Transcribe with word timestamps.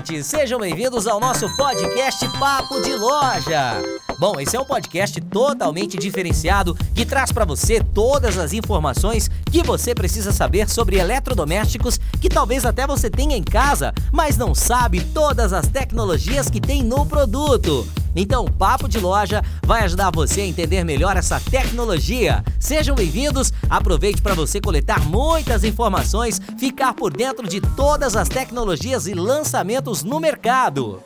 ouvintes! 0.00 0.26
Sejam 0.26 0.58
bem-vindos 0.58 1.06
ao 1.06 1.20
nosso 1.20 1.48
podcast 1.56 2.26
Papo 2.38 2.80
de 2.80 2.94
Loja. 2.94 3.82
Bom, 4.18 4.38
esse 4.40 4.56
é 4.56 4.60
um 4.60 4.64
podcast 4.64 5.20
totalmente 5.22 5.98
diferenciado 5.98 6.76
que 6.94 7.04
traz 7.04 7.32
para 7.32 7.44
você 7.44 7.82
todas 7.82 8.38
as 8.38 8.52
informações 8.52 9.30
que 9.50 9.62
você 9.62 9.94
precisa 9.94 10.32
saber 10.32 10.68
sobre 10.68 10.98
eletrodomésticos 10.98 11.98
que 12.20 12.28
talvez 12.28 12.64
até 12.64 12.86
você 12.86 13.10
tenha 13.10 13.36
em 13.36 13.42
casa, 13.42 13.92
mas 14.12 14.36
não 14.36 14.54
sabe 14.54 15.00
todas 15.00 15.52
as 15.52 15.66
tecnologias 15.66 16.50
que 16.50 16.60
tem 16.60 16.82
no 16.82 17.04
produto. 17.06 17.86
Então, 18.14 18.44
Papo 18.44 18.88
de 18.88 18.98
Loja 18.98 19.42
vai 19.64 19.84
ajudar 19.84 20.10
você 20.10 20.40
a 20.40 20.46
entender 20.46 20.82
melhor 20.84 21.16
essa 21.16 21.38
tecnologia. 21.38 22.44
Sejam 22.58 22.94
bem-vindos, 22.94 23.52
aproveite 23.68 24.20
para 24.20 24.34
você 24.34 24.60
coletar 24.60 25.00
muitas 25.06 25.62
informações, 25.62 26.39
ficar 26.60 26.92
por 26.92 27.10
dentro 27.10 27.48
de 27.48 27.58
todas 27.58 28.14
as 28.14 28.28
tecnologias 28.28 29.06
e 29.06 29.14
lançamentos 29.14 30.04
no 30.04 30.20
mercado. 30.20 31.02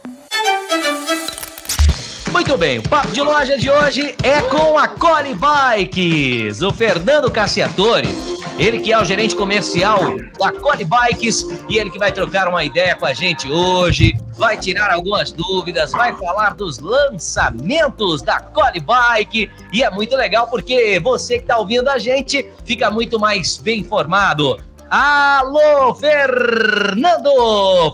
Muito 2.33 2.59
bem, 2.59 2.81
o 2.81 2.83
papo 2.83 3.13
de 3.13 3.23
loja 3.23 3.57
de 3.57 3.71
hoje 3.71 4.17
é 4.25 4.41
com 4.43 4.77
a 4.77 4.89
Cole 4.89 5.33
Bikes, 5.33 6.61
o 6.61 6.73
Fernando 6.73 7.31
Cassiatore. 7.31 8.09
Ele 8.59 8.81
que 8.81 8.93
é 8.93 9.01
o 9.01 9.05
gerente 9.05 9.37
comercial 9.37 10.01
da 10.37 10.51
Cole 10.51 10.85
Bikes 10.85 11.47
e 11.69 11.79
ele 11.79 11.91
que 11.91 12.01
vai 12.01 12.11
trocar 12.11 12.49
uma 12.49 12.65
ideia 12.65 12.97
com 12.97 13.07
a 13.07 13.15
gente 13.15 13.49
hoje, 13.49 14.13
vai 14.37 14.59
tirar 14.59 14.91
algumas 14.91 15.31
dúvidas, 15.31 15.93
vai 15.93 16.17
falar 16.17 16.55
dos 16.55 16.81
lançamentos 16.81 18.23
da 18.23 18.41
Cole 18.41 18.81
Bike 18.81 19.49
e 19.73 19.85
é 19.85 19.91
muito 19.91 20.17
legal 20.17 20.49
porque 20.49 20.99
você 20.99 21.37
que 21.37 21.45
está 21.45 21.59
ouvindo 21.59 21.89
a 21.89 21.99
gente 21.99 22.45
fica 22.65 22.91
muito 22.91 23.21
mais 23.21 23.57
bem 23.57 23.79
informado. 23.79 24.59
Alô, 24.91 25.95
Fernando! 25.95 27.31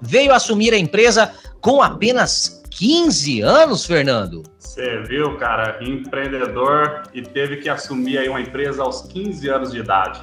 veio 0.01 0.33
assumir 0.33 0.73
a 0.73 0.79
empresa 0.79 1.33
com 1.61 1.83
apenas 1.83 2.63
15 2.71 3.43
anos, 3.43 3.85
Fernando. 3.85 4.43
Você 4.59 5.03
viu, 5.03 5.37
cara, 5.37 5.79
empreendedor 5.83 7.03
e 7.13 7.23
teve 7.23 7.59
que 7.59 7.69
assumir 7.69 8.19
aí 8.19 8.29
uma 8.29 8.41
empresa 8.41 8.83
aos 8.83 9.03
15 9.03 9.49
anos 9.49 9.73
de 9.73 9.79
idade. 9.79 10.21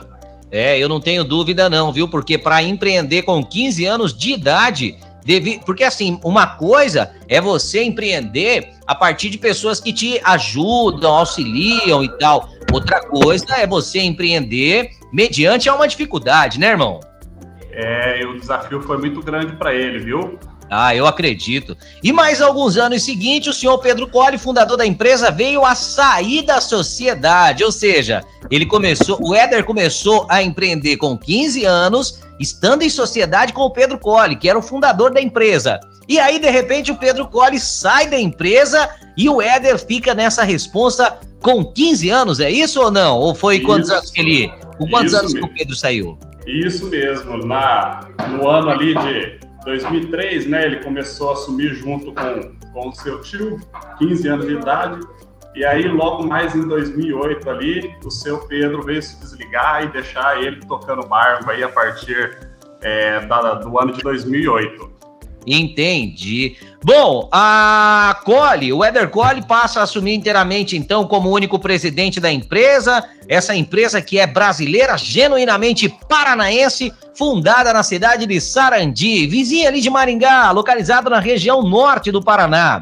É, 0.51 0.77
eu 0.79 0.87
não 0.87 0.99
tenho 0.99 1.23
dúvida 1.23 1.69
não, 1.69 1.91
viu? 1.91 2.07
Porque 2.07 2.37
para 2.37 2.63
empreender 2.63 3.23
com 3.23 3.43
15 3.43 3.85
anos 3.85 4.17
de 4.17 4.33
idade, 4.33 4.97
deve... 5.25 5.59
porque 5.65 5.83
assim, 5.83 6.19
uma 6.23 6.47
coisa 6.47 7.11
é 7.27 7.41
você 7.41 7.83
empreender 7.83 8.69
a 8.85 8.95
partir 8.95 9.29
de 9.29 9.37
pessoas 9.37 9.79
que 9.79 9.91
te 9.91 10.21
ajudam, 10.23 11.13
auxiliam 11.13 12.03
e 12.03 12.09
tal. 12.17 12.49
Outra 12.71 13.01
coisa 13.01 13.45
é 13.57 13.67
você 13.67 14.01
empreender 14.01 14.91
mediante 15.11 15.69
a 15.69 15.75
uma 15.75 15.87
dificuldade, 15.87 16.59
né, 16.59 16.67
irmão? 16.67 16.99
É, 17.71 18.25
o 18.25 18.39
desafio 18.39 18.81
foi 18.81 18.97
muito 18.97 19.21
grande 19.21 19.55
para 19.55 19.73
ele, 19.73 19.99
viu? 19.99 20.39
Ah, 20.69 20.95
eu 20.95 21.07
acredito. 21.07 21.77
E 22.03 22.11
mais 22.11 22.41
alguns 22.41 22.77
anos 22.77 23.03
seguintes, 23.03 23.55
o 23.55 23.59
senhor 23.59 23.77
Pedro 23.77 24.07
Colli, 24.07 24.37
fundador 24.37 24.77
da 24.77 24.85
empresa, 24.85 25.31
veio 25.31 25.65
a 25.65 25.75
sair 25.75 26.41
da 26.41 26.59
sociedade. 26.59 27.63
Ou 27.63 27.71
seja, 27.71 28.21
ele 28.51 28.65
começou, 28.65 29.17
o 29.21 29.33
Éder 29.33 29.63
começou 29.63 30.25
a 30.29 30.43
empreender 30.43 30.97
com 30.97 31.17
15 31.17 31.63
anos, 31.65 32.19
estando 32.39 32.81
em 32.81 32.89
sociedade 32.89 33.53
com 33.53 33.61
o 33.61 33.71
Pedro 33.71 33.97
Colli, 33.97 34.35
que 34.35 34.49
era 34.49 34.59
o 34.59 34.61
fundador 34.61 35.13
da 35.13 35.21
empresa. 35.21 35.79
E 36.07 36.19
aí, 36.19 36.39
de 36.39 36.49
repente, 36.49 36.91
o 36.91 36.95
Pedro 36.95 37.27
Colli 37.27 37.59
sai 37.59 38.07
da 38.07 38.19
empresa 38.19 38.89
e 39.17 39.29
o 39.29 39.41
Éder 39.41 39.77
fica 39.77 40.13
nessa 40.13 40.43
responsa 40.43 41.17
com 41.41 41.63
15 41.63 42.09
anos, 42.09 42.39
é 42.39 42.49
isso 42.49 42.81
ou 42.81 42.91
não? 42.91 43.17
Ou 43.17 43.35
foi 43.35 43.57
isso, 43.57 43.65
quantos 43.65 43.89
anos 43.89 44.11
que 44.11 44.19
ele. 44.19 44.51
Com 44.77 44.87
quantos 44.89 45.13
anos 45.13 45.33
mesmo. 45.33 45.47
que 45.47 45.53
o 45.53 45.57
Pedro 45.57 45.75
saiu? 45.75 46.17
Isso 46.45 46.85
mesmo, 46.87 47.45
na, 47.45 48.07
no 48.29 48.47
ano 48.47 48.69
ali 48.69 48.93
de 48.95 49.46
2003, 49.67 50.47
né, 50.47 50.65
ele 50.65 50.77
começou 50.77 51.29
a 51.29 51.33
assumir 51.33 51.73
junto 51.75 52.13
com, 52.13 52.71
com 52.71 52.87
o 52.87 52.95
seu 52.95 53.21
tio, 53.21 53.59
15 53.99 54.27
anos 54.29 54.47
de 54.47 54.53
idade, 54.53 55.01
e 55.53 55.65
aí 55.65 55.87
logo 55.89 56.25
mais 56.25 56.55
em 56.55 56.65
2008 56.65 57.49
ali, 57.49 57.93
o 58.05 58.09
seu 58.09 58.39
Pedro 58.47 58.81
veio 58.83 59.03
se 59.03 59.19
desligar 59.19 59.83
e 59.83 59.87
deixar 59.87 60.41
ele 60.41 60.61
tocando 60.65 61.05
barco 61.05 61.51
aí 61.51 61.63
a 61.63 61.69
partir 61.69 62.37
é, 62.81 63.19
da, 63.25 63.55
do 63.55 63.77
ano 63.77 63.91
de 63.91 64.01
2008. 64.01 64.89
Entendi. 65.45 66.57
Bom, 66.83 67.27
a 67.31 68.19
Cole, 68.23 68.71
o 68.71 68.85
Eder 68.85 69.09
Cole 69.09 69.41
passa 69.41 69.79
a 69.79 69.83
assumir 69.83 70.13
inteiramente, 70.13 70.77
então, 70.77 71.07
como 71.07 71.31
único 71.31 71.57
presidente 71.57 72.19
da 72.19 72.31
empresa. 72.31 73.03
Essa 73.27 73.55
empresa 73.55 74.01
que 74.01 74.19
é 74.19 74.27
brasileira, 74.27 74.95
genuinamente 74.95 75.89
paranaense, 76.07 76.93
fundada 77.15 77.73
na 77.73 77.81
cidade 77.81 78.27
de 78.27 78.39
Sarandi, 78.39 79.25
vizinha 79.25 79.69
ali 79.69 79.81
de 79.81 79.89
Maringá, 79.89 80.51
localizada 80.51 81.09
na 81.09 81.19
região 81.19 81.63
norte 81.63 82.11
do 82.11 82.23
Paraná. 82.23 82.81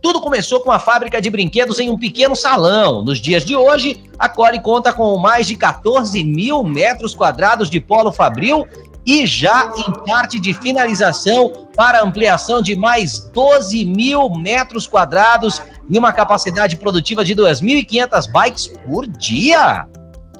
Tudo 0.00 0.20
começou 0.20 0.60
com 0.60 0.70
a 0.70 0.78
fábrica 0.78 1.20
de 1.20 1.30
brinquedos 1.30 1.78
em 1.78 1.90
um 1.90 1.98
pequeno 1.98 2.34
salão. 2.34 3.04
Nos 3.04 3.18
dias 3.18 3.44
de 3.44 3.54
hoje, 3.54 4.02
a 4.18 4.28
Cole 4.28 4.60
conta 4.60 4.92
com 4.92 5.16
mais 5.16 5.46
de 5.46 5.56
14 5.56 6.24
mil 6.24 6.62
metros 6.64 7.14
quadrados 7.14 7.68
de 7.68 7.80
polo 7.80 8.12
fabril 8.12 8.66
e 9.04 9.26
já 9.26 9.72
em 9.76 9.92
parte 10.06 10.38
de 10.38 10.54
finalização 10.54 11.68
para 11.74 12.02
ampliação 12.02 12.62
de 12.62 12.76
mais 12.76 13.18
12 13.32 13.84
mil 13.84 14.30
metros 14.30 14.86
quadrados 14.86 15.62
e 15.88 15.98
uma 15.98 16.12
capacidade 16.12 16.76
produtiva 16.76 17.24
de 17.24 17.34
2.500 17.34 18.30
bikes 18.30 18.66
por 18.68 19.06
dia. 19.06 19.86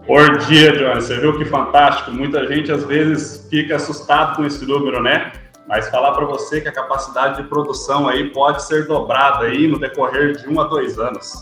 Por 0.06 0.38
dia, 0.38 0.72
Johnny. 0.72 1.00
Você 1.00 1.18
viu 1.18 1.38
que 1.38 1.44
fantástico. 1.44 2.10
Muita 2.10 2.46
gente 2.46 2.70
às 2.72 2.84
vezes 2.84 3.46
fica 3.48 3.76
assustado 3.76 4.36
com 4.36 4.44
esse 4.44 4.64
número, 4.64 5.02
né? 5.02 5.32
Mas 5.68 5.88
falar 5.88 6.12
para 6.12 6.26
você 6.26 6.60
que 6.60 6.68
a 6.68 6.72
capacidade 6.72 7.42
de 7.42 7.48
produção 7.48 8.08
aí 8.08 8.30
pode 8.30 8.64
ser 8.64 8.86
dobrada 8.86 9.46
aí 9.46 9.68
no 9.68 9.78
decorrer 9.78 10.36
de 10.36 10.48
um 10.48 10.60
a 10.60 10.64
dois 10.64 10.98
anos. 10.98 11.32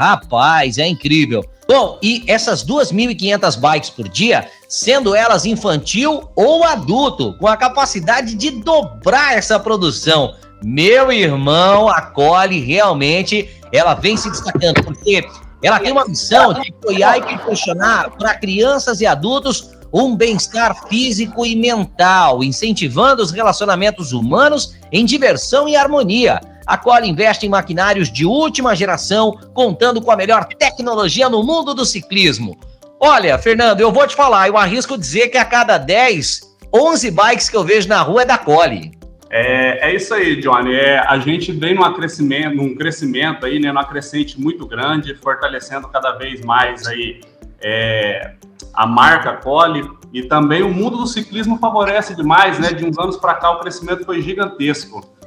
Rapaz, 0.00 0.78
é 0.78 0.88
incrível. 0.88 1.44
Bom, 1.68 1.98
e 2.02 2.24
essas 2.26 2.64
2.500 2.64 3.60
bikes 3.60 3.90
por 3.90 4.08
dia, 4.08 4.48
sendo 4.66 5.14
elas 5.14 5.44
infantil 5.44 6.26
ou 6.34 6.64
adulto, 6.64 7.34
com 7.34 7.46
a 7.46 7.54
capacidade 7.54 8.34
de 8.34 8.50
dobrar 8.50 9.36
essa 9.36 9.60
produção. 9.60 10.34
Meu 10.64 11.12
irmão, 11.12 11.86
a 11.86 12.00
Cole 12.00 12.60
realmente 12.60 13.50
ela 13.70 13.92
vem 13.92 14.16
se 14.16 14.30
destacando, 14.30 14.82
porque 14.82 15.28
ela 15.62 15.78
tem 15.78 15.92
uma 15.92 16.06
missão 16.06 16.54
de 16.54 16.70
apoiar 16.70 17.18
e 17.18 17.22
proporcionar 17.22 18.10
para 18.16 18.38
crianças 18.38 19.02
e 19.02 19.06
adultos 19.06 19.72
um 19.92 20.16
bem-estar 20.16 20.88
físico 20.88 21.44
e 21.44 21.54
mental, 21.54 22.42
incentivando 22.42 23.22
os 23.22 23.32
relacionamentos 23.32 24.12
humanos 24.12 24.74
em 24.90 25.04
diversão 25.04 25.68
e 25.68 25.76
harmonia. 25.76 26.40
A 26.70 26.78
Cole 26.78 27.08
investe 27.08 27.44
em 27.44 27.48
maquinários 27.48 28.12
de 28.12 28.24
última 28.24 28.76
geração, 28.76 29.36
contando 29.52 30.00
com 30.00 30.12
a 30.12 30.16
melhor 30.16 30.44
tecnologia 30.44 31.28
no 31.28 31.42
mundo 31.42 31.74
do 31.74 31.84
ciclismo. 31.84 32.56
Olha, 33.00 33.36
Fernando, 33.38 33.80
eu 33.80 33.90
vou 33.90 34.06
te 34.06 34.14
falar, 34.14 34.46
eu 34.46 34.56
arrisco 34.56 34.96
dizer 34.96 35.30
que 35.30 35.36
a 35.36 35.44
cada 35.44 35.76
10, 35.78 36.42
11 36.72 37.10
bikes 37.10 37.48
que 37.48 37.56
eu 37.56 37.64
vejo 37.64 37.88
na 37.88 38.00
rua 38.02 38.22
é 38.22 38.24
da 38.24 38.38
Cole. 38.38 38.92
É, 39.28 39.90
é 39.90 39.96
isso 39.96 40.14
aí, 40.14 40.40
Johnny. 40.40 40.72
É, 40.72 41.00
a 41.00 41.18
gente 41.18 41.50
vem 41.50 41.74
num 41.74 41.92
crescimento, 41.92 42.54
num 42.54 42.76
crescimento 42.76 43.46
aí, 43.46 43.58
né, 43.58 43.72
numa 43.72 43.84
crescente 43.84 44.40
muito 44.40 44.64
grande, 44.64 45.12
fortalecendo 45.16 45.88
cada 45.88 46.12
vez 46.12 46.40
mais 46.44 46.86
aí 46.86 47.20
é, 47.60 48.34
a 48.72 48.86
marca 48.86 49.32
Cole 49.32 49.90
e 50.12 50.22
também 50.22 50.62
o 50.62 50.72
mundo 50.72 50.98
do 50.98 51.06
ciclismo 51.08 51.58
favorece 51.58 52.14
demais, 52.14 52.60
né? 52.60 52.72
De 52.72 52.84
uns 52.84 52.96
anos 52.96 53.16
para 53.16 53.34
cá 53.34 53.50
o 53.50 53.58
crescimento 53.58 54.04
foi 54.04 54.22
gigantesco. 54.22 55.18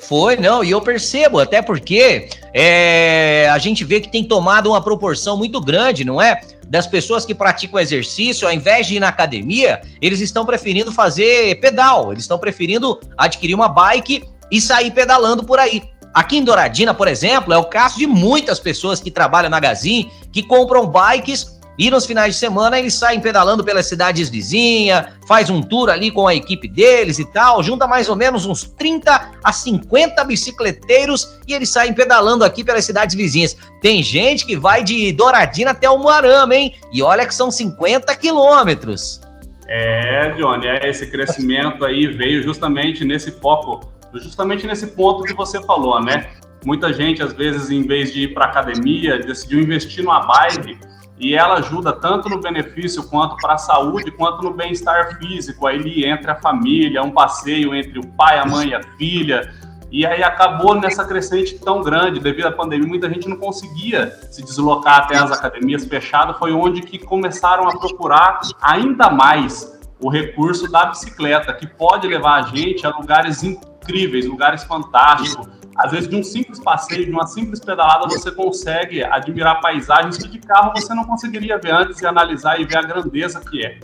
Foi, 0.00 0.36
não, 0.36 0.64
e 0.64 0.70
eu 0.70 0.80
percebo, 0.80 1.38
até 1.38 1.60
porque 1.60 2.28
é, 2.54 3.48
a 3.52 3.58
gente 3.58 3.84
vê 3.84 4.00
que 4.00 4.10
tem 4.10 4.24
tomado 4.24 4.70
uma 4.70 4.82
proporção 4.82 5.36
muito 5.36 5.60
grande, 5.60 6.04
não 6.04 6.20
é? 6.20 6.40
Das 6.66 6.86
pessoas 6.86 7.24
que 7.24 7.34
praticam 7.34 7.78
exercício, 7.78 8.46
ao 8.46 8.54
invés 8.54 8.86
de 8.86 8.96
ir 8.96 9.00
na 9.00 9.08
academia, 9.08 9.80
eles 10.00 10.20
estão 10.20 10.46
preferindo 10.46 10.90
fazer 10.90 11.60
pedal, 11.60 12.12
eles 12.12 12.24
estão 12.24 12.38
preferindo 12.38 12.98
adquirir 13.16 13.54
uma 13.54 13.68
bike 13.68 14.24
e 14.50 14.60
sair 14.60 14.90
pedalando 14.90 15.44
por 15.44 15.58
aí. 15.58 15.82
Aqui 16.12 16.38
em 16.38 16.44
Douradina, 16.44 16.92
por 16.92 17.06
exemplo, 17.06 17.52
é 17.52 17.58
o 17.58 17.64
caso 17.64 17.98
de 17.98 18.06
muitas 18.06 18.58
pessoas 18.58 19.00
que 19.00 19.10
trabalham 19.10 19.50
na 19.50 19.60
Gazin, 19.60 20.10
que 20.32 20.42
compram 20.42 20.86
bikes 20.86 21.59
e 21.80 21.90
nos 21.90 22.04
finais 22.04 22.34
de 22.34 22.38
semana 22.38 22.78
eles 22.78 22.92
saem 22.92 23.20
pedalando 23.20 23.64
pelas 23.64 23.86
cidades 23.86 24.28
vizinhas, 24.28 25.06
faz 25.26 25.48
um 25.48 25.62
tour 25.62 25.88
ali 25.88 26.10
com 26.10 26.28
a 26.28 26.34
equipe 26.34 26.68
deles 26.68 27.18
e 27.18 27.24
tal, 27.24 27.62
junta 27.62 27.86
mais 27.86 28.06
ou 28.06 28.14
menos 28.14 28.44
uns 28.44 28.64
30 28.64 29.30
a 29.42 29.50
50 29.50 30.22
bicicleteiros 30.24 31.40
e 31.48 31.54
eles 31.54 31.70
saem 31.70 31.94
pedalando 31.94 32.44
aqui 32.44 32.62
pelas 32.62 32.84
cidades 32.84 33.16
vizinhas. 33.16 33.56
Tem 33.80 34.02
gente 34.02 34.44
que 34.44 34.58
vai 34.58 34.84
de 34.84 35.10
Douradina 35.12 35.70
até 35.70 35.88
o 35.88 35.96
Moarama, 35.96 36.54
hein? 36.54 36.74
E 36.92 37.02
olha 37.02 37.24
que 37.24 37.34
são 37.34 37.50
50 37.50 38.14
quilômetros. 38.16 39.22
É, 39.66 40.32
Johnny, 40.32 40.66
é, 40.66 40.86
esse 40.86 41.06
crescimento 41.06 41.82
aí 41.86 42.08
veio 42.08 42.42
justamente 42.42 43.06
nesse 43.06 43.30
foco, 43.30 43.90
justamente 44.16 44.66
nesse 44.66 44.88
ponto 44.88 45.24
que 45.24 45.32
você 45.32 45.58
falou, 45.62 45.98
né? 46.04 46.28
Muita 46.62 46.92
gente, 46.92 47.22
às 47.22 47.32
vezes, 47.32 47.70
em 47.70 47.86
vez 47.86 48.12
de 48.12 48.24
ir 48.24 48.34
para 48.34 48.44
academia, 48.44 49.18
decidiu 49.18 49.60
investir 49.60 50.04
numa 50.04 50.20
bike 50.26 50.78
e 51.20 51.34
ela 51.34 51.56
ajuda 51.56 51.92
tanto 51.92 52.30
no 52.30 52.40
benefício 52.40 53.02
quanto 53.04 53.36
para 53.36 53.54
a 53.54 53.58
saúde, 53.58 54.10
quanto 54.10 54.42
no 54.42 54.54
bem-estar 54.54 55.18
físico. 55.18 55.66
Aí 55.66 56.04
entre 56.06 56.30
a 56.30 56.34
família, 56.34 57.02
um 57.02 57.10
passeio 57.10 57.74
entre 57.74 57.98
o 57.98 58.06
pai, 58.06 58.38
a 58.38 58.46
mãe 58.46 58.68
e 58.68 58.74
a 58.74 58.82
filha. 58.96 59.52
E 59.92 60.06
aí 60.06 60.22
acabou 60.22 60.74
nessa 60.74 61.04
crescente 61.04 61.58
tão 61.58 61.82
grande, 61.82 62.20
devido 62.20 62.46
à 62.46 62.52
pandemia, 62.52 62.88
muita 62.88 63.08
gente 63.08 63.28
não 63.28 63.36
conseguia 63.36 64.16
se 64.30 64.42
deslocar 64.42 65.00
até 65.00 65.16
as 65.18 65.30
academias 65.32 65.84
fechadas, 65.84 66.38
foi 66.38 66.52
onde 66.52 66.80
que 66.80 66.96
começaram 66.96 67.68
a 67.68 67.76
procurar 67.76 68.40
ainda 68.62 69.10
mais 69.10 69.78
o 70.00 70.08
recurso 70.08 70.70
da 70.70 70.86
bicicleta, 70.86 71.52
que 71.52 71.66
pode 71.66 72.06
levar 72.06 72.36
a 72.36 72.42
gente 72.42 72.86
a 72.86 72.96
lugares 72.96 73.42
incríveis, 73.42 74.26
lugares 74.26 74.62
fantásticos, 74.64 75.48
às 75.82 75.90
vezes, 75.90 76.08
de 76.08 76.14
um 76.14 76.22
simples 76.22 76.60
passeio, 76.60 77.06
de 77.06 77.10
uma 77.10 77.26
simples 77.26 77.58
pedalada, 77.58 78.06
você 78.06 78.30
consegue 78.30 79.02
admirar 79.02 79.60
paisagens 79.62 80.18
que 80.18 80.28
de 80.28 80.38
carro 80.38 80.72
você 80.76 80.92
não 80.92 81.04
conseguiria 81.04 81.56
ver 81.56 81.72
antes 81.72 82.02
e 82.02 82.06
analisar 82.06 82.60
e 82.60 82.66
ver 82.66 82.76
a 82.76 82.82
grandeza 82.82 83.40
que 83.40 83.64
é. 83.64 83.78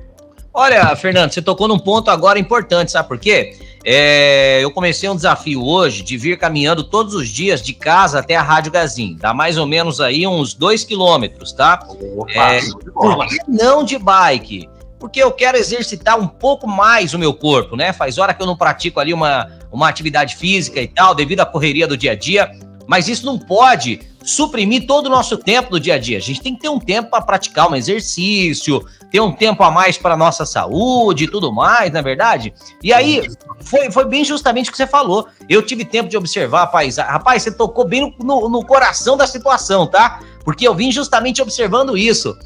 Olha, 0.53 0.95
Fernando, 0.95 1.33
você 1.33 1.41
tocou 1.41 1.67
num 1.67 1.79
ponto 1.79 2.11
agora 2.11 2.39
importante, 2.39 2.93
sabe 2.93 3.09
por 3.09 3.19
quê? 3.19 3.59
É, 3.83 4.63
eu 4.63 4.71
comecei 4.71 5.09
um 5.09 5.17
desafio 5.17 5.65
hoje 5.65 6.03
de 6.03 6.19
vir 6.19 6.39
caminhando 6.39 6.85
todos 6.85 7.15
os 7.15 7.29
dias 7.29 7.63
de 7.63 7.73
casa 7.73 8.19
até 8.19 8.37
a 8.37 8.43
Rádio 8.43 8.73
Gazin. 8.73 9.17
Dá 9.19 9.33
mais 9.33 9.57
ou 9.57 9.67
menos 9.67 10.01
aí 10.01 10.27
uns 10.27 10.53
dois 10.53 10.85
quilômetros, 10.85 11.53
tá? 11.53 11.87
Opa, 12.17 12.33
é, 12.55 12.61
por 12.93 13.27
que 13.27 13.39
não 13.49 13.83
de 13.83 13.99
bike? 13.99 14.69
Porque 14.99 15.23
eu 15.23 15.31
quero 15.31 15.57
exercitar 15.57 16.19
um 16.19 16.27
pouco 16.27 16.67
mais 16.67 17.15
o 17.15 17.19
meu 17.19 17.33
corpo, 17.33 17.77
né? 17.77 17.93
Faz 17.93 18.19
hora 18.19 18.35
que 18.35 18.43
eu 18.43 18.47
não 18.47 18.57
pratico 18.57 18.99
ali 18.99 19.15
uma, 19.15 19.51
uma 19.77 19.89
atividade 19.89 20.37
física 20.37 20.81
e 20.81 20.89
tal, 20.89 21.15
devido 21.15 21.41
à 21.41 21.47
correria 21.47 21.87
do 21.87 21.97
dia 21.97 22.13
a 22.13 22.15
dia, 22.15 22.51
mas 22.87 23.09
isso 23.09 23.27
não 23.27 23.39
pode 23.39 24.01
suprimir 24.25 24.87
todo 24.87 25.07
o 25.07 25.11
nosso 25.11 25.37
tempo 25.37 25.71
do 25.71 25.79
dia 25.79 25.95
a 25.95 25.99
dia. 25.99 26.17
A 26.17 26.21
gente 26.21 26.41
tem 26.41 26.55
que 26.55 26.63
ter 26.63 26.69
um 26.69 26.81
tempo 26.81 27.11
para 27.11 27.21
praticar 27.21 27.71
um 27.71 27.75
exercício, 27.77 28.85
ter 29.11 29.21
um 29.21 29.31
tempo 29.31 29.63
a 29.63 29.71
mais 29.71 29.99
para 29.99 30.17
nossa 30.17 30.47
saúde 30.47 31.25
e 31.25 31.29
tudo 31.29 31.53
mais, 31.53 31.93
na 31.93 31.99
é 31.99 32.03
verdade. 32.03 32.55
E 32.83 32.93
aí 32.93 33.23
foi, 33.61 33.91
foi 33.91 34.07
bem 34.07 34.25
justamente 34.25 34.69
o 34.69 34.73
que 34.73 34.79
você 34.79 34.87
falou. 34.87 35.29
Eu 35.49 35.63
tive 35.63 35.85
tempo 35.85 36.09
de 36.09 36.17
observar 36.17 36.63
a 36.63 36.67
paisagem. 36.67 37.13
Rapaz, 37.13 37.43
você 37.43 37.53
tocou 37.53 37.87
bem 37.87 38.01
no, 38.01 38.27
no, 38.27 38.49
no 38.49 38.65
coração 38.65 39.17
da 39.17 39.27
situação, 39.27 39.87
tá? 39.87 40.21
Porque 40.45 40.67
eu 40.67 40.75
vim 40.75 40.91
justamente 40.91 41.43
observando 41.43 41.97
isso 41.97 42.37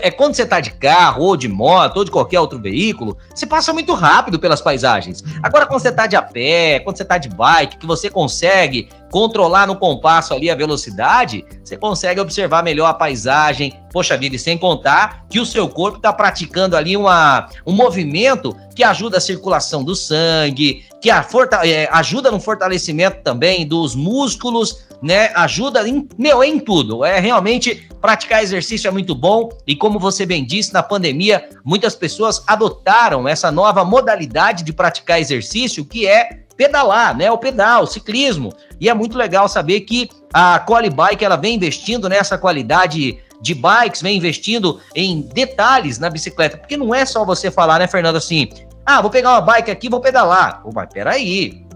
é 0.00 0.10
quando 0.10 0.34
você 0.34 0.42
está 0.42 0.60
de 0.60 0.72
carro, 0.72 1.24
ou 1.24 1.36
de 1.36 1.48
moto, 1.48 1.98
ou 1.98 2.04
de 2.04 2.10
qualquer 2.10 2.40
outro 2.40 2.60
veículo, 2.60 3.16
você 3.34 3.46
passa 3.46 3.72
muito 3.72 3.94
rápido 3.94 4.38
pelas 4.38 4.60
paisagens. 4.60 5.22
Agora, 5.42 5.66
quando 5.66 5.80
você 5.80 5.90
está 5.90 6.06
de 6.06 6.16
a 6.16 6.22
pé, 6.22 6.80
quando 6.80 6.96
você 6.96 7.02
está 7.02 7.18
de 7.18 7.28
bike, 7.28 7.78
que 7.78 7.86
você 7.86 8.10
consegue 8.10 8.88
controlar 9.10 9.66
no 9.66 9.76
compasso 9.76 10.34
ali 10.34 10.50
a 10.50 10.54
velocidade, 10.54 11.44
você 11.64 11.76
consegue 11.76 12.20
observar 12.20 12.62
melhor 12.62 12.86
a 12.86 12.94
paisagem. 12.94 13.72
Poxa 13.92 14.16
vida, 14.16 14.36
e 14.36 14.38
sem 14.38 14.58
contar 14.58 15.24
que 15.30 15.40
o 15.40 15.46
seu 15.46 15.68
corpo 15.68 15.98
está 15.98 16.12
praticando 16.12 16.76
ali 16.76 16.96
uma, 16.96 17.48
um 17.64 17.72
movimento 17.72 18.54
que 18.74 18.82
ajuda 18.82 19.18
a 19.18 19.20
circulação 19.20 19.82
do 19.82 19.94
sangue, 19.94 20.84
que 21.00 21.10
a 21.10 21.24
é, 21.62 21.88
ajuda 21.92 22.30
no 22.30 22.40
fortalecimento 22.40 23.22
também 23.22 23.66
dos 23.66 23.94
músculos, 23.94 24.84
né? 25.06 25.30
Ajuda 25.34 25.88
em, 25.88 26.08
meu, 26.18 26.42
em 26.42 26.58
tudo. 26.58 27.04
É 27.04 27.18
realmente 27.20 27.88
praticar 28.00 28.42
exercício 28.42 28.88
é 28.88 28.90
muito 28.90 29.14
bom 29.14 29.48
e 29.66 29.74
como 29.74 29.98
você 29.98 30.26
bem 30.26 30.44
disse, 30.44 30.72
na 30.72 30.82
pandemia 30.82 31.48
muitas 31.64 31.94
pessoas 31.94 32.42
adotaram 32.46 33.26
essa 33.26 33.50
nova 33.50 33.84
modalidade 33.84 34.62
de 34.62 34.72
praticar 34.72 35.20
exercício 35.20 35.84
que 35.84 36.06
é 36.06 36.40
pedalar, 36.56 37.16
né? 37.16 37.30
O 37.30 37.38
pedal, 37.38 37.84
o 37.84 37.86
ciclismo. 37.86 38.52
E 38.80 38.88
é 38.88 38.94
muito 38.94 39.16
legal 39.16 39.48
saber 39.48 39.80
que 39.80 40.08
a 40.32 40.58
Quali 40.58 40.90
Bike 40.90 41.24
ela 41.24 41.36
vem 41.36 41.54
investindo 41.54 42.08
nessa 42.08 42.36
qualidade 42.36 43.18
de 43.40 43.54
bikes, 43.54 44.00
vem 44.00 44.16
investindo 44.16 44.80
em 44.94 45.20
detalhes 45.20 45.98
na 45.98 46.08
bicicleta, 46.08 46.56
porque 46.56 46.76
não 46.76 46.94
é 46.94 47.04
só 47.04 47.24
você 47.24 47.50
falar, 47.50 47.78
né, 47.78 47.86
Fernando, 47.86 48.16
assim, 48.16 48.48
ah, 48.84 49.02
vou 49.02 49.10
pegar 49.10 49.32
uma 49.32 49.40
bike 49.42 49.70
aqui, 49.70 49.90
vou 49.90 50.00
pedalar. 50.00 50.62
Pô, 50.62 50.70
mas 50.74 50.88
peraí. 50.92 51.66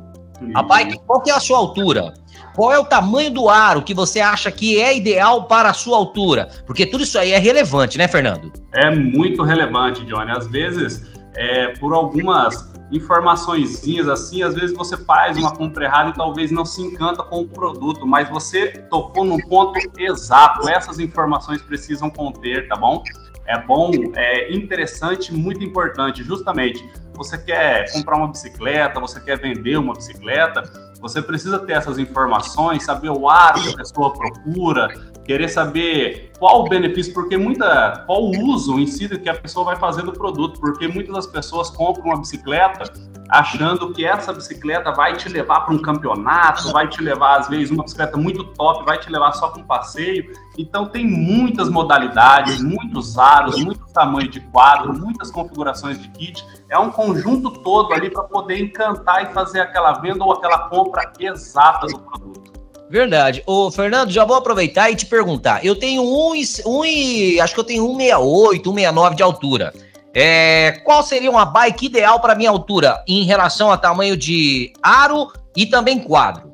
A 0.54 0.62
bike, 0.62 0.98
qual 1.06 1.20
que 1.20 1.30
é 1.30 1.34
a 1.34 1.40
sua 1.40 1.58
altura? 1.58 2.14
Qual 2.54 2.72
é 2.72 2.78
o 2.78 2.84
tamanho 2.84 3.30
do 3.30 3.48
aro 3.48 3.82
que 3.82 3.94
você 3.94 4.20
acha 4.20 4.50
que 4.50 4.80
é 4.80 4.96
ideal 4.96 5.44
para 5.44 5.70
a 5.70 5.74
sua 5.74 5.96
altura? 5.96 6.48
Porque 6.66 6.84
tudo 6.86 7.04
isso 7.04 7.18
aí 7.18 7.32
é 7.32 7.38
relevante, 7.38 7.96
né, 7.96 8.08
Fernando? 8.08 8.52
É 8.72 8.90
muito 8.94 9.42
relevante, 9.42 10.04
Johnny. 10.04 10.30
Às 10.30 10.46
vezes, 10.46 11.10
é, 11.34 11.68
por 11.78 11.92
algumas 11.94 12.70
informaçõezinhas 12.90 14.08
assim, 14.08 14.42
às 14.42 14.54
vezes 14.54 14.76
você 14.76 14.96
faz 14.96 15.36
uma 15.36 15.54
compra 15.54 15.84
errada 15.84 16.10
e 16.10 16.12
talvez 16.12 16.50
não 16.50 16.64
se 16.64 16.82
encanta 16.82 17.22
com 17.22 17.42
o 17.42 17.48
produto, 17.48 18.06
mas 18.06 18.28
você 18.28 18.68
tocou 18.90 19.24
num 19.24 19.38
ponto 19.38 19.78
exato. 19.96 20.68
Essas 20.68 20.98
informações 20.98 21.62
precisam 21.62 22.10
conter, 22.10 22.68
tá 22.68 22.76
bom? 22.76 23.02
É 23.46 23.58
bom, 23.60 23.90
é 24.14 24.52
interessante, 24.52 25.32
muito 25.32 25.62
importante, 25.64 26.22
justamente. 26.22 26.88
Você 27.20 27.36
quer 27.36 27.92
comprar 27.92 28.16
uma 28.16 28.28
bicicleta, 28.28 28.98
você 28.98 29.20
quer 29.20 29.38
vender 29.38 29.76
uma 29.76 29.92
bicicleta, 29.92 30.62
você 30.98 31.20
precisa 31.20 31.58
ter 31.58 31.74
essas 31.74 31.98
informações, 31.98 32.82
saber 32.82 33.10
o 33.10 33.28
aro 33.28 33.60
que 33.60 33.68
a 33.68 33.76
pessoa 33.76 34.10
procura, 34.10 34.88
querer 35.30 35.48
saber 35.48 36.32
qual 36.40 36.62
o 36.62 36.68
benefício, 36.68 37.14
porque 37.14 37.36
muita, 37.36 38.02
qual 38.04 38.24
o 38.24 38.46
uso 38.46 38.80
em 38.80 38.86
si 38.88 39.08
que 39.16 39.28
a 39.28 39.34
pessoa 39.34 39.64
vai 39.64 39.76
fazer 39.76 40.02
do 40.02 40.10
produto, 40.10 40.58
porque 40.58 40.88
muitas 40.88 41.14
das 41.14 41.26
pessoas 41.28 41.70
compram 41.70 42.06
uma 42.06 42.18
bicicleta 42.18 42.92
achando 43.28 43.92
que 43.92 44.04
essa 44.04 44.32
bicicleta 44.32 44.90
vai 44.90 45.16
te 45.16 45.28
levar 45.28 45.60
para 45.60 45.72
um 45.72 45.78
campeonato, 45.78 46.72
vai 46.72 46.88
te 46.88 47.00
levar, 47.00 47.38
às 47.38 47.48
vezes, 47.48 47.70
uma 47.70 47.84
bicicleta 47.84 48.16
muito 48.16 48.42
top, 48.42 48.84
vai 48.84 48.98
te 48.98 49.08
levar 49.08 49.30
só 49.30 49.50
para 49.50 49.62
um 49.62 49.64
passeio. 49.64 50.32
Então, 50.58 50.86
tem 50.86 51.06
muitas 51.06 51.68
modalidades, 51.68 52.60
muitos 52.60 53.16
aros, 53.16 53.62
muitos 53.62 53.92
tamanhos 53.92 54.32
de 54.32 54.40
quadro, 54.40 54.92
muitas 54.98 55.30
configurações 55.30 56.02
de 56.02 56.08
kit. 56.08 56.44
É 56.68 56.76
um 56.76 56.90
conjunto 56.90 57.52
todo 57.62 57.92
ali 57.92 58.10
para 58.10 58.24
poder 58.24 58.60
encantar 58.60 59.30
e 59.30 59.32
fazer 59.32 59.60
aquela 59.60 59.92
venda 59.92 60.24
ou 60.24 60.32
aquela 60.32 60.68
compra 60.68 61.12
exata 61.20 61.86
do 61.86 62.00
produto. 62.00 62.49
Verdade. 62.90 63.40
Ô, 63.46 63.70
Fernando, 63.70 64.10
já 64.10 64.24
vou 64.24 64.36
aproveitar 64.36 64.90
e 64.90 64.96
te 64.96 65.06
perguntar. 65.06 65.64
Eu 65.64 65.76
tenho 65.76 66.02
um, 66.02 66.32
um 66.32 67.40
acho 67.40 67.54
que 67.54 67.60
eu 67.60 67.64
tenho 67.64 67.86
168, 67.86 68.64
169 68.64 69.14
de 69.14 69.22
altura. 69.22 69.72
É, 70.12 70.72
qual 70.84 71.00
seria 71.04 71.30
uma 71.30 71.44
bike 71.44 71.86
ideal 71.86 72.18
para 72.18 72.34
minha 72.34 72.50
altura 72.50 73.00
em 73.06 73.22
relação 73.22 73.70
a 73.70 73.76
tamanho 73.76 74.16
de 74.16 74.72
aro 74.82 75.32
e 75.56 75.66
também 75.66 76.00
quadro? 76.00 76.50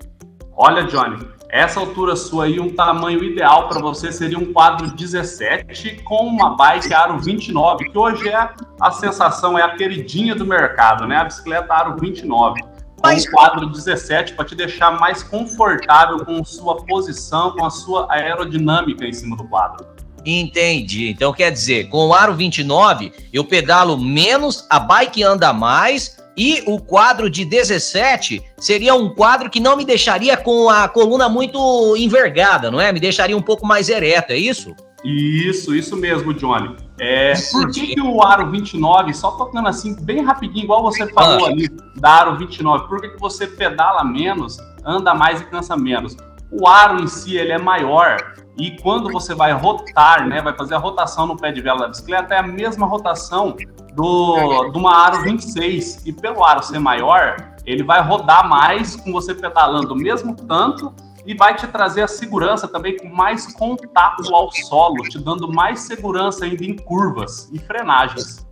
Olha, 0.54 0.84
Johnny, 0.84 1.26
essa 1.48 1.80
altura 1.80 2.14
sua 2.14 2.44
aí, 2.44 2.60
um 2.60 2.74
tamanho 2.74 3.24
ideal 3.24 3.66
para 3.66 3.80
você 3.80 4.12
seria 4.12 4.38
um 4.38 4.52
quadro 4.52 4.90
17 4.90 6.02
com 6.04 6.26
uma 6.26 6.54
bike 6.54 6.92
aro 6.92 7.18
29, 7.18 7.88
que 7.90 7.96
hoje 7.96 8.28
é 8.28 8.50
a 8.78 8.90
sensação, 8.90 9.58
é 9.58 9.62
a 9.62 9.74
queridinha 9.74 10.34
do 10.34 10.44
mercado, 10.44 11.06
né? 11.06 11.16
A 11.16 11.24
bicicleta 11.24 11.72
aro 11.72 11.96
29. 11.98 12.75
Mas... 13.06 13.26
Um 13.26 13.30
quadro 13.30 13.66
17 13.68 14.34
para 14.34 14.44
te 14.44 14.54
deixar 14.54 14.98
mais 14.98 15.22
confortável 15.22 16.24
com 16.24 16.44
sua 16.44 16.76
posição, 16.84 17.52
com 17.52 17.64
a 17.64 17.70
sua 17.70 18.06
aerodinâmica 18.10 19.04
em 19.06 19.12
cima 19.12 19.36
do 19.36 19.44
quadro. 19.44 19.86
Entendi. 20.24 21.10
Então 21.10 21.32
quer 21.32 21.52
dizer, 21.52 21.88
com 21.88 22.08
o 22.08 22.14
aro 22.14 22.34
29, 22.34 23.12
eu 23.32 23.44
pedalo 23.44 23.96
menos, 23.96 24.66
a 24.68 24.80
bike 24.80 25.22
anda 25.22 25.52
mais, 25.52 26.16
E 26.36 26.62
o 26.66 26.78
quadro 26.78 27.30
de 27.30 27.46
17 27.46 28.42
seria 28.58 28.94
um 28.94 29.08
quadro 29.08 29.48
que 29.48 29.58
não 29.58 29.74
me 29.74 29.86
deixaria 29.86 30.36
com 30.36 30.68
a 30.68 30.86
coluna 30.86 31.30
muito 31.30 31.96
envergada, 31.96 32.70
não 32.70 32.78
é? 32.78 32.92
Me 32.92 33.00
deixaria 33.00 33.36
um 33.36 33.40
pouco 33.40 33.66
mais 33.66 33.88
ereta, 33.88 34.34
é 34.34 34.36
isso? 34.36 34.74
Isso, 35.02 35.74
isso 35.74 35.96
mesmo, 35.96 36.34
Johnny. 36.34 36.76
É, 36.98 37.34
por 37.52 37.70
que, 37.70 37.94
que 37.94 38.00
o 38.00 38.22
aro 38.22 38.50
29, 38.50 39.12
só 39.12 39.32
tocando 39.32 39.68
assim 39.68 39.94
bem 40.02 40.22
rapidinho, 40.22 40.64
igual 40.64 40.82
você 40.82 41.06
falou 41.12 41.46
ali, 41.46 41.68
da 41.94 42.10
aro 42.10 42.36
29, 42.36 42.88
por 42.88 43.00
que, 43.00 43.10
que 43.10 43.20
você 43.20 43.46
pedala 43.46 44.02
menos, 44.02 44.56
anda 44.84 45.14
mais 45.14 45.40
e 45.40 45.44
cansa 45.44 45.76
menos? 45.76 46.16
O 46.50 46.66
aro 46.66 47.02
em 47.02 47.06
si 47.06 47.36
ele 47.36 47.52
é 47.52 47.58
maior 47.58 48.16
e 48.56 48.70
quando 48.80 49.12
você 49.12 49.34
vai 49.34 49.52
rotar, 49.52 50.26
né, 50.26 50.40
vai 50.40 50.54
fazer 50.56 50.74
a 50.74 50.78
rotação 50.78 51.26
no 51.26 51.36
pé 51.36 51.52
de 51.52 51.60
vela 51.60 51.80
da 51.80 51.88
bicicleta, 51.88 52.34
é 52.34 52.38
a 52.38 52.42
mesma 52.42 52.86
rotação 52.86 53.54
do, 53.94 54.70
de 54.70 54.78
uma 54.78 54.96
aro 54.96 55.22
26. 55.22 56.06
E 56.06 56.12
pelo 56.12 56.42
aro 56.42 56.62
ser 56.62 56.78
maior, 56.78 57.36
ele 57.66 57.82
vai 57.82 58.00
rodar 58.00 58.48
mais 58.48 58.96
com 58.96 59.12
você 59.12 59.34
pedalando 59.34 59.92
o 59.92 59.96
mesmo 59.96 60.34
tanto 60.34 60.94
e 61.26 61.34
vai 61.34 61.54
te 61.56 61.66
trazer 61.66 62.02
a 62.02 62.08
segurança 62.08 62.68
também 62.68 62.96
com 62.96 63.08
mais 63.08 63.52
contato 63.54 64.34
ao 64.34 64.50
solo, 64.52 65.02
te 65.02 65.18
dando 65.18 65.52
mais 65.52 65.80
segurança 65.80 66.44
ainda 66.44 66.64
em 66.64 66.76
curvas 66.76 67.50
e 67.52 67.58
frenagens. 67.58 68.46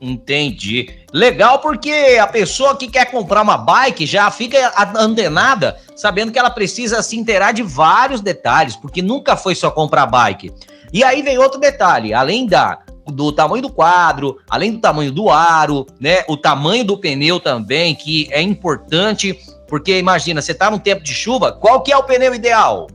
Entendi. 0.00 1.00
Legal 1.12 1.58
porque 1.60 2.18
a 2.20 2.26
pessoa 2.26 2.76
que 2.76 2.88
quer 2.88 3.10
comprar 3.10 3.42
uma 3.42 3.56
bike 3.56 4.04
já 4.04 4.30
fica 4.30 4.72
antenada, 4.96 5.78
sabendo 5.94 6.30
que 6.32 6.38
ela 6.38 6.50
precisa 6.50 7.02
se 7.02 7.16
inteirar 7.16 7.52
de 7.52 7.62
vários 7.62 8.20
detalhes, 8.20 8.76
porque 8.76 9.00
nunca 9.00 9.36
foi 9.36 9.54
só 9.54 9.70
comprar 9.70 10.06
bike. 10.06 10.52
E 10.92 11.02
aí 11.02 11.22
vem 11.22 11.38
outro 11.38 11.58
detalhe, 11.58 12.12
além 12.12 12.46
da 12.46 12.78
do 13.06 13.30
tamanho 13.30 13.62
do 13.62 13.70
quadro, 13.70 14.38
além 14.50 14.72
do 14.72 14.80
tamanho 14.80 15.12
do 15.12 15.30
aro, 15.30 15.86
né? 16.00 16.24
O 16.28 16.36
tamanho 16.36 16.84
do 16.84 16.98
pneu 16.98 17.38
também, 17.38 17.94
que 17.94 18.28
é 18.32 18.42
importante, 18.42 19.38
porque 19.66 19.98
imagina, 19.98 20.40
você 20.40 20.54
tá 20.54 20.70
num 20.70 20.78
tempo 20.78 21.02
de 21.02 21.12
chuva, 21.12 21.52
qual 21.52 21.82
que 21.82 21.92
é 21.92 21.96
o 21.96 22.02
pneu 22.02 22.34
ideal? 22.34 22.86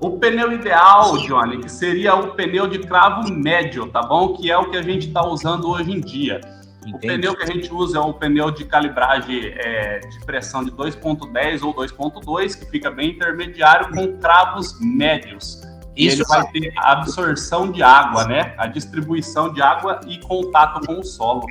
O 0.00 0.18
pneu 0.18 0.52
ideal, 0.52 1.18
Johnny, 1.18 1.58
que 1.58 1.70
seria 1.70 2.14
o 2.14 2.34
pneu 2.34 2.66
de 2.66 2.78
cravo 2.78 3.30
médio, 3.30 3.86
tá 3.88 4.02
bom? 4.02 4.34
Que 4.34 4.50
é 4.50 4.56
o 4.56 4.70
que 4.70 4.76
a 4.76 4.82
gente 4.82 5.08
está 5.08 5.26
usando 5.26 5.68
hoje 5.68 5.92
em 5.92 6.00
dia. 6.00 6.40
Entendi. 6.86 6.96
O 6.96 6.98
pneu 6.98 7.36
que 7.36 7.42
a 7.42 7.46
gente 7.46 7.72
usa 7.72 7.98
é 7.98 8.00
o 8.00 8.14
pneu 8.14 8.50
de 8.50 8.64
calibragem 8.64 9.52
é, 9.56 9.98
de 9.98 10.24
pressão 10.24 10.64
de 10.64 10.70
2.10 10.70 11.62
ou 11.62 11.74
2.2, 11.74 12.58
que 12.58 12.64
fica 12.70 12.90
bem 12.90 13.10
intermediário 13.10 13.90
com 13.90 14.16
cravos 14.18 14.74
médios. 14.80 15.60
Isso 16.06 16.24
vai 16.26 16.46
ter 16.50 16.72
a 16.76 16.92
absorção 16.92 17.70
de 17.70 17.82
água, 17.82 18.24
né? 18.24 18.54
A 18.56 18.66
distribuição 18.66 19.52
de 19.52 19.60
água 19.60 20.00
e 20.06 20.18
contato 20.18 20.86
com 20.86 21.00
o 21.00 21.04
solo. 21.04 21.46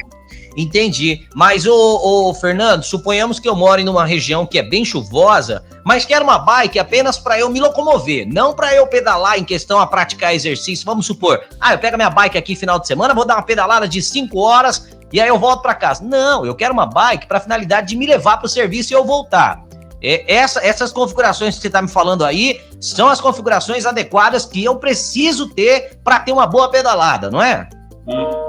Entendi. 0.55 1.27
Mas, 1.35 1.65
o, 1.65 2.33
Fernando, 2.33 2.83
suponhamos 2.83 3.39
que 3.39 3.47
eu 3.47 3.55
moro 3.55 3.79
em 3.79 3.87
uma 3.87 4.05
região 4.05 4.45
que 4.45 4.59
é 4.59 4.63
bem 4.63 4.83
chuvosa, 4.83 5.63
mas 5.85 6.05
quero 6.05 6.23
uma 6.23 6.39
bike 6.39 6.79
apenas 6.79 7.17
para 7.17 7.39
eu 7.39 7.49
me 7.49 7.59
locomover, 7.59 8.27
não 8.27 8.53
para 8.53 8.73
eu 8.73 8.85
pedalar 8.87 9.39
em 9.39 9.43
questão 9.43 9.79
a 9.79 9.87
praticar 9.87 10.33
exercício. 10.33 10.85
Vamos 10.85 11.05
supor, 11.05 11.41
ah, 11.59 11.73
eu 11.73 11.79
pego 11.79 11.95
a 11.95 11.97
minha 11.97 12.09
bike 12.09 12.37
aqui 12.37 12.55
final 12.55 12.79
de 12.79 12.87
semana, 12.87 13.13
vou 13.13 13.25
dar 13.25 13.35
uma 13.35 13.43
pedalada 13.43 13.87
de 13.87 14.01
5 14.01 14.37
horas 14.39 14.89
e 15.11 15.19
aí 15.19 15.27
eu 15.27 15.39
volto 15.39 15.61
para 15.61 15.73
casa. 15.73 16.03
Não, 16.03 16.45
eu 16.45 16.55
quero 16.55 16.73
uma 16.73 16.85
bike 16.85 17.27
para 17.27 17.39
finalidade 17.39 17.89
de 17.89 17.95
me 17.95 18.05
levar 18.05 18.37
para 18.37 18.45
o 18.45 18.49
serviço 18.49 18.93
e 18.93 18.95
eu 18.95 19.05
voltar. 19.05 19.63
É, 20.01 20.33
essa, 20.33 20.65
essas 20.65 20.91
configurações 20.91 21.55
que 21.55 21.61
você 21.61 21.67
está 21.67 21.81
me 21.81 21.89
falando 21.89 22.23
aí 22.23 22.61
são 22.79 23.09
as 23.09 23.19
configurações 23.19 23.85
adequadas 23.85 24.45
que 24.45 24.63
eu 24.63 24.77
preciso 24.77 25.49
ter 25.49 25.99
para 26.03 26.19
ter 26.19 26.31
uma 26.31 26.47
boa 26.47 26.69
pedalada, 26.69 27.29
não 27.29 27.41
é? 27.41 27.67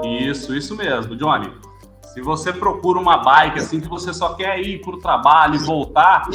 Isso, 0.03 0.55
isso 0.55 0.75
mesmo, 0.75 1.15
Johnny. 1.15 1.51
Se 2.13 2.21
você 2.21 2.51
procura 2.51 2.99
uma 2.99 3.17
bike 3.17 3.59
assim 3.59 3.79
que 3.79 3.87
você 3.87 4.13
só 4.13 4.33
quer 4.33 4.59
ir 4.59 4.81
para 4.81 4.95
o 4.95 4.99
trabalho 4.99 5.55
e 5.55 5.59
voltar, 5.59 6.27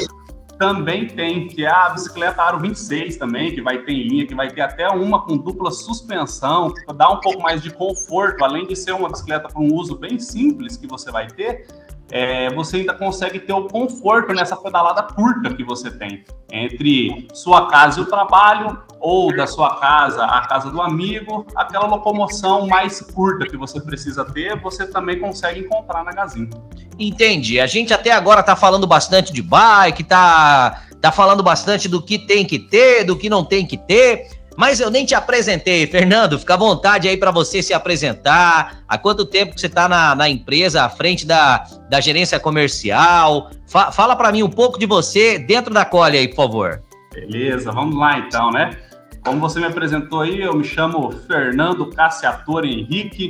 também 0.57 1.07
tem, 1.07 1.47
que 1.47 1.65
é 1.65 1.69
a 1.69 1.89
bicicleta 1.89 2.41
Aro 2.41 2.59
26 2.59 3.17
também, 3.17 3.53
que 3.53 3.61
vai 3.61 3.79
ter 3.79 3.91
em 3.91 4.07
linha, 4.07 4.25
que 4.25 4.33
vai 4.33 4.49
ter 4.49 4.61
até 4.61 4.87
uma 4.89 5.23
com 5.23 5.37
dupla 5.37 5.69
suspensão, 5.71 6.73
que 6.73 6.93
dá 6.93 7.09
um 7.09 7.19
pouco 7.19 7.41
mais 7.41 7.61
de 7.61 7.69
conforto, 7.69 8.43
além 8.43 8.65
de 8.65 8.75
ser 8.75 8.93
uma 8.93 9.09
bicicleta 9.09 9.47
para 9.47 9.61
um 9.61 9.71
uso 9.73 9.95
bem 9.95 10.17
simples 10.19 10.75
que 10.75 10.87
você 10.87 11.11
vai 11.11 11.27
ter, 11.27 11.67
é, 12.11 12.49
você 12.53 12.77
ainda 12.77 12.93
consegue 12.93 13.39
ter 13.39 13.53
o 13.53 13.67
conforto 13.67 14.33
nessa 14.33 14.55
pedalada 14.55 15.03
curta 15.03 15.53
que 15.53 15.63
você 15.63 15.91
tem 15.91 16.23
entre 16.51 17.27
sua 17.33 17.67
casa 17.67 17.99
e 17.99 18.03
o 18.03 18.05
trabalho, 18.05 18.81
ou 18.99 19.35
da 19.35 19.45
sua 19.45 19.75
casa 19.75 20.23
à 20.23 20.47
casa 20.47 20.71
do 20.71 20.81
amigo, 20.81 21.45
aquela 21.55 21.85
locomoção 21.85 22.67
mais 22.67 23.01
curta 23.01 23.45
que 23.45 23.57
você 23.57 23.79
precisa 23.79 24.25
ter, 24.25 24.59
você 24.59 24.87
também 24.87 25.19
consegue 25.19 25.61
encontrar 25.61 26.03
na 26.03 26.11
Gazin. 26.11 26.49
Entendi. 26.97 27.59
A 27.59 27.67
gente 27.67 27.93
até 27.93 28.11
agora 28.11 28.41
tá 28.41 28.55
falando 28.55 28.87
bastante 28.87 29.31
de 29.31 29.41
bike, 29.41 30.03
tá, 30.03 30.83
tá 30.99 31.11
falando 31.11 31.43
bastante 31.43 31.87
do 31.87 32.01
que 32.01 32.17
tem 32.17 32.45
que 32.45 32.57
ter, 32.57 33.03
do 33.03 33.15
que 33.15 33.29
não 33.29 33.43
tem 33.43 33.65
que 33.65 33.77
ter. 33.77 34.36
Mas 34.57 34.79
eu 34.79 34.89
nem 34.89 35.05
te 35.05 35.13
apresentei, 35.13 35.85
Fernando. 35.85 36.39
Fica 36.39 36.55
à 36.55 36.57
vontade 36.57 37.07
aí 37.07 37.15
para 37.15 37.29
você 37.29 37.61
se 37.61 37.75
apresentar. 37.75 38.79
Há 38.87 38.97
quanto 38.97 39.23
tempo 39.23 39.53
que 39.53 39.61
você 39.61 39.67
está 39.67 39.87
na, 39.87 40.15
na, 40.15 40.27
empresa, 40.27 40.83
à 40.83 40.89
frente 40.89 41.27
da, 41.27 41.63
da 41.87 42.01
gerência 42.01 42.39
comercial? 42.39 43.51
Fa 43.67 43.91
fala 43.91 44.15
para 44.15 44.31
mim 44.31 44.41
um 44.41 44.49
pouco 44.49 44.79
de 44.79 44.87
você 44.87 45.37
dentro 45.37 45.71
da 45.71 45.85
Cole 45.85 46.17
aí, 46.17 46.27
por 46.27 46.37
favor. 46.37 46.81
Beleza, 47.13 47.71
vamos 47.71 47.95
lá 47.97 48.17
então, 48.17 48.49
né? 48.49 48.75
Como 49.23 49.39
você 49.39 49.59
me 49.59 49.67
apresentou 49.67 50.21
aí, 50.21 50.41
eu 50.41 50.55
me 50.55 50.63
chamo 50.63 51.11
Fernando 51.27 51.85
Cassiator 51.91 52.65
Henrique. 52.65 53.29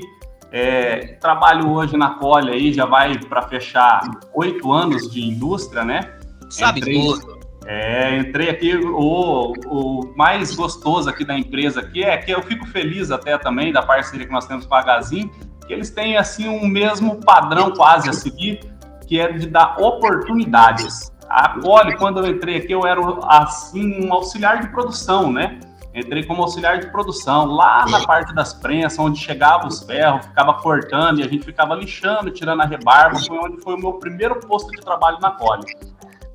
É, 0.49 1.17
trabalho 1.19 1.69
hoje 1.69 1.97
na 1.97 2.11
Cole 2.11 2.51
aí, 2.51 2.71
já 2.71 2.85
vai 2.85 3.19
para 3.19 3.41
fechar 3.41 3.99
oito 4.33 4.71
anos 4.71 5.11
de 5.11 5.27
indústria, 5.27 5.83
né? 5.83 6.09
Sabe 6.49 6.79
Entrei... 6.79 7.01
tudo 7.01 7.36
é, 7.69 8.17
entrei 8.17 8.49
aqui, 8.49 8.77
o, 8.77 9.51
o 9.67 10.13
mais 10.15 10.55
gostoso 10.55 11.09
aqui 11.09 11.25
da 11.25 11.37
empresa 11.37 11.81
aqui 11.81 12.01
é 12.01 12.15
que 12.15 12.31
eu 12.31 12.41
fico 12.41 12.65
feliz 12.67 13.11
até 13.11 13.37
também 13.37 13.73
da 13.73 13.81
parceria 13.81 14.25
que 14.25 14.31
nós 14.31 14.47
temos 14.47 14.65
com 14.65 14.73
a 14.73 14.81
Gazin, 14.81 15.29
que 15.67 15.73
eles 15.73 15.89
têm 15.89 16.15
assim 16.15 16.47
um 16.47 16.65
mesmo 16.65 17.17
padrão 17.25 17.71
quase 17.71 18.09
a 18.09 18.13
seguir, 18.13 18.61
que 19.05 19.19
é 19.19 19.33
de 19.33 19.47
dar 19.47 19.75
oportunidades. 19.81 21.11
A 21.27 21.49
Poli, 21.49 21.97
quando 21.97 22.19
eu 22.19 22.27
entrei 22.27 22.55
aqui, 22.55 22.71
eu 22.71 22.87
era 22.87 23.01
assim 23.27 24.01
um 24.01 24.13
auxiliar 24.13 24.61
de 24.61 24.69
produção, 24.69 25.29
né? 25.29 25.59
Entrei 25.93 26.23
como 26.23 26.43
auxiliar 26.43 26.79
de 26.79 26.89
produção, 26.89 27.47
lá 27.47 27.85
na 27.85 28.05
parte 28.05 28.33
das 28.33 28.53
prensas, 28.53 28.97
onde 28.97 29.19
chegava 29.19 29.67
os 29.67 29.83
ferros, 29.83 30.25
ficava 30.25 30.53
cortando 30.53 31.19
e 31.19 31.23
a 31.23 31.27
gente 31.27 31.43
ficava 31.43 31.75
lixando, 31.75 32.31
tirando 32.31 32.61
a 32.61 32.65
rebarba, 32.65 33.19
foi 33.19 33.37
onde 33.37 33.61
foi 33.61 33.73
o 33.73 33.77
meu 33.77 33.93
primeiro 33.93 34.39
posto 34.39 34.71
de 34.71 34.79
trabalho 34.79 35.17
na 35.19 35.31
Poli. 35.31 35.65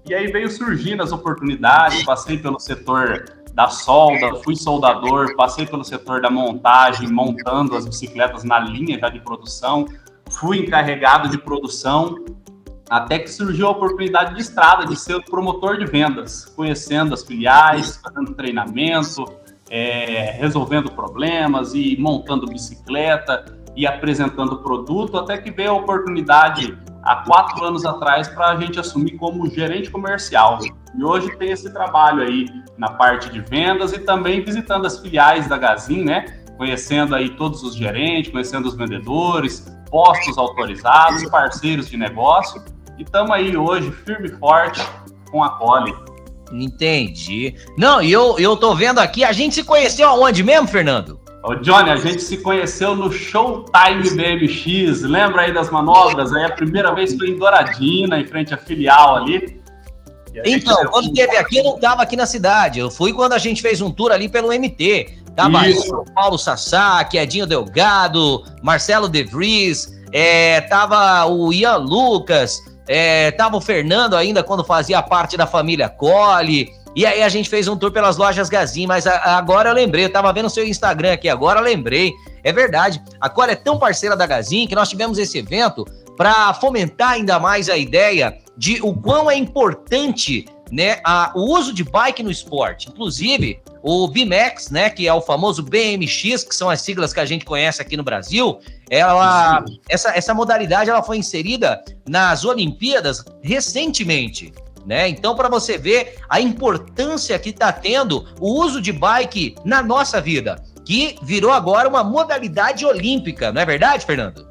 E 0.04 0.14
aí 0.14 0.26
veio 0.26 0.50
surgindo 0.50 1.02
as 1.02 1.12
oportunidades, 1.12 2.04
passei 2.04 2.36
pelo 2.36 2.58
setor 2.58 3.24
da 3.54 3.68
solda, 3.68 4.34
fui 4.42 4.56
soldador, 4.56 5.36
passei 5.36 5.66
pelo 5.66 5.84
setor 5.84 6.20
da 6.20 6.30
montagem, 6.30 7.08
montando 7.08 7.76
as 7.76 7.86
bicicletas 7.86 8.42
na 8.44 8.58
linha 8.58 8.98
já 8.98 9.08
de 9.08 9.20
produção, 9.20 9.86
fui 10.30 10.58
encarregado 10.58 11.28
de 11.28 11.38
produção, 11.38 12.24
até 12.90 13.18
que 13.18 13.28
surgiu 13.28 13.68
a 13.68 13.70
oportunidade 13.70 14.34
de 14.34 14.40
estrada 14.40 14.86
de 14.86 14.96
ser 14.96 15.22
promotor 15.24 15.78
de 15.78 15.86
vendas, 15.86 16.46
conhecendo 16.56 17.14
as 17.14 17.22
filiais, 17.22 17.96
fazendo 17.96 18.34
treinamento, 18.34 19.24
é, 19.70 20.32
resolvendo 20.32 20.90
problemas 20.90 21.74
e 21.74 21.96
montando 21.98 22.46
bicicleta 22.46 23.44
e 23.76 23.86
apresentando 23.86 24.58
produto, 24.58 25.16
até 25.16 25.38
que 25.38 25.50
veio 25.50 25.70
a 25.70 25.74
oportunidade 25.74 26.76
há 27.02 27.16
quatro 27.16 27.64
anos 27.64 27.84
atrás 27.84 28.28
para 28.28 28.50
a 28.50 28.56
gente 28.56 28.78
assumir 28.78 29.12
como 29.12 29.48
gerente 29.50 29.90
comercial. 29.90 30.58
E 30.94 31.04
hoje 31.04 31.36
tem 31.36 31.50
esse 31.50 31.72
trabalho 31.72 32.22
aí 32.22 32.46
na 32.78 32.90
parte 32.90 33.30
de 33.30 33.40
vendas 33.40 33.92
e 33.92 33.98
também 33.98 34.44
visitando 34.44 34.86
as 34.86 34.98
filiais 34.98 35.48
da 35.48 35.56
Gazin, 35.56 36.04
né? 36.04 36.42
Conhecendo 36.56 37.14
aí 37.14 37.30
todos 37.30 37.62
os 37.62 37.74
gerentes, 37.74 38.30
conhecendo 38.30 38.68
os 38.68 38.74
vendedores, 38.74 39.66
postos 39.90 40.38
autorizados, 40.38 41.28
parceiros 41.28 41.88
de 41.88 41.96
negócio. 41.96 42.62
E 42.98 43.02
estamos 43.02 43.30
aí 43.30 43.56
hoje 43.56 43.90
firme 43.90 44.28
e 44.28 44.32
forte 44.38 44.80
com 45.30 45.42
a 45.42 45.50
Cole. 45.58 45.94
Entendi. 46.52 47.54
Não, 47.78 48.02
e 48.02 48.12
eu, 48.12 48.38
eu 48.38 48.56
tô 48.56 48.74
vendo 48.74 48.98
aqui, 48.98 49.24
a 49.24 49.32
gente 49.32 49.54
se 49.54 49.64
conheceu 49.64 50.08
aonde 50.08 50.44
mesmo, 50.44 50.68
Fernando? 50.68 51.21
Ô, 51.42 51.56
Johnny, 51.56 51.90
a 51.90 51.96
gente 51.96 52.22
se 52.22 52.36
conheceu 52.36 52.94
no 52.94 53.10
Showtime 53.10 54.10
BMX, 54.14 55.02
lembra 55.02 55.42
aí 55.42 55.52
das 55.52 55.70
manobras? 55.70 56.32
Aí 56.32 56.44
a 56.44 56.52
primeira 56.52 56.94
vez 56.94 57.16
foi 57.16 57.30
em 57.30 57.38
Douradina, 57.38 58.20
em 58.20 58.26
frente 58.26 58.54
à 58.54 58.56
filial 58.56 59.16
ali. 59.16 59.60
Então, 60.44 60.76
quando 60.86 61.12
teve 61.12 61.36
aqui, 61.36 61.58
eu 61.58 61.64
não 61.64 61.74
estava 61.74 62.02
aqui 62.02 62.16
na 62.16 62.26
cidade. 62.26 62.78
Eu 62.78 62.90
fui 62.90 63.12
quando 63.12 63.32
a 63.32 63.38
gente 63.38 63.60
fez 63.60 63.80
um 63.80 63.90
tour 63.90 64.12
ali 64.12 64.28
pelo 64.28 64.48
MT. 64.48 65.18
Tava 65.34 65.68
Isso. 65.68 66.04
Paulo 66.14 66.38
Sassá, 66.38 67.06
Edinho 67.12 67.46
Delgado, 67.46 68.44
Marcelo 68.62 69.08
De 69.08 69.24
Vries, 69.24 69.92
é, 70.12 70.60
tava 70.62 71.26
o 71.26 71.52
Ian 71.52 71.78
Lucas, 71.78 72.58
é, 72.86 73.30
tava 73.32 73.56
o 73.56 73.60
Fernando 73.60 74.14
ainda 74.14 74.42
quando 74.42 74.62
fazia 74.62 75.02
parte 75.02 75.36
da 75.36 75.46
família 75.46 75.88
Cole. 75.88 76.70
E 76.94 77.06
aí 77.06 77.22
a 77.22 77.28
gente 77.28 77.48
fez 77.48 77.68
um 77.68 77.76
tour 77.76 77.90
pelas 77.90 78.16
lojas 78.16 78.48
Gazin, 78.48 78.86
mas 78.86 79.06
agora 79.06 79.70
eu 79.70 79.74
lembrei, 79.74 80.04
eu 80.04 80.12
tava 80.12 80.32
vendo 80.32 80.46
o 80.46 80.50
seu 80.50 80.66
Instagram 80.66 81.12
aqui, 81.12 81.28
agora 81.28 81.60
lembrei. 81.60 82.12
É 82.44 82.52
verdade, 82.52 83.02
a 83.20 83.28
Cora 83.28 83.52
é 83.52 83.56
tão 83.56 83.78
parceira 83.78 84.16
da 84.16 84.26
Gazin 84.26 84.66
que 84.66 84.74
nós 84.74 84.88
tivemos 84.88 85.16
esse 85.18 85.38
evento 85.38 85.86
para 86.16 86.52
fomentar 86.54 87.10
ainda 87.10 87.38
mais 87.38 87.68
a 87.68 87.76
ideia 87.76 88.36
de 88.56 88.80
o 88.82 88.94
quão 88.94 89.30
é 89.30 89.36
importante 89.36 90.44
né, 90.70 91.00
a, 91.04 91.32
o 91.34 91.54
uso 91.54 91.72
de 91.72 91.84
bike 91.84 92.22
no 92.22 92.30
esporte. 92.30 92.88
Inclusive, 92.88 93.60
o 93.82 94.08
BMX, 94.08 94.70
né, 94.70 94.88
que 94.88 95.06
é 95.06 95.12
o 95.12 95.20
famoso 95.20 95.62
BMX, 95.62 96.44
que 96.44 96.54
são 96.54 96.70
as 96.70 96.80
siglas 96.80 97.12
que 97.12 97.20
a 97.20 97.26
gente 97.26 97.44
conhece 97.44 97.82
aqui 97.82 97.96
no 97.96 98.02
Brasil, 98.02 98.58
ela, 98.88 99.64
essa, 99.88 100.16
essa 100.16 100.32
modalidade 100.32 100.88
ela 100.88 101.02
foi 101.02 101.18
inserida 101.18 101.82
nas 102.08 102.44
Olimpíadas 102.44 103.24
recentemente. 103.42 104.52
Né? 104.86 105.08
Então, 105.08 105.34
para 105.36 105.48
você 105.48 105.78
ver 105.78 106.16
a 106.28 106.40
importância 106.40 107.38
que 107.38 107.50
está 107.50 107.72
tendo 107.72 108.26
o 108.40 108.60
uso 108.62 108.80
de 108.80 108.92
bike 108.92 109.54
na 109.64 109.82
nossa 109.82 110.20
vida, 110.20 110.56
que 110.84 111.16
virou 111.22 111.52
agora 111.52 111.88
uma 111.88 112.02
modalidade 112.02 112.84
olímpica, 112.84 113.52
não 113.52 113.60
é 113.60 113.64
verdade, 113.64 114.04
Fernando? 114.04 114.46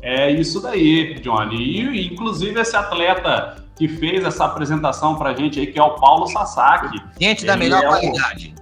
É 0.00 0.30
isso 0.30 0.60
daí, 0.60 1.14
Johnny. 1.20 1.56
E, 1.56 2.06
inclusive, 2.12 2.60
esse 2.60 2.76
atleta 2.76 3.56
que 3.76 3.88
fez 3.88 4.24
essa 4.24 4.44
apresentação 4.44 5.16
para 5.16 5.30
a 5.30 5.34
gente 5.34 5.58
aí, 5.58 5.66
que 5.66 5.78
é 5.78 5.82
o 5.82 5.96
Paulo 5.96 6.26
Sasaki. 6.26 6.98
Gente 7.20 7.44
da 7.44 7.56
melhor 7.56 7.82
é 7.82 7.86
qualidade. 7.86 8.54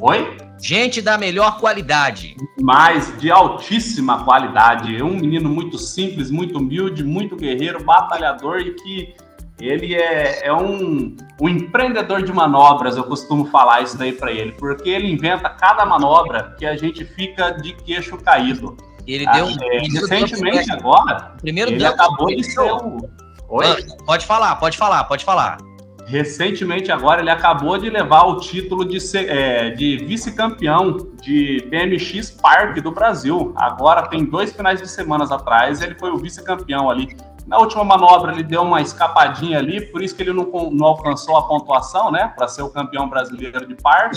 O... 0.00 0.10
Oi? 0.10 0.36
Gente 0.60 1.02
da 1.02 1.18
melhor 1.18 1.58
qualidade. 1.58 2.34
Mas 2.60 3.18
de 3.18 3.30
altíssima 3.30 4.24
qualidade. 4.24 5.02
Um 5.02 5.16
menino 5.16 5.48
muito 5.48 5.78
simples, 5.78 6.30
muito 6.30 6.58
humilde, 6.58 7.04
muito 7.04 7.36
guerreiro, 7.36 7.84
batalhador 7.84 8.60
e 8.60 8.74
que 8.74 9.14
ele 9.60 9.94
é, 9.94 10.46
é 10.46 10.52
um, 10.52 11.16
um, 11.40 11.48
empreendedor 11.48 12.22
de 12.22 12.32
manobras, 12.32 12.96
eu 12.96 13.04
costumo 13.04 13.46
falar 13.46 13.82
isso 13.82 13.96
daí 13.96 14.12
para 14.12 14.32
ele, 14.32 14.52
porque 14.52 14.88
ele 14.88 15.10
inventa 15.10 15.48
cada 15.48 15.86
manobra 15.86 16.54
que 16.58 16.66
a 16.66 16.76
gente 16.76 17.04
fica 17.04 17.50
de 17.52 17.72
queixo 17.72 18.16
caído. 18.18 18.76
Ele 19.06 19.26
deu 19.26 19.46
ah, 19.46 19.54
é, 19.60 19.78
recentemente 19.80 20.72
agora. 20.72 21.34
Primeiro 21.40 21.70
ele 21.70 21.84
acabou 21.84 22.28
de 22.28 22.42
ser 22.42 22.60
o. 22.60 23.08
Oi? 23.48 23.66
Ah, 23.66 24.04
pode 24.04 24.26
falar, 24.26 24.56
pode 24.56 24.76
falar, 24.76 25.04
pode 25.04 25.24
falar. 25.24 25.58
Recentemente 26.06 26.90
agora 26.90 27.20
ele 27.20 27.30
acabou 27.30 27.78
de 27.78 27.88
levar 27.88 28.24
o 28.24 28.40
título 28.40 28.84
de, 28.84 28.98
é, 29.16 29.70
de 29.70 29.98
vice-campeão 29.98 31.10
de 31.22 31.66
BMX 31.70 32.30
Park 32.30 32.78
do 32.80 32.90
Brasil. 32.90 33.54
Agora 33.56 34.06
tem 34.08 34.24
dois 34.24 34.52
finais 34.52 34.80
de 34.80 34.88
semanas 34.88 35.30
atrás 35.30 35.80
ele 35.80 35.94
foi 35.94 36.10
o 36.10 36.18
vice-campeão 36.18 36.90
ali 36.90 37.16
na 37.46 37.58
última 37.58 37.84
manobra 37.84 38.32
ele 38.32 38.42
deu 38.42 38.62
uma 38.62 38.80
escapadinha 38.80 39.58
ali, 39.58 39.80
por 39.80 40.02
isso 40.02 40.16
que 40.16 40.22
ele 40.22 40.32
não, 40.32 40.50
não 40.70 40.86
alcançou 40.86 41.36
a 41.36 41.42
pontuação, 41.42 42.10
né? 42.10 42.32
Para 42.34 42.48
ser 42.48 42.62
o 42.62 42.70
campeão 42.70 43.08
brasileiro 43.08 43.66
de 43.66 43.74
par, 43.74 44.10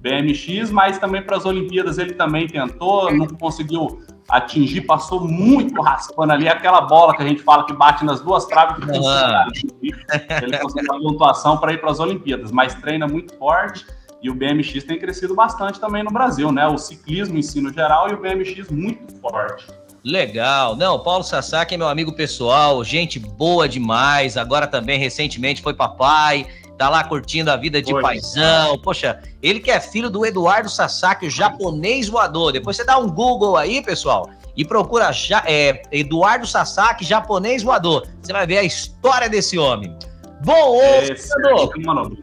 BMX, 0.00 0.70
mas 0.70 0.98
também 0.98 1.22
para 1.22 1.36
as 1.36 1.46
Olimpíadas 1.46 1.98
ele 1.98 2.14
também 2.14 2.46
tentou, 2.46 3.12
não 3.12 3.26
conseguiu 3.26 4.02
atingir, 4.28 4.82
passou 4.82 5.20
muito 5.20 5.80
raspando 5.80 6.32
ali 6.32 6.48
aquela 6.48 6.80
bola 6.80 7.14
que 7.14 7.22
a 7.22 7.26
gente 7.26 7.42
fala 7.42 7.64
que 7.64 7.72
bate 7.72 8.04
nas 8.04 8.20
duas 8.20 8.46
traves 8.46 8.84
que 8.84 8.98
ah. 9.06 9.46
ele 10.42 10.58
conseguiu 10.58 10.94
a 10.94 10.98
pontuação 10.98 11.56
para 11.58 11.72
ir 11.72 11.80
para 11.80 11.90
as 11.90 12.00
Olimpíadas, 12.00 12.50
mas 12.50 12.74
treina 12.74 13.06
muito 13.06 13.36
forte 13.36 13.86
e 14.22 14.30
o 14.30 14.34
BMX 14.34 14.82
tem 14.84 14.98
crescido 14.98 15.34
bastante 15.34 15.78
também 15.78 16.02
no 16.02 16.10
Brasil, 16.10 16.50
né? 16.50 16.66
O 16.66 16.78
ciclismo 16.78 17.36
em 17.36 17.42
si 17.42 17.60
no 17.60 17.70
geral 17.70 18.08
e 18.08 18.14
o 18.14 18.16
BMX 18.16 18.70
muito 18.70 19.14
forte. 19.20 19.66
Legal. 20.04 20.76
Não, 20.76 20.98
Paulo 20.98 21.24
Sasaki 21.24 21.74
é 21.74 21.78
meu 21.78 21.88
amigo 21.88 22.12
pessoal, 22.12 22.84
gente 22.84 23.18
boa 23.18 23.66
demais. 23.66 24.36
Agora 24.36 24.66
também 24.66 24.98
recentemente 24.98 25.62
foi 25.62 25.72
papai, 25.72 26.46
tá 26.76 26.90
lá 26.90 27.02
curtindo 27.02 27.50
a 27.50 27.56
vida 27.56 27.80
de 27.80 27.94
Oi. 27.94 28.02
paizão. 28.02 28.78
Poxa, 28.78 29.22
ele 29.42 29.60
que 29.60 29.70
é 29.70 29.80
filho 29.80 30.10
do 30.10 30.26
Eduardo 30.26 30.68
Sasaki, 30.68 31.26
o 31.26 31.30
japonês 31.30 32.06
voador. 32.06 32.52
Depois 32.52 32.76
você 32.76 32.84
dá 32.84 32.98
um 32.98 33.08
Google 33.08 33.56
aí, 33.56 33.82
pessoal, 33.82 34.28
e 34.54 34.62
procura 34.62 35.10
é, 35.46 35.82
Eduardo 35.90 36.46
Sasaki, 36.46 37.02
japonês 37.02 37.62
voador. 37.62 38.06
Você 38.20 38.32
vai 38.32 38.46
ver 38.46 38.58
a 38.58 38.62
história 38.62 39.28
desse 39.28 39.58
homem. 39.58 39.96
Bom, 40.44 40.76
ô, 40.76 41.72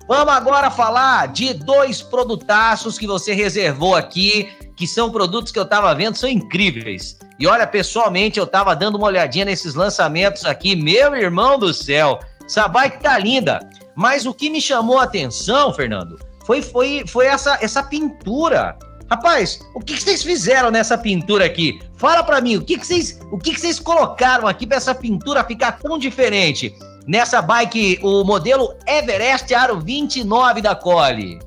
vamos 0.07 0.33
agora 0.33 0.69
falar 0.69 1.29
de 1.29 1.55
dois 1.55 2.03
produtaços 2.03 3.00
que 3.00 3.07
você 3.07 3.33
reservou 3.33 3.95
aqui, 3.95 4.47
que 4.75 4.87
são 4.87 5.12
produtos 5.12 5.51
que 5.51 5.60
eu 5.60 5.65
tava 5.65 5.93
vendo, 5.93 6.15
são 6.15 6.29
incríveis. 6.29 7.17
E 7.39 7.47
olha, 7.47 7.65
pessoalmente, 7.65 8.39
eu 8.39 8.47
tava 8.47 8.75
dando 8.75 8.97
uma 8.97 9.07
olhadinha 9.07 9.45
nesses 9.45 9.75
lançamentos 9.75 10.45
aqui. 10.45 10.75
Meu 10.75 11.15
irmão 11.15 11.57
do 11.57 11.73
céu, 11.73 12.19
essa 12.45 12.67
bike 12.67 13.01
tá 13.01 13.17
linda. 13.17 13.60
Mas 13.95 14.25
o 14.25 14.34
que 14.34 14.49
me 14.49 14.62
chamou 14.62 14.99
a 14.99 15.03
atenção, 15.03 15.73
Fernando, 15.73 16.19
foi, 16.45 16.62
foi, 16.62 17.03
foi 17.07 17.25
essa, 17.25 17.57
essa 17.62 17.84
pintura. 17.84 18.77
Rapaz, 19.10 19.60
o 19.75 19.79
que, 19.79 19.95
que 19.95 20.03
vocês 20.03 20.23
fizeram 20.23 20.71
nessa 20.71 20.97
pintura 20.97 21.45
aqui? 21.45 21.81
Fala 21.97 22.23
para 22.23 22.39
mim, 22.39 22.55
o 22.55 22.62
que, 22.62 22.77
que 22.77 22.88
vocês, 22.88 23.19
o 23.31 23.38
que, 23.38 23.53
que 23.53 23.60
vocês 23.60 23.79
colocaram 23.79 24.47
aqui 24.47 24.65
para 24.65 24.77
essa 24.77 24.95
pintura 24.95 25.43
ficar 25.43 25.73
tão 25.73 25.97
diferente? 25.97 26.73
Nessa 27.05 27.41
bike, 27.41 27.99
o 28.01 28.23
modelo 28.23 28.73
Everest 28.88 29.53
Aro 29.53 29.79
29 29.79 30.62
da 30.62 30.75
Cole. 30.75 31.39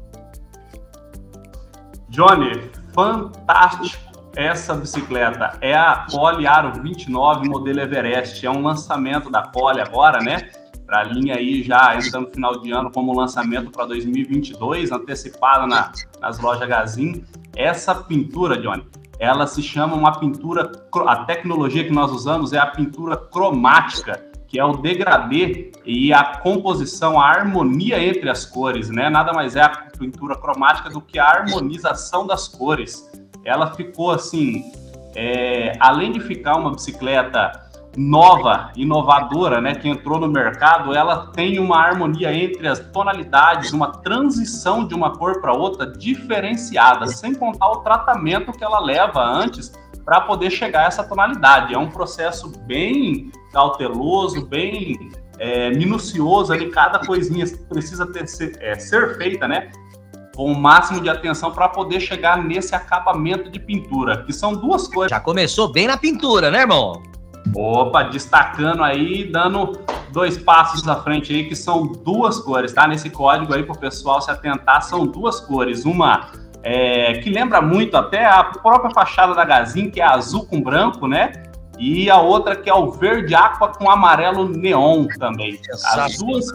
Johnny, 2.10 2.70
fantástico 2.94 4.14
essa 4.36 4.74
bicicleta 4.74 5.56
é 5.60 5.74
a 5.74 6.06
Pole 6.10 6.46
Aro 6.46 6.82
29 6.82 7.48
modelo 7.48 7.80
Everest. 7.80 8.44
É 8.44 8.50
um 8.50 8.62
lançamento 8.62 9.30
da 9.30 9.42
Pole 9.42 9.80
agora, 9.80 10.18
né? 10.18 10.50
Para 10.84 11.00
a 11.00 11.04
linha 11.04 11.36
aí 11.36 11.62
já 11.62 11.96
entrando 11.96 12.26
no 12.26 12.32
final 12.32 12.60
de 12.60 12.72
ano 12.72 12.90
como 12.90 13.16
lançamento 13.16 13.70
para 13.70 13.86
2022, 13.86 14.90
antecipada 14.90 15.66
na, 15.66 15.92
nas 16.20 16.40
lojas 16.40 16.68
Gazin. 16.68 17.24
Essa 17.56 17.94
pintura, 17.94 18.60
Johnny, 18.60 18.84
ela 19.20 19.46
se 19.46 19.62
chama 19.62 19.94
uma 19.94 20.18
pintura. 20.18 20.70
A 21.06 21.24
tecnologia 21.24 21.84
que 21.84 21.92
nós 21.92 22.10
usamos 22.10 22.52
é 22.52 22.58
a 22.58 22.66
pintura 22.66 23.16
cromática, 23.16 24.20
que 24.54 24.60
é 24.60 24.64
o 24.64 24.76
degradê 24.76 25.72
e 25.84 26.12
a 26.12 26.22
composição, 26.36 27.20
a 27.20 27.26
harmonia 27.26 28.00
entre 28.00 28.30
as 28.30 28.46
cores, 28.46 28.88
né? 28.88 29.10
Nada 29.10 29.32
mais 29.32 29.56
é 29.56 29.62
a 29.62 29.68
pintura 29.98 30.36
cromática 30.36 30.88
do 30.88 31.00
que 31.00 31.18
a 31.18 31.24
harmonização 31.24 32.24
das 32.24 32.46
cores 32.46 33.10
ela 33.44 33.74
ficou 33.74 34.12
assim, 34.12 34.62
é, 35.16 35.72
além 35.80 36.12
de 36.12 36.20
ficar 36.20 36.54
uma 36.54 36.70
bicicleta 36.70 37.50
nova, 37.96 38.70
inovadora, 38.76 39.60
né, 39.60 39.74
que 39.74 39.88
entrou 39.88 40.20
no 40.20 40.28
mercado, 40.28 40.94
ela 40.94 41.32
tem 41.32 41.58
uma 41.58 41.78
harmonia 41.78 42.32
entre 42.32 42.68
as 42.68 42.78
tonalidades, 42.78 43.72
uma 43.72 43.90
transição 43.90 44.86
de 44.86 44.94
uma 44.94 45.16
cor 45.16 45.40
para 45.40 45.52
outra 45.52 45.84
diferenciada, 45.84 47.08
sem 47.08 47.34
contar 47.34 47.70
o 47.70 47.80
tratamento 47.80 48.52
que 48.52 48.62
ela 48.62 48.78
leva 48.78 49.20
antes 49.20 49.72
para 50.04 50.20
poder 50.20 50.50
chegar 50.50 50.84
a 50.84 50.86
essa 50.86 51.04
tonalidade. 51.04 51.74
É 51.74 51.78
um 51.78 51.88
processo 51.88 52.48
bem 52.66 53.30
cauteloso, 53.52 54.46
bem 54.46 55.10
é, 55.38 55.70
minucioso 55.70 56.52
ali, 56.52 56.70
cada 56.70 56.98
coisinha 56.98 57.46
precisa 57.68 58.06
ter, 58.06 58.26
ser, 58.28 58.56
é, 58.60 58.78
ser 58.78 59.16
feita, 59.16 59.48
né? 59.48 59.70
com 60.34 60.50
o 60.50 60.54
máximo 60.54 61.00
de 61.00 61.08
atenção 61.08 61.52
para 61.52 61.68
poder 61.68 62.00
chegar 62.00 62.42
nesse 62.42 62.74
acabamento 62.74 63.50
de 63.50 63.58
pintura, 63.60 64.24
que 64.24 64.32
são 64.32 64.52
duas 64.52 64.88
coisas. 64.88 65.10
Já 65.10 65.20
começou 65.20 65.72
bem 65.72 65.86
na 65.86 65.96
pintura, 65.96 66.50
né, 66.50 66.62
irmão? 66.62 67.00
Opa, 67.54 68.02
destacando 68.04 68.82
aí, 68.82 69.30
dando 69.30 69.78
dois 70.10 70.36
passos 70.36 70.86
à 70.88 70.96
frente 70.96 71.32
aí, 71.32 71.48
que 71.48 71.54
são 71.54 71.86
duas 71.86 72.40
cores, 72.40 72.72
tá? 72.72 72.86
Nesse 72.88 73.10
código 73.10 73.54
aí, 73.54 73.62
para 73.62 73.76
o 73.76 73.78
pessoal 73.78 74.20
se 74.20 74.30
atentar, 74.30 74.82
são 74.82 75.06
duas 75.06 75.40
cores. 75.40 75.84
Uma 75.84 76.30
é, 76.64 77.18
que 77.18 77.28
lembra 77.28 77.60
muito 77.60 77.94
até 77.94 78.24
a 78.24 78.42
própria 78.42 78.90
fachada 78.90 79.34
da 79.34 79.44
Gazin, 79.44 79.90
que 79.90 80.00
é 80.00 80.04
azul 80.04 80.46
com 80.46 80.62
branco, 80.62 81.06
né? 81.06 81.32
E 81.78 82.08
a 82.08 82.18
outra 82.18 82.56
que 82.56 82.70
é 82.70 82.74
o 82.74 82.90
verde 82.90 83.34
aqua 83.34 83.68
com 83.68 83.90
amarelo 83.90 84.48
neon 84.48 85.06
também. 85.18 85.60
As 85.92 86.16
duas 86.16 86.46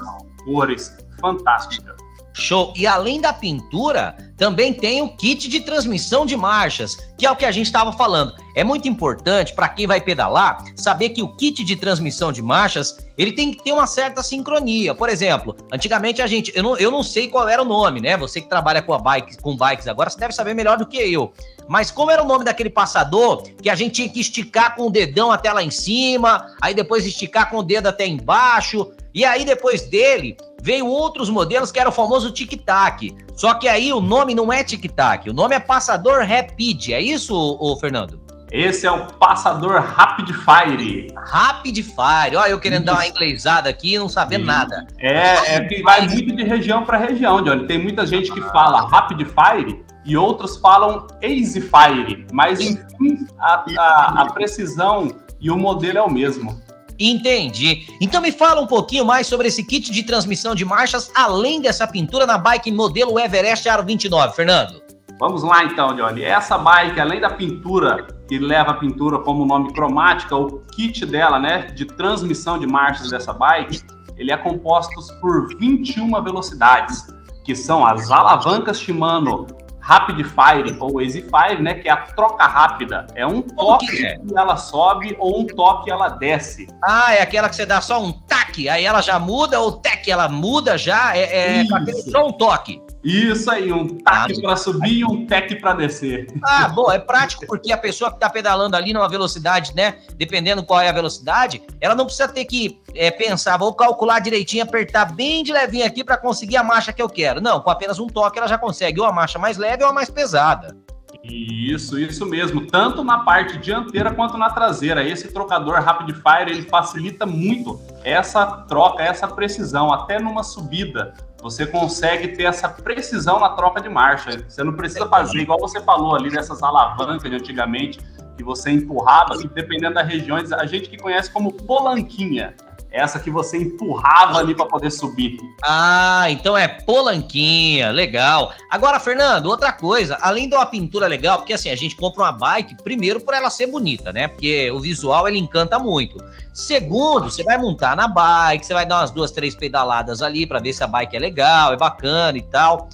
cores 0.43 0.97
fantásticas. 1.21 1.98
Show. 2.39 2.73
E 2.75 2.87
além 2.87 3.21
da 3.21 3.31
pintura, 3.33 4.15
também 4.37 4.73
tem 4.73 5.01
o 5.01 5.09
kit 5.09 5.49
de 5.49 5.59
transmissão 5.59 6.25
de 6.25 6.37
marchas, 6.37 6.95
que 7.17 7.25
é 7.25 7.31
o 7.31 7.35
que 7.35 7.45
a 7.45 7.51
gente 7.51 7.65
estava 7.65 7.91
falando. 7.91 8.33
É 8.55 8.63
muito 8.63 8.87
importante 8.87 9.53
para 9.53 9.69
quem 9.69 9.85
vai 9.85 10.01
pedalar 10.01 10.63
saber 10.75 11.09
que 11.09 11.21
o 11.21 11.35
kit 11.35 11.63
de 11.63 11.75
transmissão 11.75 12.31
de 12.31 12.41
marchas 12.41 12.97
ele 13.17 13.33
tem 13.33 13.51
que 13.51 13.63
ter 13.63 13.73
uma 13.73 13.85
certa 13.85 14.23
sincronia. 14.23 14.95
Por 14.95 15.09
exemplo, 15.09 15.55
antigamente 15.71 16.21
a 16.21 16.27
gente, 16.27 16.51
eu 16.55 16.63
não, 16.63 16.77
eu 16.77 16.89
não 16.89 17.03
sei 17.03 17.27
qual 17.27 17.47
era 17.47 17.61
o 17.61 17.65
nome, 17.65 17.99
né? 17.99 18.15
Você 18.15 18.39
que 18.39 18.47
trabalha 18.47 18.81
com 18.81 18.93
a 18.93 18.97
bike, 18.97 19.41
com 19.41 19.57
bikes 19.57 19.87
agora, 19.87 20.09
você 20.09 20.17
deve 20.17 20.33
saber 20.33 20.53
melhor 20.53 20.77
do 20.77 20.85
que 20.85 20.97
eu. 20.97 21.33
Mas 21.69 21.91
como 21.91 22.09
era 22.09 22.23
o 22.23 22.25
nome 22.25 22.43
daquele 22.43 22.71
passador 22.71 23.43
que 23.61 23.69
a 23.69 23.75
gente 23.75 23.93
tinha 23.93 24.09
que 24.09 24.19
esticar 24.19 24.75
com 24.75 24.87
o 24.87 24.89
dedão 24.89 25.31
até 25.31 25.53
lá 25.53 25.61
em 25.61 25.69
cima, 25.69 26.47
aí 26.59 26.73
depois 26.73 27.05
esticar 27.05 27.47
com 27.47 27.57
o 27.57 27.63
dedo 27.63 27.85
até 27.85 28.07
embaixo, 28.07 28.91
e 29.13 29.23
aí 29.23 29.45
depois 29.45 29.87
dele 29.87 30.35
veio 30.63 30.87
outros 30.87 31.29
modelos 31.29 31.71
que 31.71 31.79
era 31.79 31.87
o 31.87 31.91
famoso 31.91 32.31
tic-tac. 32.31 33.15
Só 33.35 33.53
que 33.53 33.67
aí 33.67 33.93
o 33.93 34.01
nome 34.01 34.33
não 34.33 34.51
é 34.51 34.63
tic-tac, 34.63 35.29
o 35.29 35.33
nome 35.33 35.55
é 35.55 35.59
passador 35.59 36.25
rapid. 36.25 36.89
É 36.89 36.99
isso, 36.99 37.35
ô, 37.35 37.77
Fernando? 37.77 38.19
Esse 38.51 38.87
é 38.87 38.91
o 38.91 39.05
passador 39.05 39.79
Rapid 39.79 40.31
Fire. 40.33 41.13
Rapid 41.15 41.83
Fire. 41.83 42.35
Olha, 42.35 42.49
eu 42.49 42.59
querendo 42.59 42.83
Isso. 42.83 42.85
dar 42.87 42.93
uma 42.93 43.07
inglesada 43.07 43.69
aqui 43.69 43.93
e 43.93 43.99
não 43.99 44.09
sabendo 44.09 44.45
nada. 44.45 44.87
É, 44.97 45.55
é 45.55 45.65
que 45.65 45.83
vai 45.83 46.07
muito 46.07 46.35
de 46.35 46.43
região 46.43 46.83
para 46.83 46.97
região, 46.97 47.43
Johnny. 47.43 47.67
Tem 47.67 47.77
muita 47.77 48.07
gente 48.07 48.31
que 48.31 48.41
fala 48.41 48.87
Rapid 48.87 49.19
Fire 49.19 49.85
e 50.05 50.17
outros 50.17 50.57
falam 50.57 51.07
Easy 51.21 51.61
Fire. 51.61 52.25
Mas, 52.31 52.59
enfim, 52.59 53.27
a, 53.39 53.65
a, 53.77 54.21
a 54.21 54.33
precisão 54.33 55.09
e 55.39 55.49
o 55.49 55.57
modelo 55.57 55.97
é 55.97 56.01
o 56.01 56.09
mesmo. 56.09 56.59
Entendi. 56.99 57.87
Então 58.01 58.21
me 58.21 58.31
fala 58.31 58.59
um 58.59 58.67
pouquinho 58.67 59.05
mais 59.05 59.25
sobre 59.25 59.47
esse 59.47 59.63
kit 59.63 59.89
de 59.89 60.03
transmissão 60.03 60.53
de 60.53 60.65
marchas, 60.65 61.09
além 61.15 61.61
dessa 61.61 61.87
pintura 61.87 62.25
na 62.25 62.37
bike 62.37 62.71
modelo 62.71 63.17
Everest 63.17 63.69
Aro 63.69 63.85
29, 63.85 64.35
Fernando. 64.35 64.81
Vamos 65.17 65.43
lá 65.43 65.63
então, 65.63 65.95
Johnny. 65.95 66.23
Essa 66.23 66.57
bike, 66.57 66.99
além 66.99 67.21
da 67.21 67.29
pintura, 67.29 68.07
que 68.27 68.37
leva 68.37 68.71
a 68.71 68.73
pintura 68.73 69.19
como 69.19 69.45
nome 69.45 69.71
cromática, 69.73 70.35
o 70.35 70.59
kit 70.73 71.05
dela, 71.05 71.39
né, 71.39 71.67
de 71.67 71.85
transmissão 71.85 72.57
de 72.57 72.67
marchas 72.67 73.09
dessa 73.09 73.33
bike, 73.33 73.81
ele 74.17 74.31
é 74.31 74.37
composto 74.37 74.93
por 75.21 75.47
21 75.57 76.21
velocidades, 76.21 77.07
que 77.45 77.55
são 77.55 77.85
as 77.85 78.11
alavancas 78.11 78.79
Shimano 78.79 79.47
Rapid 79.89 80.23
Fire 80.23 80.77
ou 80.79 81.01
Easy 81.01 81.23
Fire, 81.23 81.59
né? 81.59 81.73
Que 81.73 81.89
é 81.89 81.91
a 81.91 81.97
troca 81.97 82.45
rápida. 82.45 83.07
É 83.15 83.25
um 83.25 83.41
toque 83.41 83.87
que, 83.87 84.05
é? 84.05 84.19
que 84.19 84.37
ela 84.37 84.55
sobe 84.55 85.15
ou 85.17 85.39
um 85.41 85.47
toque 85.47 85.89
ela 85.89 86.09
desce. 86.09 86.67
Ah, 86.83 87.15
é 87.15 87.23
aquela 87.23 87.49
que 87.49 87.55
você 87.55 87.65
dá 87.65 87.81
só 87.81 87.99
um 87.99 88.11
taque, 88.11 88.69
aí 88.69 88.85
ela 88.85 89.01
já 89.01 89.17
muda, 89.17 89.59
ou 89.59 89.71
tec 89.71 90.07
ela 90.07 90.29
muda 90.29 90.77
já, 90.77 91.17
é, 91.17 91.61
é 91.61 91.65
só 92.11 92.27
um 92.27 92.31
toque. 92.31 92.79
Isso 93.03 93.49
aí, 93.49 93.71
um 93.71 93.97
ah, 94.05 94.27
para 94.41 94.55
subir 94.57 94.99
e 94.99 95.05
um 95.05 95.25
tec 95.25 95.59
para 95.61 95.73
descer. 95.73 96.27
Ah, 96.43 96.67
bom, 96.67 96.91
é 96.91 96.99
prático 96.99 97.45
porque 97.47 97.71
a 97.71 97.77
pessoa 97.77 98.09
que 98.09 98.17
está 98.17 98.29
pedalando 98.29 98.75
ali 98.75 98.91
numa 98.91 99.07
velocidade, 99.07 99.73
né? 99.73 99.99
Dependendo 100.15 100.63
qual 100.63 100.81
é 100.81 100.89
a 100.89 100.93
velocidade, 100.93 101.61
ela 101.79 101.95
não 101.95 102.05
precisa 102.05 102.27
ter 102.27 102.43
que 102.43 102.81
é, 102.93 103.09
pensar, 103.09 103.57
vou 103.57 103.73
calcular 103.73 104.19
direitinho, 104.19 104.63
apertar 104.63 105.13
bem 105.13 105.43
de 105.43 105.53
levinho 105.53 105.85
aqui 105.85 106.03
para 106.03 106.17
conseguir 106.17 106.57
a 106.57 106.63
marcha 106.63 106.91
que 106.91 107.01
eu 107.01 107.09
quero. 107.09 107.39
Não, 107.39 107.61
com 107.61 107.69
apenas 107.69 107.99
um 107.99 108.07
toque 108.07 108.37
ela 108.37 108.47
já 108.47 108.57
consegue 108.57 108.99
ou 108.99 109.05
a 109.05 109.13
marcha 109.13 109.39
mais 109.39 109.57
leve 109.57 109.83
ou 109.83 109.89
a 109.89 109.93
mais 109.93 110.09
pesada. 110.09 110.75
Isso, 111.23 111.99
isso 111.99 112.25
mesmo, 112.25 112.67
tanto 112.67 113.03
na 113.03 113.19
parte 113.19 113.57
dianteira 113.57 114.13
quanto 114.13 114.37
na 114.37 114.49
traseira. 114.49 115.03
Esse 115.03 115.33
trocador 115.33 115.75
Rapid 115.81 116.15
Fire 116.15 116.49
ele 116.49 116.63
facilita 116.63 117.25
muito 117.25 117.79
essa 118.03 118.45
troca, 118.45 119.03
essa 119.03 119.27
precisão, 119.27 119.91
até 119.91 120.19
numa 120.19 120.43
subida 120.43 121.13
você 121.41 121.65
consegue 121.65 122.29
ter 122.29 122.43
essa 122.43 122.67
precisão 122.67 123.39
na 123.39 123.49
troca 123.49 123.81
de 123.81 123.89
marcha. 123.89 124.43
Você 124.47 124.63
não 124.63 124.73
precisa 124.73 125.07
fazer 125.07 125.39
igual 125.39 125.59
você 125.59 125.81
falou 125.81 126.15
ali 126.15 126.29
dessas 126.29 126.61
alavancas 126.61 127.29
de 127.29 127.35
antigamente, 127.35 127.99
que 128.35 128.43
você 128.43 128.71
empurrava, 128.71 129.37
dependendo 129.53 129.95
da 129.95 130.03
região, 130.03 130.37
a 130.37 130.65
gente 130.65 130.89
que 130.89 130.97
conhece 130.97 131.31
como 131.31 131.51
polanquinha. 131.51 132.55
Essa 132.91 133.19
que 133.19 133.29
você 133.29 133.57
empurrava 133.57 134.39
ali 134.39 134.55
para 134.55 134.65
poder 134.65 134.89
subir. 134.89 135.37
Ah, 135.63 136.25
então 136.29 136.57
é 136.57 136.67
polanquinha, 136.67 137.91
legal. 137.91 138.51
Agora, 138.69 138.99
Fernando, 138.99 139.45
outra 139.45 139.71
coisa, 139.71 140.17
além 140.21 140.49
de 140.49 140.55
uma 140.55 140.65
pintura 140.65 141.05
legal, 141.05 141.37
porque 141.37 141.53
assim, 141.53 141.69
a 141.69 141.75
gente 141.75 141.95
compra 141.95 142.23
uma 142.23 142.31
bike, 142.31 142.81
primeiro 142.83 143.19
por 143.19 143.35
ela 143.35 143.51
ser 143.51 143.67
bonita, 143.67 144.11
né? 144.11 144.27
Porque 144.27 144.71
o 144.71 144.79
visual 144.79 145.27
ele 145.27 145.37
encanta 145.37 145.77
muito. 145.77 146.17
Segundo, 146.51 147.29
você 147.29 147.43
vai 147.43 147.59
montar 147.59 147.95
na 147.95 148.07
bike, 148.07 148.65
você 148.65 148.73
vai 148.73 148.87
dar 148.87 149.01
umas 149.01 149.11
duas, 149.11 149.29
três 149.29 149.55
pedaladas 149.55 150.23
ali 150.23 150.47
para 150.47 150.59
ver 150.59 150.73
se 150.73 150.83
a 150.83 150.87
bike 150.87 151.15
é 151.15 151.19
legal, 151.19 151.71
é 151.71 151.77
bacana 151.77 152.37
e 152.37 152.41
tal. 152.41 152.89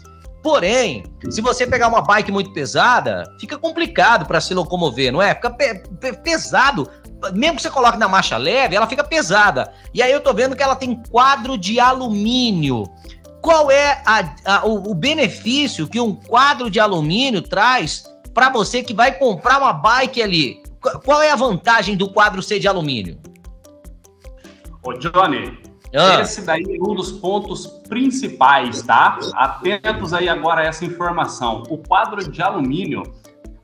Porém, 0.45 1.03
se 1.31 1.41
você 1.41 1.65
pegar 1.65 1.87
uma 1.87 2.03
bike 2.03 2.31
muito 2.31 2.53
pesada, 2.53 3.23
fica 3.39 3.57
complicado 3.57 4.27
para 4.27 4.39
se 4.39 4.53
locomover, 4.53 5.11
não 5.11 5.19
é? 5.19 5.33
Fica 5.33 5.49
pe 5.49 6.13
pesado. 6.23 6.87
Mesmo 7.33 7.57
que 7.57 7.61
você 7.61 7.69
coloque 7.69 7.97
na 7.97 8.07
marcha 8.07 8.37
leve, 8.37 8.75
ela 8.75 8.87
fica 8.87 9.03
pesada. 9.03 9.73
E 9.93 10.01
aí 10.01 10.11
eu 10.11 10.21
tô 10.21 10.33
vendo 10.33 10.55
que 10.55 10.63
ela 10.63 10.75
tem 10.75 11.01
quadro 11.09 11.57
de 11.57 11.79
alumínio. 11.79 12.83
Qual 13.41 13.69
é 13.69 14.01
a, 14.05 14.35
a, 14.45 14.65
o, 14.65 14.91
o 14.91 14.93
benefício 14.93 15.87
que 15.87 15.99
um 15.99 16.15
quadro 16.15 16.69
de 16.69 16.79
alumínio 16.79 17.41
traz 17.41 18.03
para 18.33 18.49
você 18.49 18.83
que 18.83 18.93
vai 18.93 19.17
comprar 19.17 19.59
uma 19.59 19.71
bike 19.71 20.21
ali? 20.21 20.63
Qual 21.03 21.21
é 21.21 21.31
a 21.31 21.35
vantagem 21.35 21.95
do 21.95 22.09
quadro 22.09 22.43
ser 22.43 22.59
de 22.59 22.67
alumínio? 22.67 23.19
Ô, 24.83 24.93
Johnny, 24.93 25.57
ah. 25.95 26.21
esse 26.21 26.41
daí 26.41 26.63
é 26.63 26.83
um 26.83 26.93
dos 26.93 27.11
pontos 27.13 27.65
principais, 27.87 28.81
tá? 28.83 29.17
Atentos 29.33 30.13
aí 30.13 30.27
agora 30.27 30.61
a 30.61 30.65
essa 30.65 30.85
informação. 30.85 31.63
O 31.69 31.77
quadro 31.77 32.29
de 32.29 32.41
alumínio, 32.41 33.03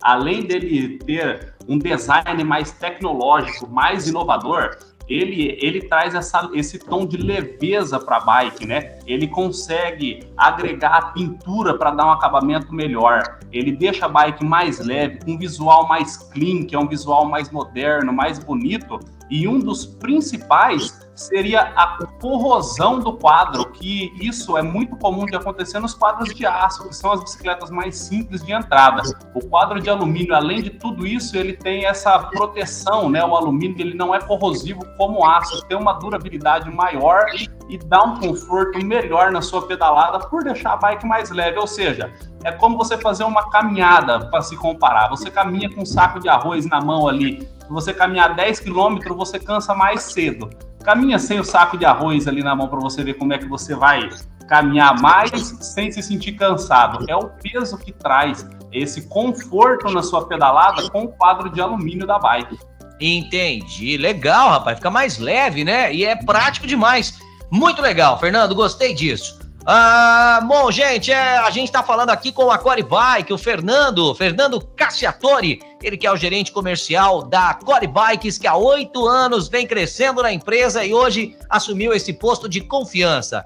além 0.02 0.44
dele 0.44 0.98
ter 1.00 1.51
um 1.68 1.78
design 1.78 2.44
mais 2.44 2.72
tecnológico, 2.72 3.68
mais 3.70 4.08
inovador, 4.08 4.78
ele, 5.08 5.58
ele 5.62 5.82
traz 5.82 6.16
essa, 6.16 6.50
esse 6.54 6.80
tom 6.80 7.06
de 7.06 7.18
leveza 7.18 8.00
para 8.00 8.18
a 8.18 8.20
bike, 8.22 8.66
né? 8.66 8.98
Ele 9.06 9.28
consegue 9.28 10.26
agregar 10.38 10.96
a 10.96 11.02
pintura 11.08 11.78
para 11.78 11.92
dar 11.92 12.06
um 12.06 12.12
acabamento 12.12 12.74
melhor. 12.74 13.40
Ele 13.52 13.72
deixa 13.74 14.06
a 14.06 14.10
bike 14.10 14.46
mais 14.46 14.80
leve, 14.80 15.20
com 15.26 15.32
um 15.32 15.38
visual 15.38 15.88
mais 15.88 16.16
clean, 16.16 16.66
que 16.66 16.76
é 16.76 16.80
um 16.80 16.88
visual 16.88 17.26
mais 17.26 17.52
moderno, 17.52 18.14
mais 18.14 18.40
bonito. 18.40 19.00
E 19.30 19.48
um 19.48 19.60
dos 19.60 19.86
principais 19.86 21.01
seria 21.22 21.62
a 21.76 21.98
corrosão 22.20 23.00
do 23.00 23.14
quadro, 23.14 23.72
que 23.72 24.14
isso 24.20 24.58
é 24.58 24.62
muito 24.62 24.96
comum 24.98 25.26
de 25.26 25.36
acontecer 25.36 25.80
nos 25.80 25.94
quadros 25.94 26.34
de 26.34 26.46
aço, 26.46 26.88
que 26.88 26.96
são 26.96 27.12
as 27.12 27.22
bicicletas 27.22 27.70
mais 27.70 27.98
simples 27.98 28.44
de 28.44 28.52
entrada. 28.52 29.02
O 29.34 29.48
quadro 29.48 29.80
de 29.80 29.90
alumínio, 29.90 30.36
além 30.36 30.62
de 30.62 30.72
tudo 30.72 31.06
isso, 31.06 31.38
ele 31.38 31.54
tem 31.54 31.86
essa 31.86 32.18
proteção, 32.20 33.10
né? 33.10 33.24
O 33.24 33.36
alumínio 33.36 33.80
ele 33.80 33.94
não 33.94 34.14
é 34.14 34.20
corrosivo 34.20 34.82
como 34.98 35.20
o 35.20 35.26
aço, 35.26 35.66
tem 35.68 35.78
uma 35.78 35.94
durabilidade 35.94 36.70
maior 36.70 37.26
e 37.70 37.78
dá 37.78 38.04
um 38.04 38.20
conforto 38.20 38.84
melhor 38.84 39.32
na 39.32 39.42
sua 39.42 39.66
pedalada 39.66 40.20
por 40.28 40.44
deixar 40.44 40.74
a 40.74 40.78
bike 40.78 41.06
mais 41.06 41.30
leve, 41.30 41.58
ou 41.58 41.68
seja, 41.68 42.12
é 42.44 42.52
como 42.52 42.78
você 42.78 42.98
fazer 42.98 43.24
uma 43.24 43.50
caminhada 43.50 44.28
para 44.30 44.42
se 44.42 44.58
comparar. 44.58 45.10
Você 45.10 45.30
caminha 45.30 45.70
com 45.70 45.82
um 45.82 45.86
saco 45.86 46.20
de 46.20 46.28
arroz 46.28 46.66
na 46.66 46.82
mão 46.82 47.08
ali. 47.08 47.48
Se 47.62 47.70
você 47.70 47.94
caminhar 47.94 48.36
10 48.36 48.60
quilômetros, 48.60 49.16
você 49.16 49.40
cansa 49.40 49.74
mais 49.74 50.04
cedo. 50.04 50.50
Caminha 50.84 51.20
sem 51.20 51.40
o 51.40 51.44
saco 51.44 51.78
de 51.78 51.86
arroz 51.86 52.28
ali 52.28 52.44
na 52.44 52.56
mão 52.56 52.68
para 52.68 52.80
você 52.80 53.04
ver 53.04 53.16
como 53.16 53.34
é 53.34 53.38
que 53.38 53.46
você 53.46 53.76
vai 53.76 54.10
caminhar 54.48 55.00
mais 55.00 55.32
sem 55.62 55.92
se 55.92 56.02
sentir 56.02 56.34
cansado. 56.34 57.06
É 57.08 57.16
o 57.16 57.30
peso 57.30 57.78
que 57.78 57.92
traz 57.92 58.46
esse 58.72 59.04
conforto 59.04 59.90
na 59.92 60.02
sua 60.04 60.28
pedalada 60.28 60.90
com 60.90 61.04
o 61.04 61.08
quadro 61.08 61.50
de 61.50 61.62
alumínio 61.62 62.06
da 62.06 62.20
bike. 62.20 62.58
Entendi. 63.00 63.98
Legal, 63.98 64.50
rapaz. 64.50 64.78
Fica 64.78 64.92
mais 64.92 65.18
leve, 65.18 65.64
né? 65.64 65.94
E 65.94 66.06
é 66.06 66.16
prático 66.16 66.68
demais. 66.68 67.20
Muito 67.50 67.82
legal, 67.82 68.20
Fernando. 68.20 68.56
Gostei 68.56 68.94
disso. 68.94 69.41
Ah, 69.66 70.40
bom, 70.48 70.72
gente, 70.72 71.12
é, 71.12 71.38
a 71.38 71.50
gente 71.52 71.68
está 71.68 71.84
falando 71.84 72.10
aqui 72.10 72.32
com 72.32 72.50
a 72.50 72.58
Core 72.58 72.82
Bike, 72.82 73.32
o 73.32 73.38
Fernando, 73.38 74.14
Fernando 74.16 74.60
Cassiatori, 74.60 75.60
ele 75.84 75.98
que 75.98 76.08
é 76.08 76.12
o 76.12 76.18
gerente 76.18 76.52
comercial 76.52 77.22
da 77.24 77.54
Core 77.54 77.86
Bikes, 77.86 78.40
que 78.40 78.48
há 78.48 78.56
oito 78.56 79.08
anos 79.08 79.48
vem 79.48 79.68
crescendo 79.68 80.24
na 80.24 80.34
empresa 80.34 80.84
e 80.84 80.94
hoje 80.94 81.38
assumiu 81.48 81.94
esse 81.94 82.12
posto 82.12 82.50
de 82.50 82.62
confiança. 82.62 83.46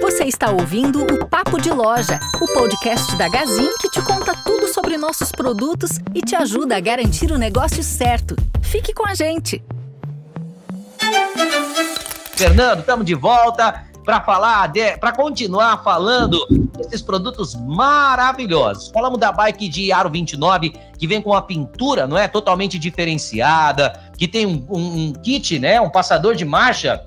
Você 0.00 0.24
está 0.24 0.50
ouvindo 0.50 1.04
o 1.04 1.26
Papo 1.26 1.60
de 1.60 1.70
Loja, 1.70 2.18
o 2.40 2.46
podcast 2.54 3.14
da 3.16 3.28
Gazin 3.28 3.70
que 3.80 3.90
te 3.90 4.00
conta 4.02 4.34
tudo 4.44 4.72
sobre 4.72 4.96
nossos 4.96 5.30
produtos 5.30 5.90
e 6.14 6.22
te 6.22 6.34
ajuda 6.34 6.76
a 6.76 6.80
garantir 6.80 7.30
o 7.30 7.38
negócio 7.38 7.82
certo. 7.82 8.34
Fique 8.62 8.94
com 8.94 9.06
a 9.06 9.14
gente. 9.14 9.62
Fernando, 12.34 12.80
estamos 12.80 13.04
de 13.04 13.14
volta 13.14 13.91
para 14.04 14.20
falar, 14.20 14.70
para 14.98 15.12
continuar 15.12 15.82
falando 15.82 16.46
desses 16.76 17.02
produtos 17.02 17.54
maravilhosos. 17.54 18.90
Falamos 18.92 19.18
da 19.18 19.30
bike 19.30 19.68
de 19.68 19.92
Aro 19.92 20.10
29, 20.10 20.74
que 20.98 21.06
vem 21.06 21.22
com 21.22 21.30
uma 21.30 21.42
pintura, 21.42 22.06
não 22.06 22.18
é? 22.18 22.26
Totalmente 22.26 22.78
diferenciada, 22.78 23.98
que 24.16 24.26
tem 24.26 24.46
um, 24.46 24.66
um, 24.68 25.06
um 25.06 25.12
kit, 25.12 25.58
né? 25.58 25.80
Um 25.80 25.90
passador 25.90 26.34
de 26.34 26.44
marcha 26.44 27.04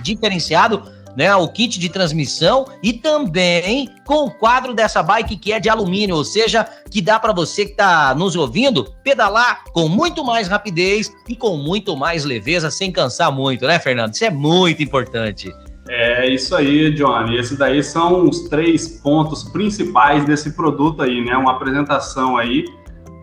diferenciado, 0.00 0.82
né? 1.16 1.34
O 1.36 1.48
kit 1.48 1.78
de 1.78 1.88
transmissão 1.88 2.66
e 2.82 2.92
também 2.92 3.88
com 4.04 4.24
o 4.24 4.30
quadro 4.30 4.74
dessa 4.74 5.02
bike 5.02 5.36
que 5.36 5.52
é 5.52 5.60
de 5.60 5.68
alumínio, 5.68 6.16
ou 6.16 6.24
seja, 6.24 6.66
que 6.90 7.00
dá 7.00 7.18
para 7.18 7.32
você 7.32 7.64
que 7.64 7.72
está 7.72 8.14
nos 8.14 8.34
ouvindo 8.34 8.92
pedalar 9.02 9.64
com 9.72 9.88
muito 9.88 10.24
mais 10.24 10.48
rapidez 10.48 11.12
e 11.28 11.36
com 11.36 11.56
muito 11.56 11.96
mais 11.96 12.24
leveza, 12.24 12.70
sem 12.70 12.90
cansar 12.90 13.30
muito, 13.30 13.66
né, 13.66 13.78
Fernando? 13.78 14.14
Isso 14.14 14.24
é 14.24 14.30
muito 14.30 14.82
importante. 14.82 15.52
É 15.88 16.26
isso 16.28 16.56
aí, 16.56 16.90
Johnny. 16.92 17.36
Esses 17.36 17.58
daí 17.58 17.82
são 17.82 18.28
os 18.28 18.48
três 18.48 18.88
pontos 18.88 19.44
principais 19.44 20.24
desse 20.24 20.52
produto 20.52 21.02
aí, 21.02 21.24
né? 21.24 21.36
Uma 21.36 21.52
apresentação 21.52 22.36
aí 22.36 22.64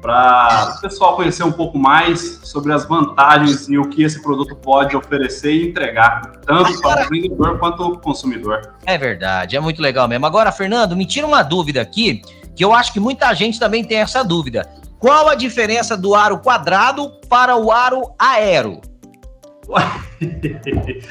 para 0.01 0.75
o 0.77 0.81
pessoal 0.81 1.15
conhecer 1.15 1.43
um 1.43 1.51
pouco 1.51 1.77
mais 1.77 2.39
sobre 2.43 2.73
as 2.73 2.85
vantagens 2.85 3.69
e 3.69 3.77
o 3.77 3.87
que 3.87 4.03
esse 4.03 4.21
produto 4.21 4.55
pode 4.55 4.97
oferecer 4.97 5.53
e 5.53 5.69
entregar, 5.69 6.21
tanto 6.45 6.73
Agora... 6.73 6.95
para 6.97 7.05
o 7.05 7.09
vendedor 7.09 7.59
quanto 7.59 7.77
para 7.77 7.85
o 7.85 7.99
consumidor. 7.99 8.73
É 8.85 8.97
verdade, 8.97 9.55
é 9.55 9.59
muito 9.59 9.81
legal 9.81 10.07
mesmo. 10.07 10.25
Agora, 10.25 10.51
Fernando, 10.51 10.95
me 10.95 11.05
tira 11.05 11.27
uma 11.27 11.43
dúvida 11.43 11.81
aqui, 11.81 12.21
que 12.55 12.65
eu 12.65 12.73
acho 12.73 12.91
que 12.91 12.99
muita 12.99 13.31
gente 13.35 13.59
também 13.59 13.83
tem 13.83 13.99
essa 13.99 14.23
dúvida. 14.23 14.67
Qual 14.97 15.29
a 15.29 15.35
diferença 15.35 15.95
do 15.95 16.15
aro 16.15 16.39
quadrado 16.39 17.11
para 17.29 17.55
o 17.55 17.71
aro 17.71 18.01
aero? 18.17 18.81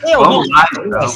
Eu 0.02 0.20
Vamos 0.20 0.48
lá, 0.48 0.66
então. 0.72 1.08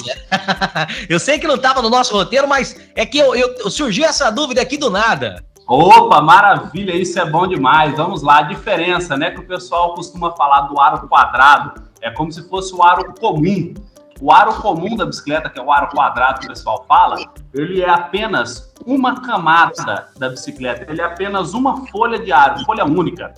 eu 1.08 1.18
sei 1.18 1.38
que 1.38 1.46
não 1.46 1.54
estava 1.54 1.80
no 1.80 1.90
nosso 1.90 2.12
roteiro, 2.12 2.48
mas 2.48 2.76
é 2.94 3.06
que 3.06 3.18
eu, 3.18 3.34
eu, 3.34 3.70
surgiu 3.70 4.04
essa 4.04 4.30
dúvida 4.30 4.60
aqui 4.60 4.76
do 4.76 4.90
nada. 4.90 5.44
Opa, 5.66 6.20
maravilha, 6.20 6.94
isso 6.94 7.18
é 7.18 7.24
bom 7.24 7.46
demais. 7.46 7.96
Vamos 7.96 8.22
lá, 8.22 8.38
a 8.38 8.42
diferença, 8.42 9.16
né, 9.16 9.30
que 9.30 9.40
o 9.40 9.46
pessoal 9.46 9.94
costuma 9.94 10.32
falar 10.32 10.62
do 10.62 10.78
aro 10.80 11.08
quadrado 11.08 11.82
é 12.04 12.10
como 12.10 12.30
se 12.30 12.46
fosse 12.48 12.74
o 12.74 12.82
aro 12.82 13.14
comum. 13.18 13.72
O 14.20 14.30
aro 14.30 14.54
comum 14.60 14.94
da 14.94 15.06
bicicleta, 15.06 15.48
que 15.48 15.58
é 15.58 15.62
o 15.62 15.72
aro 15.72 15.88
quadrado 15.88 16.40
que 16.40 16.46
o 16.46 16.50
pessoal 16.50 16.84
fala, 16.86 17.16
ele 17.52 17.82
é 17.82 17.88
apenas 17.88 18.72
uma 18.86 19.20
camada 19.22 20.08
da 20.16 20.28
bicicleta, 20.28 20.90
ele 20.90 21.00
é 21.00 21.04
apenas 21.04 21.54
uma 21.54 21.86
folha 21.86 22.18
de 22.18 22.30
aro, 22.30 22.64
folha 22.64 22.84
única. 22.84 23.34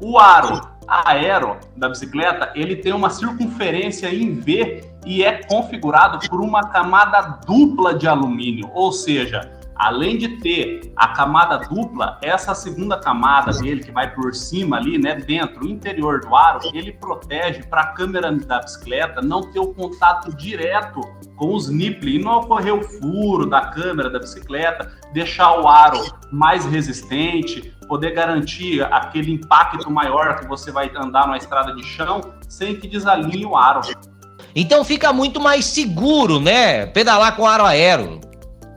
O 0.00 0.18
aro 0.18 0.60
aero 0.90 1.56
da 1.76 1.88
bicicleta, 1.88 2.50
ele 2.54 2.76
tem 2.76 2.92
uma 2.92 3.10
circunferência 3.10 4.12
em 4.12 4.34
V 4.34 4.84
e 5.06 5.22
é 5.22 5.42
configurado 5.44 6.28
por 6.28 6.40
uma 6.40 6.62
camada 6.68 7.38
dupla 7.46 7.94
de 7.94 8.08
alumínio, 8.08 8.68
ou 8.74 8.92
seja, 8.92 9.52
além 9.74 10.18
de 10.18 10.28
ter 10.40 10.92
a 10.94 11.08
camada 11.08 11.56
dupla, 11.56 12.18
essa 12.20 12.54
segunda 12.54 12.98
camada 12.98 13.52
dele 13.52 13.82
que 13.82 13.90
vai 13.90 14.12
por 14.12 14.34
cima 14.34 14.76
ali, 14.76 14.98
né, 14.98 15.14
dentro, 15.14 15.66
interior 15.66 16.20
do 16.20 16.36
aro, 16.36 16.60
ele 16.74 16.92
protege 16.92 17.62
para 17.62 17.80
a 17.82 17.86
câmera 17.92 18.30
da 18.30 18.60
bicicleta 18.60 19.22
não 19.22 19.40
ter 19.40 19.60
o 19.60 19.72
contato 19.72 20.34
direto 20.36 21.00
com 21.34 21.54
os 21.54 21.70
nipples 21.70 22.16
e 22.16 22.18
não 22.18 22.40
ocorrer 22.40 22.74
o 22.74 22.82
furo 22.82 23.46
da 23.46 23.68
câmera 23.68 24.10
da 24.10 24.18
bicicleta, 24.18 24.92
deixar 25.14 25.58
o 25.58 25.66
aro 25.66 25.98
mais 26.30 26.66
resistente, 26.66 27.74
poder 27.90 28.12
garantir 28.12 28.84
aquele 28.84 29.32
impacto 29.32 29.90
maior 29.90 30.38
que 30.38 30.46
você 30.46 30.70
vai 30.70 30.88
andar 30.94 31.26
numa 31.26 31.36
estrada 31.36 31.74
de 31.74 31.82
chão 31.82 32.20
sem 32.48 32.76
que 32.76 32.86
desalinhe 32.86 33.44
o 33.44 33.56
aro. 33.56 33.80
Então 34.54 34.84
fica 34.84 35.12
muito 35.12 35.40
mais 35.40 35.64
seguro, 35.64 36.38
né? 36.38 36.86
Pedalar 36.86 37.34
com 37.34 37.48
aro 37.48 37.64
aero. 37.64 38.20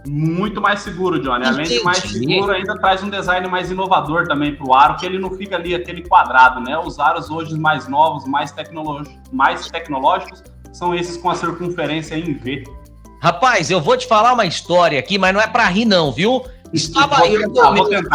Muito 0.08 0.60
mais 0.60 0.80
seguro, 0.80 1.22
Johnny. 1.22 1.46
Além 1.46 1.62
Entendi. 1.62 1.78
de 1.78 1.84
mais 1.84 2.00
seguro, 2.00 2.52
ainda 2.52 2.76
traz 2.80 3.04
um 3.04 3.10
design 3.10 3.48
mais 3.48 3.70
inovador 3.70 4.28
também 4.28 4.56
para 4.56 4.68
o 4.68 4.74
aro, 4.74 4.98
que 4.98 5.06
ele 5.06 5.20
não 5.20 5.30
fica 5.30 5.58
ali 5.58 5.76
aquele 5.76 6.02
quadrado, 6.02 6.60
né? 6.60 6.76
Os 6.80 6.98
aros 6.98 7.30
hoje 7.30 7.56
mais 7.56 7.88
novos, 7.88 8.26
mais, 8.26 8.52
tecnológicos, 8.52 9.16
mais 9.32 9.68
tecnológicos, 9.68 10.44
são 10.74 10.94
esses 10.96 11.18
com 11.18 11.30
a 11.30 11.36
circunferência 11.36 12.16
em 12.16 12.34
V. 12.34 12.64
Rapaz, 13.22 13.70
eu 13.70 13.80
vou 13.80 13.96
te 13.96 14.08
falar 14.08 14.34
uma 14.34 14.46
história 14.46 15.00
aqui, 15.00 15.20
mas 15.20 15.34
não 15.34 15.40
é 15.40 15.48
para 15.48 15.68
rir 15.68 15.86
não, 15.86 16.12
viu? 16.12 16.44
Estava 16.74 17.18
vou 17.18 17.28
eu 17.28 17.42
tentar, 17.42 17.68
com 17.68 17.74
meus... 17.74 18.06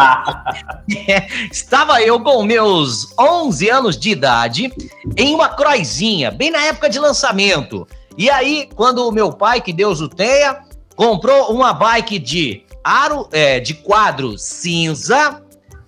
é, 1.07 1.27
estava 1.49 2.01
eu 2.01 2.19
com 2.19 2.43
meus 2.43 3.07
11 3.17 3.69
anos 3.69 3.97
de 3.97 4.09
idade 4.09 4.73
em 5.15 5.33
uma 5.33 5.47
croizinha, 5.47 6.29
bem 6.29 6.51
na 6.51 6.61
época 6.63 6.89
de 6.89 6.99
lançamento. 6.99 7.87
E 8.17 8.29
aí, 8.29 8.67
quando 8.75 9.07
o 9.07 9.11
meu 9.13 9.31
pai, 9.31 9.61
que 9.61 9.71
Deus 9.71 10.01
o 10.01 10.09
tenha, 10.09 10.59
comprou 10.93 11.53
uma 11.53 11.71
bike 11.71 12.19
de 12.19 12.65
aro, 12.83 13.29
é, 13.31 13.61
de 13.61 13.73
quadro 13.73 14.37
cinza. 14.37 15.41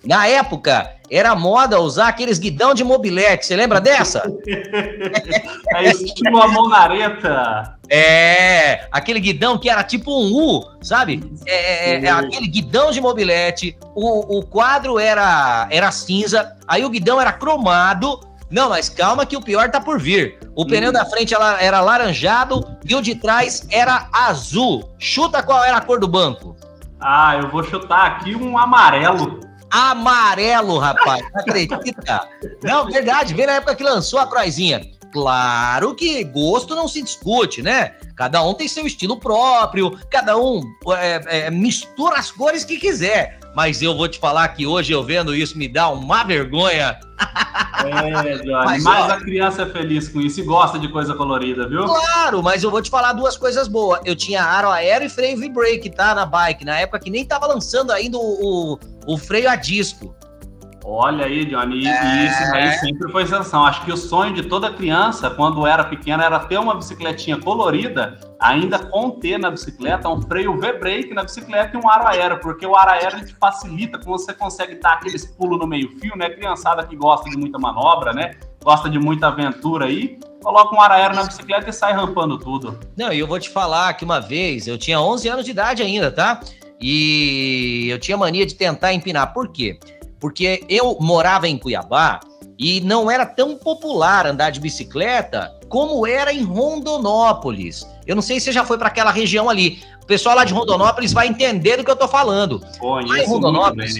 Na 0.04 0.26
época, 0.26 0.90
era 1.14 1.34
moda 1.34 1.80
usar 1.80 2.08
aqueles 2.08 2.38
guidão 2.38 2.72
de 2.72 2.82
mobilete. 2.82 3.46
Você 3.46 3.54
lembra 3.54 3.80
dessa? 3.80 4.22
é 5.74 5.90
estilo 5.90 6.42
a 6.42 6.48
monareta. 6.48 7.78
É, 7.88 8.86
aquele 8.90 9.20
guidão 9.20 9.58
que 9.58 9.68
era 9.68 9.84
tipo 9.84 10.10
um 10.10 10.32
U, 10.32 10.64
sabe? 10.80 11.22
É, 11.44 11.96
é, 11.96 12.04
é 12.04 12.10
aquele 12.10 12.46
guidão 12.46 12.90
de 12.90 13.00
mobilete. 13.00 13.76
O, 13.94 14.38
o 14.38 14.46
quadro 14.46 14.98
era, 14.98 15.68
era 15.70 15.92
cinza, 15.92 16.56
aí 16.66 16.84
o 16.84 16.90
guidão 16.90 17.20
era 17.20 17.32
cromado 17.32 18.18
não, 18.52 18.68
mas 18.68 18.90
calma 18.90 19.24
que 19.24 19.34
o 19.34 19.40
pior 19.40 19.70
tá 19.70 19.80
por 19.80 19.98
vir. 19.98 20.38
O 20.54 20.66
pneu 20.66 20.90
hum. 20.90 20.92
da 20.92 21.06
frente 21.06 21.32
ela 21.32 21.58
era 21.58 21.80
laranjado 21.80 22.62
e 22.86 22.94
o 22.94 23.00
de 23.00 23.14
trás 23.14 23.66
era 23.70 24.08
azul. 24.12 24.94
Chuta 24.98 25.42
qual 25.42 25.64
era 25.64 25.78
a 25.78 25.80
cor 25.80 25.98
do 25.98 26.06
banco. 26.06 26.54
Ah, 27.00 27.36
eu 27.36 27.48
vou 27.48 27.64
chutar 27.64 28.06
aqui 28.08 28.36
um 28.36 28.58
amarelo. 28.58 29.40
Amarelo, 29.72 30.78
rapaz. 30.78 31.22
Não 31.32 31.40
acredita? 31.40 32.28
Não, 32.62 32.86
verdade. 32.86 33.32
Vem 33.32 33.46
na 33.46 33.54
época 33.54 33.74
que 33.74 33.82
lançou 33.82 34.18
a 34.18 34.26
Croizinha. 34.26 34.82
Claro 35.12 35.94
que 35.94 36.24
gosto 36.24 36.74
não 36.74 36.88
se 36.88 37.02
discute, 37.02 37.60
né? 37.60 37.94
Cada 38.16 38.42
um 38.42 38.54
tem 38.54 38.66
seu 38.66 38.86
estilo 38.86 39.18
próprio, 39.18 39.98
cada 40.10 40.38
um 40.38 40.62
é, 40.96 41.46
é, 41.46 41.50
mistura 41.50 42.16
as 42.16 42.30
cores 42.30 42.64
que 42.64 42.78
quiser. 42.78 43.38
Mas 43.54 43.82
eu 43.82 43.94
vou 43.94 44.08
te 44.08 44.18
falar 44.18 44.48
que 44.48 44.66
hoje 44.66 44.92
eu 44.92 45.04
vendo 45.04 45.34
isso 45.34 45.58
me 45.58 45.68
dá 45.68 45.90
uma 45.90 46.24
vergonha. 46.24 46.98
É, 47.84 48.38
Johnny, 48.40 48.50
mas, 48.64 48.82
mas 48.82 49.10
ó, 49.10 49.12
a 49.12 49.20
criança 49.20 49.62
é 49.62 49.66
feliz 49.66 50.08
com 50.08 50.22
isso 50.22 50.40
e 50.40 50.42
gosta 50.42 50.78
de 50.78 50.88
coisa 50.88 51.14
colorida, 51.14 51.68
viu? 51.68 51.84
Claro, 51.84 52.42
mas 52.42 52.62
eu 52.62 52.70
vou 52.70 52.80
te 52.80 52.88
falar 52.88 53.12
duas 53.12 53.36
coisas 53.36 53.68
boas. 53.68 54.00
Eu 54.06 54.16
tinha 54.16 54.42
aro 54.42 54.70
aéreo 54.70 55.06
e 55.06 55.10
freio 55.10 55.36
V-brake, 55.36 55.90
tá? 55.90 56.14
Na 56.14 56.24
bike, 56.24 56.64
na 56.64 56.78
época 56.78 57.00
que 57.00 57.10
nem 57.10 57.26
tava 57.26 57.46
lançando 57.46 57.92
ainda 57.92 58.16
o, 58.16 58.78
o, 58.78 58.78
o 59.06 59.18
freio 59.18 59.50
a 59.50 59.56
disco. 59.56 60.14
Olha 60.84 61.26
aí, 61.26 61.44
Johnny, 61.44 61.86
é... 61.86 62.26
isso 62.26 62.54
aí 62.54 62.72
sempre 62.78 63.10
foi 63.10 63.24
sensação. 63.24 63.64
Acho 63.64 63.84
que 63.84 63.92
o 63.92 63.96
sonho 63.96 64.34
de 64.34 64.42
toda 64.42 64.72
criança, 64.72 65.30
quando 65.30 65.66
era 65.66 65.84
pequena, 65.84 66.24
era 66.24 66.40
ter 66.40 66.58
uma 66.58 66.74
bicicletinha 66.74 67.38
colorida, 67.38 68.18
ainda 68.38 68.78
conter 68.78 69.38
na 69.38 69.50
bicicleta 69.50 70.08
um 70.08 70.20
freio 70.20 70.58
V-brake 70.58 71.14
na 71.14 71.22
bicicleta 71.22 71.76
e 71.76 71.80
um 71.80 71.88
aro 71.88 72.08
aéreo, 72.08 72.40
porque 72.40 72.66
o 72.66 72.76
aro 72.76 72.90
aéreo 72.90 73.24
te 73.24 73.34
facilita, 73.34 73.98
quando 73.98 74.18
você 74.18 74.34
consegue 74.34 74.74
dar 74.74 74.94
aqueles 74.94 75.24
pulos 75.24 75.58
no 75.58 75.66
meio-fio, 75.66 76.16
né? 76.16 76.30
Criançada 76.30 76.84
que 76.84 76.96
gosta 76.96 77.30
de 77.30 77.36
muita 77.36 77.58
manobra, 77.58 78.12
né? 78.12 78.32
Gosta 78.62 78.90
de 78.90 78.98
muita 78.98 79.28
aventura 79.28 79.86
aí, 79.86 80.18
coloca 80.42 80.74
um 80.74 80.80
aro 80.80 80.94
aéreo 80.94 81.16
na 81.16 81.24
bicicleta 81.24 81.70
e 81.70 81.72
sai 81.72 81.92
rampando 81.92 82.38
tudo. 82.38 82.78
Não, 82.96 83.12
e 83.12 83.20
eu 83.20 83.26
vou 83.26 83.38
te 83.38 83.50
falar 83.50 83.94
que 83.94 84.04
uma 84.04 84.20
vez, 84.20 84.66
eu 84.66 84.76
tinha 84.76 85.00
11 85.00 85.28
anos 85.28 85.44
de 85.44 85.52
idade 85.52 85.82
ainda, 85.82 86.10
tá? 86.10 86.40
E 86.80 87.88
eu 87.88 87.98
tinha 88.00 88.16
mania 88.16 88.44
de 88.44 88.56
tentar 88.56 88.92
empinar. 88.92 89.32
Por 89.32 89.48
quê? 89.48 89.78
Porque 90.22 90.64
eu 90.68 90.96
morava 91.00 91.48
em 91.48 91.58
Cuiabá 91.58 92.20
e 92.56 92.80
não 92.82 93.10
era 93.10 93.26
tão 93.26 93.56
popular 93.56 94.24
andar 94.24 94.50
de 94.50 94.60
bicicleta 94.60 95.52
como 95.68 96.06
era 96.06 96.32
em 96.32 96.44
Rondonópolis. 96.44 97.84
Eu 98.06 98.14
não 98.14 98.22
sei 98.22 98.38
se 98.38 98.44
você 98.44 98.52
já 98.52 98.64
foi 98.64 98.78
para 98.78 98.86
aquela 98.86 99.10
região 99.10 99.50
ali. 99.50 99.82
O 100.00 100.06
pessoal 100.06 100.36
lá 100.36 100.44
de 100.44 100.54
Rondonópolis 100.54 101.12
vai 101.12 101.26
entender 101.26 101.76
do 101.76 101.84
que 101.84 101.90
eu 101.90 101.96
tô 101.96 102.06
falando. 102.06 102.60
Conheço 102.78 103.12
lá 103.12 103.18
em 103.18 103.26
Rondonópolis. 103.26 103.94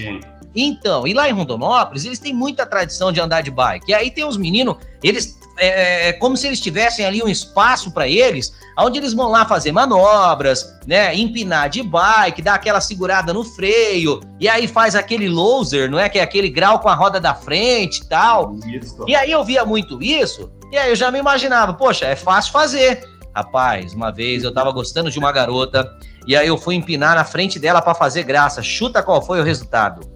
Então, 0.54 1.08
e 1.08 1.12
lá 1.12 1.28
em 1.28 1.32
Rondonópolis, 1.32 2.04
eles 2.04 2.20
têm 2.20 2.32
muita 2.32 2.64
tradição 2.66 3.10
de 3.10 3.20
andar 3.20 3.40
de 3.40 3.50
bike. 3.50 3.90
E 3.90 3.94
aí 3.94 4.08
tem 4.08 4.24
os 4.24 4.36
meninos, 4.36 4.76
eles 5.02 5.40
é, 5.58 5.68
é, 5.68 6.08
é 6.08 6.12
como 6.12 6.36
se 6.36 6.46
eles 6.46 6.60
tivessem 6.60 7.04
ali 7.04 7.22
um 7.22 7.28
espaço 7.28 7.92
para 7.92 8.08
eles, 8.08 8.52
onde 8.78 8.98
eles 8.98 9.12
vão 9.12 9.28
lá 9.28 9.44
fazer 9.44 9.72
manobras, 9.72 10.78
né, 10.86 11.14
empinar 11.14 11.68
de 11.68 11.82
bike, 11.82 12.42
dar 12.42 12.54
aquela 12.54 12.80
segurada 12.80 13.32
no 13.32 13.44
freio, 13.44 14.20
e 14.40 14.48
aí 14.48 14.66
faz 14.66 14.94
aquele 14.94 15.28
loser, 15.28 15.90
não 15.90 15.98
é, 15.98 16.08
que 16.08 16.18
é 16.18 16.22
aquele 16.22 16.48
grau 16.48 16.78
com 16.78 16.88
a 16.88 16.94
roda 16.94 17.20
da 17.20 17.34
frente 17.34 17.98
e 17.98 18.06
tal. 18.06 18.56
Isso. 18.66 19.04
E 19.06 19.14
aí 19.14 19.30
eu 19.30 19.44
via 19.44 19.64
muito 19.64 20.02
isso, 20.02 20.50
e 20.70 20.78
aí 20.78 20.90
eu 20.90 20.96
já 20.96 21.10
me 21.10 21.18
imaginava, 21.18 21.74
poxa, 21.74 22.06
é 22.06 22.16
fácil 22.16 22.52
fazer. 22.52 23.06
Rapaz, 23.34 23.94
uma 23.94 24.10
vez 24.10 24.44
eu 24.44 24.52
tava 24.52 24.70
gostando 24.72 25.10
de 25.10 25.18
uma 25.18 25.32
garota, 25.32 25.90
e 26.26 26.36
aí 26.36 26.46
eu 26.46 26.56
fui 26.56 26.74
empinar 26.74 27.14
na 27.14 27.24
frente 27.24 27.58
dela 27.58 27.80
para 27.80 27.94
fazer 27.94 28.22
graça. 28.22 28.62
Chuta 28.62 29.02
qual 29.02 29.22
foi 29.22 29.40
o 29.40 29.44
resultado? 29.44 30.11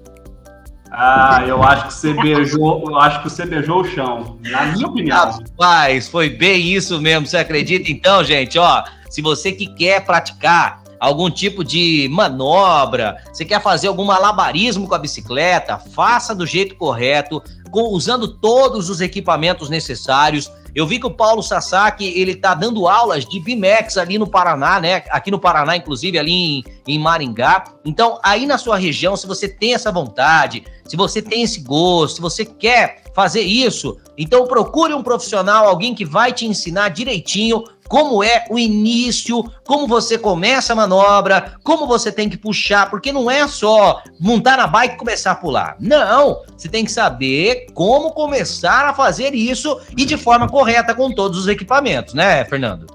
Ah, 0.90 1.42
eu 1.46 1.62
acho 1.62 1.88
que 1.88 1.94
você 1.94 2.14
beijou, 2.14 2.84
eu 2.86 2.98
acho 2.98 3.22
que 3.22 3.30
você 3.30 3.44
beijou 3.44 3.80
o 3.80 3.84
chão, 3.84 4.38
na 4.42 4.66
minha 4.66 4.86
opinião. 4.86 5.16
Rapaz, 5.16 6.08
foi 6.08 6.30
bem 6.30 6.72
isso 6.72 7.00
mesmo, 7.00 7.26
você 7.26 7.38
acredita? 7.38 7.90
Então, 7.90 8.22
gente, 8.22 8.58
ó, 8.58 8.84
se 9.10 9.20
você 9.20 9.52
que 9.52 9.66
quer 9.66 10.04
praticar 10.04 10.82
algum 10.98 11.30
tipo 11.30 11.62
de 11.64 12.08
manobra, 12.10 13.22
você 13.32 13.44
quer 13.44 13.62
fazer 13.62 13.88
algum 13.88 14.04
malabarismo 14.04 14.88
com 14.88 14.94
a 14.94 14.98
bicicleta, 14.98 15.78
faça 15.78 16.34
do 16.34 16.46
jeito 16.46 16.74
correto, 16.76 17.42
com, 17.70 17.90
usando 17.90 18.28
todos 18.28 18.88
os 18.88 19.00
equipamentos 19.00 19.68
necessários. 19.68 20.50
Eu 20.76 20.86
vi 20.86 20.98
que 20.98 21.06
o 21.06 21.10
Paulo 21.10 21.42
Sasaki, 21.42 22.04
ele 22.04 22.36
tá 22.36 22.52
dando 22.52 22.86
aulas 22.86 23.24
de 23.24 23.40
BMX 23.40 23.96
ali 23.96 24.18
no 24.18 24.26
Paraná, 24.26 24.78
né? 24.78 25.02
Aqui 25.08 25.30
no 25.30 25.38
Paraná, 25.38 25.74
inclusive, 25.74 26.18
ali 26.18 26.30
em, 26.30 26.64
em 26.86 26.98
Maringá. 26.98 27.64
Então, 27.82 28.18
aí 28.22 28.44
na 28.44 28.58
sua 28.58 28.76
região, 28.76 29.16
se 29.16 29.26
você 29.26 29.48
tem 29.48 29.72
essa 29.72 29.90
vontade, 29.90 30.64
se 30.84 30.94
você 30.94 31.22
tem 31.22 31.44
esse 31.44 31.60
gosto, 31.60 32.16
se 32.16 32.20
você 32.20 32.44
quer 32.44 33.04
fazer 33.14 33.40
isso, 33.40 33.96
então 34.18 34.46
procure 34.46 34.92
um 34.92 35.02
profissional, 35.02 35.66
alguém 35.66 35.94
que 35.94 36.04
vai 36.04 36.30
te 36.34 36.44
ensinar 36.44 36.90
direitinho 36.90 37.64
como 37.88 38.22
é 38.22 38.44
o 38.50 38.58
início, 38.58 39.44
como 39.64 39.86
você 39.86 40.18
começa 40.18 40.72
a 40.72 40.76
manobra, 40.76 41.54
como 41.62 41.86
você 41.86 42.10
tem 42.10 42.28
que 42.28 42.36
puxar, 42.36 42.90
porque 42.90 43.12
não 43.12 43.30
é 43.30 43.46
só 43.46 44.02
montar 44.18 44.56
na 44.56 44.66
bike 44.66 44.94
e 44.94 44.98
começar 44.98 45.32
a 45.32 45.36
pular. 45.36 45.76
Não, 45.80 46.42
você 46.56 46.68
tem 46.68 46.84
que 46.84 46.90
saber 46.90 47.66
como 47.74 48.10
começar 48.10 48.86
a 48.86 48.94
fazer 48.94 49.34
isso 49.34 49.80
e 49.96 50.04
de 50.04 50.16
forma 50.16 50.48
correta 50.48 50.65
com 50.94 51.12
todos 51.12 51.38
os 51.38 51.48
equipamentos, 51.48 52.14
né, 52.14 52.44
Fernando? 52.44 52.86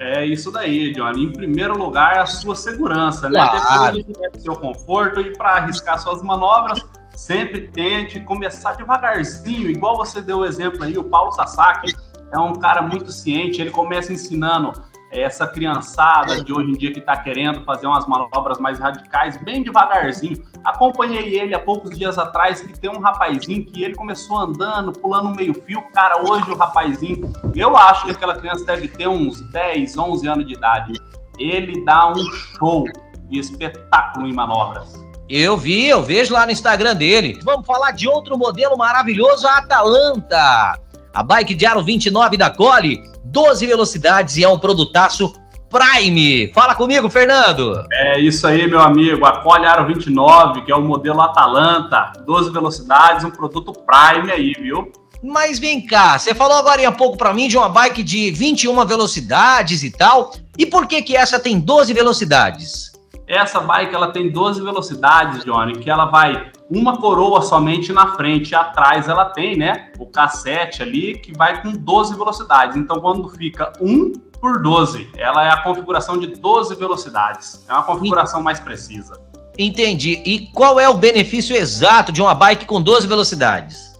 É 0.00 0.26
isso 0.26 0.50
daí, 0.50 0.92
Johnny. 0.92 1.24
Em 1.24 1.32
primeiro 1.32 1.78
lugar, 1.78 2.18
a 2.18 2.26
sua 2.26 2.56
segurança, 2.56 3.28
né? 3.28 3.38
Claro. 3.38 3.96
Depois 4.02 4.32
do 4.32 4.40
seu 4.40 4.56
conforto 4.56 5.20
e 5.20 5.36
para 5.36 5.50
arriscar 5.50 5.98
suas 5.98 6.22
manobras, 6.22 6.84
sempre 7.14 7.68
tente 7.68 8.18
começar 8.20 8.72
devagarzinho, 8.72 9.70
igual 9.70 9.96
você 9.96 10.20
deu 10.20 10.38
o 10.38 10.44
exemplo 10.44 10.82
aí, 10.82 10.98
o 10.98 11.04
Paulo 11.04 11.30
Sasaki 11.32 11.94
é 12.32 12.38
um 12.38 12.54
cara 12.54 12.82
muito 12.82 13.12
ciente, 13.12 13.60
ele 13.60 13.70
começa 13.70 14.12
ensinando 14.12 14.72
essa 15.12 15.46
criançada 15.46 16.42
de 16.42 16.52
hoje 16.52 16.70
em 16.70 16.76
dia 16.76 16.92
que 16.92 16.98
está 16.98 17.16
querendo 17.16 17.62
fazer 17.64 17.86
umas 17.86 18.06
manobras 18.06 18.58
mais 18.58 18.78
radicais, 18.78 19.36
bem 19.36 19.62
devagarzinho. 19.62 20.42
Acompanhei 20.64 21.38
ele 21.38 21.54
há 21.54 21.58
poucos 21.58 21.96
dias 21.96 22.18
atrás, 22.18 22.62
que 22.62 22.78
tem 22.78 22.90
um 22.90 22.98
rapazinho 22.98 23.64
que 23.66 23.84
ele 23.84 23.94
começou 23.94 24.38
andando, 24.38 24.92
pulando 24.92 25.28
um 25.28 25.34
meio 25.34 25.54
fio. 25.54 25.82
Cara, 25.92 26.22
hoje 26.22 26.50
o 26.50 26.56
rapazinho, 26.56 27.30
eu 27.54 27.76
acho 27.76 28.06
que 28.06 28.12
aquela 28.12 28.34
criança 28.36 28.64
deve 28.64 28.88
ter 28.88 29.06
uns 29.06 29.40
10, 29.50 29.98
11 29.98 30.26
anos 30.26 30.46
de 30.46 30.54
idade. 30.54 30.92
Ele 31.38 31.84
dá 31.84 32.10
um 32.10 32.24
show 32.32 32.84
de 33.28 33.38
espetáculo 33.38 34.26
em 34.26 34.32
manobras. 34.32 35.02
Eu 35.28 35.56
vi, 35.56 35.86
eu 35.88 36.02
vejo 36.02 36.34
lá 36.34 36.44
no 36.44 36.52
Instagram 36.52 36.94
dele. 36.94 37.38
Vamos 37.42 37.66
falar 37.66 37.92
de 37.92 38.06
outro 38.06 38.36
modelo 38.36 38.76
maravilhoso, 38.76 39.46
a 39.46 39.58
Atalanta. 39.58 40.78
A 41.14 41.22
bike 41.22 41.54
de 41.54 41.66
aro 41.66 41.82
29 41.82 42.36
da 42.36 42.50
Cole, 42.50 43.02
12 43.24 43.66
velocidades 43.66 44.36
e 44.36 44.44
é 44.44 44.48
um 44.48 44.58
produtaço 44.58 45.32
Prime. 45.72 46.52
Fala 46.52 46.74
comigo, 46.74 47.08
Fernando. 47.08 47.82
É 47.90 48.20
isso 48.20 48.46
aí, 48.46 48.68
meu 48.68 48.80
amigo. 48.80 49.24
A 49.24 49.40
Cole 49.40 49.64
Aro 49.64 49.86
29, 49.86 50.62
que 50.62 50.70
é 50.70 50.76
o 50.76 50.82
modelo 50.82 51.20
Atalanta, 51.22 52.12
12 52.26 52.50
velocidades, 52.50 53.24
um 53.24 53.30
produto 53.30 53.72
Prime 53.72 54.30
aí, 54.30 54.52
viu? 54.60 54.92
Mas 55.22 55.58
vem 55.58 55.86
cá, 55.86 56.18
você 56.18 56.34
falou 56.34 56.58
agora 56.58 56.86
há 56.86 56.92
pouco 56.92 57.16
para 57.16 57.32
mim 57.32 57.48
de 57.48 57.56
uma 57.56 57.68
bike 57.68 58.02
de 58.02 58.30
21 58.32 58.84
velocidades 58.84 59.82
e 59.82 59.90
tal. 59.90 60.34
E 60.58 60.66
por 60.66 60.86
que 60.86 61.00
que 61.00 61.16
essa 61.16 61.38
tem 61.38 61.58
12 61.58 61.94
velocidades? 61.94 62.91
Essa 63.26 63.60
bike 63.60 63.94
ela 63.94 64.10
tem 64.10 64.30
12 64.30 64.60
velocidades, 64.62 65.44
Johnny, 65.44 65.78
que 65.78 65.88
ela 65.88 66.06
vai 66.06 66.50
uma 66.68 66.96
coroa 66.96 67.42
somente 67.42 67.92
na 67.92 68.14
frente 68.14 68.50
e 68.50 68.54
atrás 68.54 69.08
ela 69.08 69.26
tem, 69.26 69.56
né, 69.56 69.92
o 69.98 70.06
cassete 70.06 70.82
ali 70.82 71.18
que 71.18 71.36
vai 71.36 71.62
com 71.62 71.72
12 71.72 72.16
velocidades. 72.16 72.76
Então 72.76 73.00
quando 73.00 73.28
fica 73.28 73.72
1 73.80 74.12
por 74.40 74.60
12, 74.60 75.08
ela 75.16 75.44
é 75.44 75.50
a 75.50 75.62
configuração 75.62 76.18
de 76.18 76.26
12 76.26 76.74
velocidades. 76.74 77.64
É 77.68 77.72
uma 77.72 77.84
configuração 77.84 78.42
mais 78.42 78.58
precisa. 78.58 79.20
Entendi. 79.56 80.20
E 80.24 80.46
qual 80.52 80.80
é 80.80 80.88
o 80.88 80.94
benefício 80.94 81.54
exato 81.54 82.10
de 82.10 82.20
uma 82.20 82.34
bike 82.34 82.64
com 82.64 82.80
12 82.80 83.06
velocidades? 83.06 83.92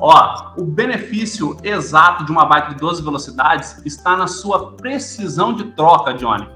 Ó, 0.00 0.52
o 0.58 0.64
benefício 0.64 1.56
exato 1.62 2.24
de 2.24 2.32
uma 2.32 2.44
bike 2.44 2.74
de 2.74 2.80
12 2.80 3.02
velocidades 3.02 3.80
está 3.84 4.16
na 4.16 4.26
sua 4.26 4.72
precisão 4.72 5.52
de 5.52 5.64
troca, 5.72 6.12
Johnny 6.12 6.46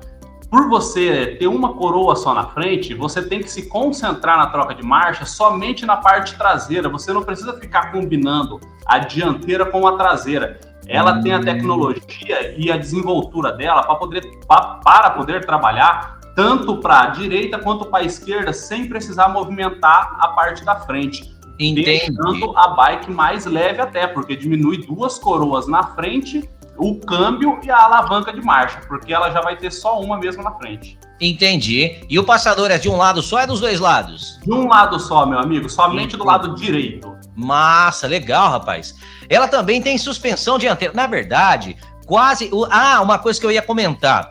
por 0.50 0.68
você 0.68 1.36
ter 1.38 1.46
uma 1.46 1.74
coroa 1.74 2.16
só 2.16 2.34
na 2.34 2.44
frente, 2.44 2.92
você 2.92 3.22
tem 3.22 3.38
que 3.38 3.48
se 3.48 3.68
concentrar 3.68 4.36
na 4.36 4.48
troca 4.48 4.74
de 4.74 4.82
marcha 4.82 5.24
somente 5.24 5.86
na 5.86 5.96
parte 5.96 6.36
traseira. 6.36 6.88
Você 6.88 7.12
não 7.12 7.22
precisa 7.22 7.56
ficar 7.58 7.92
combinando 7.92 8.60
a 8.84 8.98
dianteira 8.98 9.64
com 9.64 9.86
a 9.86 9.96
traseira. 9.96 10.58
Ela 10.88 11.22
tem 11.22 11.32
a 11.32 11.40
tecnologia 11.40 12.56
e 12.58 12.72
a 12.72 12.76
desenvoltura 12.76 13.52
dela 13.52 13.84
para 13.84 13.94
poder, 13.94 14.22
para 14.48 15.10
poder 15.10 15.46
trabalhar 15.46 16.18
tanto 16.34 16.78
para 16.78 17.02
a 17.02 17.06
direita 17.06 17.58
quanto 17.58 17.84
para 17.84 18.02
a 18.02 18.06
esquerda 18.06 18.52
sem 18.52 18.88
precisar 18.88 19.28
movimentar 19.28 20.16
a 20.18 20.28
parte 20.28 20.64
da 20.64 20.74
frente. 20.80 21.32
Entendi. 21.60 21.84
Deixando 21.84 22.56
a 22.56 22.68
bike 22.68 23.10
mais 23.10 23.46
leve 23.46 23.80
até, 23.80 24.06
porque 24.08 24.34
diminui 24.34 24.78
duas 24.78 25.16
coroas 25.18 25.68
na 25.68 25.84
frente 25.84 26.48
o 26.81 26.99
câmbio 26.99 27.61
e 27.62 27.71
a 27.71 27.85
alavanca 27.85 28.33
de 28.33 28.40
marcha, 28.40 28.81
porque 28.88 29.12
ela 29.12 29.31
já 29.31 29.43
vai 29.43 29.57
ter 29.57 29.71
só 29.71 30.01
uma 30.01 30.19
mesmo 30.19 30.43
na 30.43 30.53
frente. 30.53 30.99
Entendi. 31.21 32.03
E 32.09 32.19
o 32.19 32.25
passador 32.25 32.71
é 32.71 32.79
de 32.79 32.88
um 32.88 32.97
lado 32.97 33.21
só 33.21 33.37
ou 33.37 33.43
é 33.43 33.47
dos 33.47 33.61
dois 33.61 33.79
lados? 33.79 34.40
De 34.43 34.53
um 34.53 34.66
lado 34.66 34.99
só, 34.99 35.27
meu 35.27 35.38
amigo, 35.38 35.69
somente 35.69 36.16
do 36.16 36.25
lado 36.25 36.55
direito. 36.55 37.14
Massa, 37.37 38.07
legal, 38.07 38.51
rapaz. 38.51 38.95
Ela 39.29 39.47
também 39.47 39.83
tem 39.83 39.99
suspensão 39.99 40.59
dianteira. 40.59 40.95
Na 40.95 41.07
verdade, 41.07 41.77
quase. 42.07 42.51
Ah, 42.71 43.03
uma 43.03 43.19
coisa 43.19 43.38
que 43.38 43.45
eu 43.45 43.53
ia 43.53 43.62
comentar. 43.62 44.31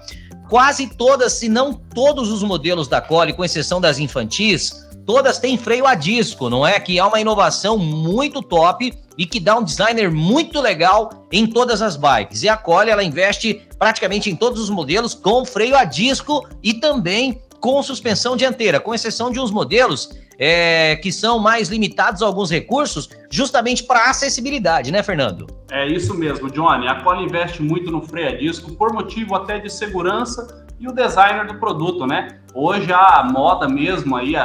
Quase 0.50 0.88
todas, 0.88 1.34
se 1.34 1.48
não 1.48 1.74
todos 1.74 2.32
os 2.32 2.42
modelos 2.42 2.88
da 2.88 3.00
Cole, 3.00 3.34
com 3.34 3.46
exceção 3.46 3.80
das 3.80 4.00
infantis, 4.00 4.89
todas 5.10 5.40
têm 5.40 5.58
freio 5.58 5.88
a 5.88 5.96
disco, 5.96 6.52
não 6.52 6.68
é? 6.68 6.80
Que 6.80 7.00
é 7.00 7.04
uma 7.04 7.20
inovação 7.20 7.80
muito 7.80 8.44
top 8.44 8.94
e 9.18 9.26
que 9.26 9.40
dá 9.40 9.58
um 9.58 9.64
designer 9.64 10.12
muito 10.12 10.62
legal 10.62 11.26
em 11.32 11.48
todas 11.48 11.82
as 11.82 11.98
bikes. 11.98 12.44
E 12.44 12.48
a 12.48 12.56
Cole, 12.56 12.92
ela 12.92 13.04
investe 13.04 13.60
praticamente 13.80 14.30
em 14.30 14.36
todos 14.36 14.62
os 14.62 14.70
modelos 14.70 15.16
com 15.16 15.44
freio 15.44 15.76
a 15.76 15.84
disco 15.84 16.48
e 16.62 16.76
também 16.76 17.42
com 17.60 17.82
suspensão 17.82 18.38
dianteira, 18.38 18.80
com 18.80 18.94
exceção 18.94 19.32
de 19.32 19.40
uns 19.40 19.50
modelos 19.50 20.12
é, 20.38 20.96
que 20.98 21.12
são 21.12 21.40
mais 21.40 21.70
limitados 21.70 22.22
a 22.22 22.28
alguns 22.28 22.52
recursos, 22.52 23.10
justamente 23.32 23.86
para 23.86 24.12
acessibilidade, 24.12 24.92
né, 24.92 25.02
Fernando? 25.02 25.48
É 25.72 25.88
isso 25.88 26.14
mesmo, 26.14 26.52
Johnny. 26.52 26.88
A 26.88 27.02
Cole 27.02 27.24
investe 27.24 27.64
muito 27.64 27.90
no 27.90 28.04
freio 28.04 28.30
a 28.30 28.38
disco 28.38 28.76
por 28.76 28.94
motivo 28.94 29.34
até 29.34 29.58
de 29.58 29.72
segurança 29.72 30.68
e 30.80 30.88
o 30.88 30.92
designer 30.92 31.48
do 31.48 31.56
produto, 31.56 32.06
né? 32.06 32.40
Hoje 32.54 32.94
a 32.94 33.24
moda 33.24 33.68
mesmo 33.68 34.16
aí, 34.16 34.36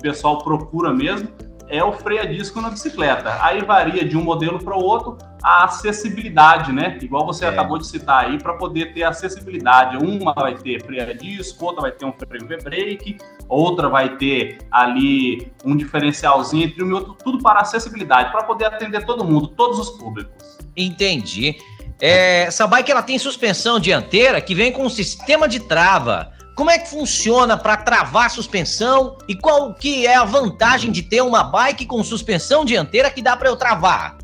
pessoal 0.00 0.38
procura 0.38 0.92
mesmo, 0.92 1.28
é 1.68 1.82
o 1.84 1.92
freio 1.92 2.22
a 2.22 2.24
disco 2.24 2.60
na 2.60 2.68
bicicleta. 2.68 3.38
Aí 3.42 3.62
varia 3.62 4.04
de 4.04 4.16
um 4.16 4.22
modelo 4.22 4.58
para 4.58 4.76
o 4.76 4.82
outro 4.82 5.16
a 5.42 5.64
acessibilidade, 5.64 6.72
né? 6.72 6.98
Igual 7.00 7.24
você 7.24 7.44
é. 7.44 7.48
acabou 7.48 7.78
de 7.78 7.86
citar 7.86 8.26
aí, 8.26 8.38
para 8.38 8.54
poder 8.54 8.92
ter 8.92 9.04
acessibilidade. 9.04 9.96
Uma 9.96 10.34
vai 10.34 10.54
ter 10.54 10.82
freio 10.84 11.08
a 11.08 11.12
disco, 11.12 11.64
outra 11.64 11.82
vai 11.82 11.92
ter 11.92 12.04
um 12.04 12.12
freio 12.12 12.46
V-brake, 12.46 13.16
outra 13.48 13.88
vai 13.88 14.16
ter 14.16 14.58
ali 14.70 15.50
um 15.64 15.76
diferencialzinho 15.76 16.64
entre 16.64 16.84
um 16.84 16.88
e 16.88 16.92
outro, 16.92 17.16
tudo 17.24 17.38
para 17.38 17.60
acessibilidade, 17.60 18.30
para 18.32 18.42
poder 18.42 18.66
atender 18.66 19.04
todo 19.06 19.24
mundo, 19.24 19.48
todos 19.48 19.78
os 19.78 19.90
públicos. 19.90 20.58
Entendi. 20.76 21.56
É, 22.00 22.42
essa 22.42 22.66
bike 22.66 22.90
ela 22.90 23.02
tem 23.02 23.18
suspensão 23.18 23.78
dianteira 23.78 24.40
que 24.40 24.54
vem 24.54 24.72
com 24.72 24.84
um 24.84 24.90
sistema 24.90 25.46
de 25.46 25.60
trava. 25.60 26.32
Como 26.60 26.70
é 26.70 26.78
que 26.78 26.90
funciona 26.90 27.56
para 27.56 27.74
travar 27.74 28.26
a 28.26 28.28
suspensão 28.28 29.16
e 29.26 29.34
qual 29.34 29.72
que 29.72 30.06
é 30.06 30.14
a 30.14 30.24
vantagem 30.24 30.92
de 30.92 31.00
ter 31.00 31.22
uma 31.22 31.42
bike 31.42 31.86
com 31.86 32.04
suspensão 32.04 32.66
dianteira 32.66 33.10
que 33.10 33.22
dá 33.22 33.34
para 33.34 33.48
eu 33.48 33.56
travar? 33.56 34.18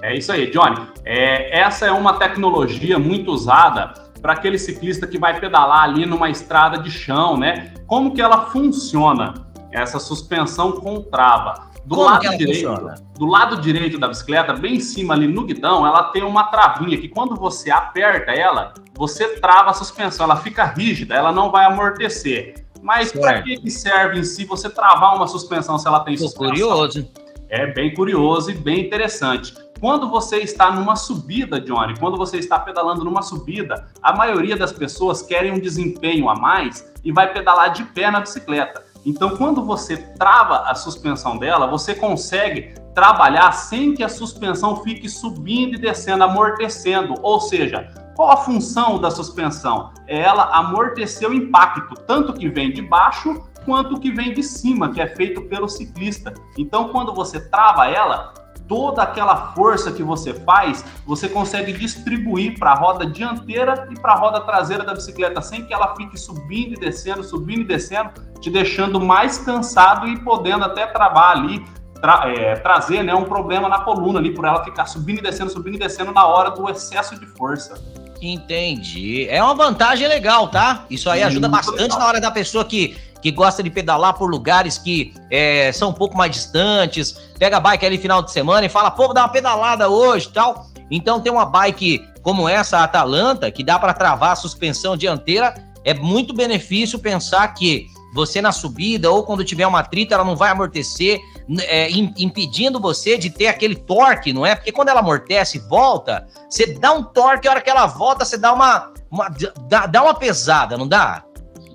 É 0.00 0.16
isso 0.16 0.32
aí, 0.32 0.50
Johnny. 0.50 0.88
É, 1.04 1.60
essa 1.60 1.84
é 1.84 1.92
uma 1.92 2.14
tecnologia 2.14 2.98
muito 2.98 3.30
usada 3.30 3.92
para 4.22 4.32
aquele 4.32 4.58
ciclista 4.58 5.06
que 5.06 5.18
vai 5.18 5.38
pedalar 5.38 5.82
ali 5.82 6.06
numa 6.06 6.30
estrada 6.30 6.78
de 6.78 6.90
chão, 6.90 7.36
né? 7.36 7.74
Como 7.86 8.14
que 8.14 8.22
ela 8.22 8.46
funciona? 8.46 9.34
Essa 9.70 9.98
suspensão 9.98 10.72
com 10.72 11.02
trava. 11.02 11.65
Do 11.86 11.94
Como 11.94 12.08
lado 12.08 12.20
direito, 12.22 12.68
funciona? 12.68 12.94
do 13.16 13.26
lado 13.26 13.60
direito 13.60 13.96
da 13.98 14.08
bicicleta, 14.08 14.52
bem 14.52 14.74
em 14.74 14.80
cima 14.80 15.14
ali 15.14 15.28
no 15.28 15.44
guidão, 15.44 15.86
ela 15.86 16.04
tem 16.04 16.24
uma 16.24 16.44
travinha 16.44 16.98
que 16.98 17.08
quando 17.08 17.36
você 17.36 17.70
aperta 17.70 18.32
ela, 18.32 18.74
você 18.94 19.36
trava 19.40 19.70
a 19.70 19.72
suspensão, 19.72 20.24
ela 20.24 20.36
fica 20.36 20.64
rígida, 20.64 21.14
ela 21.14 21.30
não 21.30 21.50
vai 21.50 21.64
amortecer. 21.64 22.66
Mas 22.82 23.12
para 23.12 23.42
que 23.42 23.70
serve 23.70 24.18
em 24.18 24.24
si 24.24 24.44
você 24.44 24.68
travar 24.68 25.14
uma 25.16 25.28
suspensão 25.28 25.78
se 25.78 25.86
ela 25.86 26.00
tem 26.00 26.16
Tô 26.16 26.24
suspensão? 26.24 26.48
curioso. 26.50 27.08
É 27.48 27.66
bem 27.72 27.94
curioso 27.94 28.50
e 28.50 28.54
bem 28.54 28.80
interessante. 28.86 29.54
Quando 29.78 30.08
você 30.08 30.38
está 30.38 30.70
numa 30.70 30.96
subida, 30.96 31.60
Johnny, 31.60 31.96
quando 31.98 32.16
você 32.16 32.38
está 32.38 32.58
pedalando 32.58 33.04
numa 33.04 33.22
subida, 33.22 33.86
a 34.02 34.12
maioria 34.16 34.56
das 34.56 34.72
pessoas 34.72 35.22
querem 35.22 35.52
um 35.52 35.60
desempenho 35.60 36.28
a 36.28 36.34
mais 36.34 36.90
e 37.04 37.12
vai 37.12 37.32
pedalar 37.32 37.70
de 37.72 37.84
pé 37.84 38.10
na 38.10 38.20
bicicleta. 38.20 38.84
Então, 39.06 39.36
quando 39.36 39.64
você 39.64 39.96
trava 39.96 40.68
a 40.68 40.74
suspensão 40.74 41.38
dela, 41.38 41.68
você 41.68 41.94
consegue 41.94 42.74
trabalhar 42.92 43.52
sem 43.52 43.94
que 43.94 44.02
a 44.02 44.08
suspensão 44.08 44.82
fique 44.82 45.08
subindo 45.08 45.76
e 45.76 45.78
descendo, 45.78 46.24
amortecendo. 46.24 47.14
Ou 47.22 47.40
seja, 47.40 47.88
qual 48.16 48.32
a 48.32 48.36
função 48.38 48.98
da 48.98 49.08
suspensão? 49.08 49.92
É 50.08 50.18
ela 50.18 50.50
amortecer 50.56 51.30
o 51.30 51.34
impacto, 51.34 51.94
tanto 52.04 52.32
que 52.32 52.48
vem 52.48 52.72
de 52.72 52.82
baixo 52.82 53.46
quanto 53.64 54.00
que 54.00 54.10
vem 54.10 54.34
de 54.34 54.42
cima, 54.42 54.92
que 54.92 55.00
é 55.00 55.06
feito 55.06 55.42
pelo 55.42 55.68
ciclista. 55.68 56.34
Então, 56.58 56.88
quando 56.88 57.14
você 57.14 57.38
trava 57.38 57.86
ela, 57.86 58.34
toda 58.68 59.02
aquela 59.02 59.52
força 59.52 59.92
que 59.92 60.02
você 60.02 60.34
faz, 60.34 60.84
você 61.06 61.28
consegue 61.28 61.72
distribuir 61.72 62.58
para 62.58 62.72
a 62.72 62.74
roda 62.74 63.06
dianteira 63.06 63.88
e 63.90 63.98
para 63.98 64.12
a 64.12 64.16
roda 64.16 64.40
traseira 64.40 64.84
da 64.84 64.94
bicicleta, 64.94 65.40
sem 65.40 65.64
que 65.64 65.72
ela 65.72 65.94
fique 65.96 66.18
subindo 66.18 66.74
e 66.74 66.80
descendo, 66.80 67.22
subindo 67.22 67.60
e 67.60 67.64
descendo, 67.64 68.10
te 68.40 68.50
deixando 68.50 69.00
mais 69.00 69.38
cansado 69.38 70.06
e 70.08 70.18
podendo 70.20 70.64
até 70.64 70.86
travar 70.86 71.36
ali, 71.36 71.64
tra 72.00 72.24
é, 72.28 72.56
trazer 72.56 73.02
né, 73.02 73.14
um 73.14 73.24
problema 73.24 73.68
na 73.68 73.80
coluna 73.80 74.18
ali, 74.18 74.34
por 74.34 74.44
ela 74.44 74.64
ficar 74.64 74.86
subindo 74.86 75.18
e 75.18 75.22
descendo, 75.22 75.50
subindo 75.50 75.76
e 75.76 75.78
descendo 75.78 76.12
na 76.12 76.26
hora 76.26 76.50
do 76.50 76.68
excesso 76.68 77.18
de 77.18 77.26
força. 77.26 77.74
Entendi. 78.20 79.26
É 79.28 79.42
uma 79.42 79.54
vantagem 79.54 80.08
legal, 80.08 80.48
tá? 80.48 80.84
Isso 80.88 81.10
aí 81.10 81.22
ajuda 81.22 81.48
bastante 81.48 81.82
legal. 81.82 81.98
na 81.98 82.06
hora 82.06 82.20
da 82.20 82.30
pessoa 82.30 82.64
que, 82.64 82.96
que 83.20 83.30
gosta 83.30 83.62
de 83.62 83.70
pedalar 83.70 84.14
por 84.14 84.30
lugares 84.30 84.78
que 84.78 85.14
é, 85.30 85.72
são 85.72 85.90
um 85.90 85.92
pouco 85.92 86.16
mais 86.16 86.30
distantes, 86.32 87.12
pega 87.38 87.56
a 87.56 87.60
bike 87.60 87.84
ali 87.86 87.98
final 87.98 88.22
de 88.22 88.30
semana 88.30 88.66
e 88.66 88.68
fala, 88.68 88.90
pô, 88.90 89.04
vou 89.04 89.14
dar 89.14 89.22
uma 89.22 89.28
pedalada 89.28 89.88
hoje 89.88 90.28
tal. 90.28 90.66
Então 90.90 91.20
tem 91.20 91.32
uma 91.32 91.44
bike 91.44 92.06
como 92.22 92.48
essa, 92.48 92.78
a 92.78 92.84
Atalanta, 92.84 93.50
que 93.50 93.62
dá 93.62 93.78
para 93.78 93.94
travar 93.94 94.32
a 94.32 94.36
suspensão 94.36 94.96
dianteira, 94.96 95.54
é 95.84 95.94
muito 95.94 96.34
benefício 96.34 96.98
pensar 96.98 97.46
que 97.54 97.86
você 98.12 98.40
na 98.40 98.50
subida 98.50 99.10
ou 99.10 99.22
quando 99.22 99.44
tiver 99.44 99.66
uma 99.66 99.84
trita, 99.84 100.14
ela 100.14 100.24
não 100.24 100.34
vai 100.34 100.50
amortecer, 100.50 101.20
é, 101.60 101.88
impedindo 101.90 102.80
você 102.80 103.16
de 103.16 103.30
ter 103.30 103.46
aquele 103.46 103.76
torque, 103.76 104.32
não 104.32 104.44
é? 104.44 104.54
Porque 104.54 104.72
quando 104.72 104.88
ela 104.88 105.00
amortece 105.00 105.58
e 105.58 105.60
volta, 105.60 106.26
você 106.48 106.74
dá 106.74 106.92
um 106.92 107.04
torque, 107.04 107.46
a 107.46 107.52
hora 107.52 107.60
que 107.60 107.70
ela 107.70 107.86
volta, 107.86 108.24
você 108.24 108.38
dá 108.38 108.52
uma, 108.52 108.92
uma 109.10 109.28
dá, 109.68 109.86
dá 109.86 110.02
uma 110.02 110.14
pesada, 110.14 110.76
não 110.76 110.88
dá? 110.88 111.22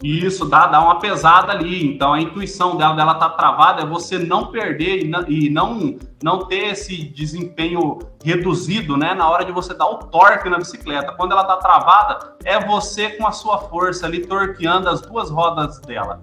Isso, 0.03 0.45
dá, 0.45 0.67
dá 0.67 0.81
uma 0.81 0.99
pesada 0.99 1.51
ali. 1.51 1.85
Então, 1.85 2.13
a 2.13 2.21
intuição 2.21 2.75
dela, 2.75 2.95
dela 2.95 3.15
tá 3.15 3.29
travada 3.29 3.83
é 3.83 3.85
você 3.85 4.17
não 4.17 4.47
perder 4.47 5.03
e 5.03 5.07
não, 5.07 5.27
e 5.27 5.49
não, 5.49 5.97
não 6.23 6.47
ter 6.47 6.71
esse 6.71 7.03
desempenho 7.03 7.99
reduzido, 8.23 8.97
né? 8.97 9.13
Na 9.13 9.29
hora 9.29 9.45
de 9.45 9.51
você 9.51 9.73
dar 9.73 9.85
o 9.85 9.97
torque 9.97 10.49
na 10.49 10.57
bicicleta. 10.57 11.13
Quando 11.13 11.33
ela 11.33 11.43
tá 11.43 11.57
travada, 11.57 12.35
é 12.43 12.59
você 12.65 13.11
com 13.11 13.27
a 13.27 13.31
sua 13.31 13.59
força 13.59 14.07
ali 14.07 14.25
torqueando 14.25 14.89
as 14.89 15.01
duas 15.01 15.29
rodas 15.29 15.79
dela. 15.81 16.19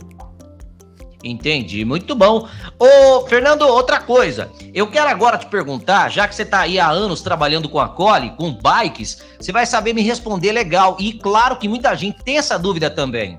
Entendi, 1.23 1.85
muito 1.85 2.15
bom. 2.15 2.49
Ô, 2.79 3.27
Fernando, 3.27 3.63
outra 3.63 4.01
coisa. 4.01 4.51
Eu 4.73 4.87
quero 4.87 5.09
agora 5.09 5.37
te 5.37 5.47
perguntar, 5.47 6.11
já 6.11 6.29
que 6.29 6.35
você 6.35 6.43
está 6.43 6.61
aí 6.61 6.79
há 6.79 6.89
anos 6.89 7.23
trabalhando 7.23 7.69
com 7.69 7.81
a 7.81 7.89
Cole, 7.89 8.31
com 8.37 8.53
bikes, 8.53 9.25
você 9.39 9.51
vai 9.51 9.67
saber 9.67 9.93
me 9.93 10.03
responder 10.03 10.53
legal. 10.53 10.97
E 11.01 11.13
claro 11.13 11.57
que 11.57 11.69
muita 11.69 11.95
gente 11.97 12.23
tem 12.23 12.39
essa 12.39 12.57
dúvida 12.57 12.89
também. 12.89 13.37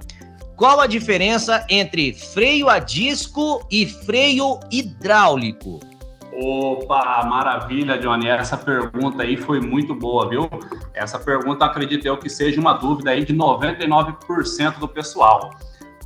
Qual 0.60 0.82
a 0.82 0.88
diferença 0.88 1.66
entre 1.70 2.12
freio 2.12 2.68
a 2.68 2.80
disco 2.80 3.66
e 3.72 3.86
freio 3.86 4.60
hidráulico? 4.70 5.80
Opa, 6.34 7.24
maravilha, 7.24 7.98
Johnny. 7.98 8.28
Essa 8.28 8.58
pergunta 8.58 9.24
aí 9.24 9.38
foi 9.38 9.62
muito 9.62 9.96
boa, 9.96 10.28
viu? 10.28 10.50
Essa 10.94 11.18
pergunta 11.18 11.64
acredito 11.64 12.06
eu 12.06 12.18
que 12.18 12.30
seja 12.30 12.60
uma 12.60 12.74
dúvida 12.74 13.12
aí 13.12 13.24
de 13.24 13.34
99% 13.34 14.80
do 14.80 14.88
pessoal. 14.90 15.52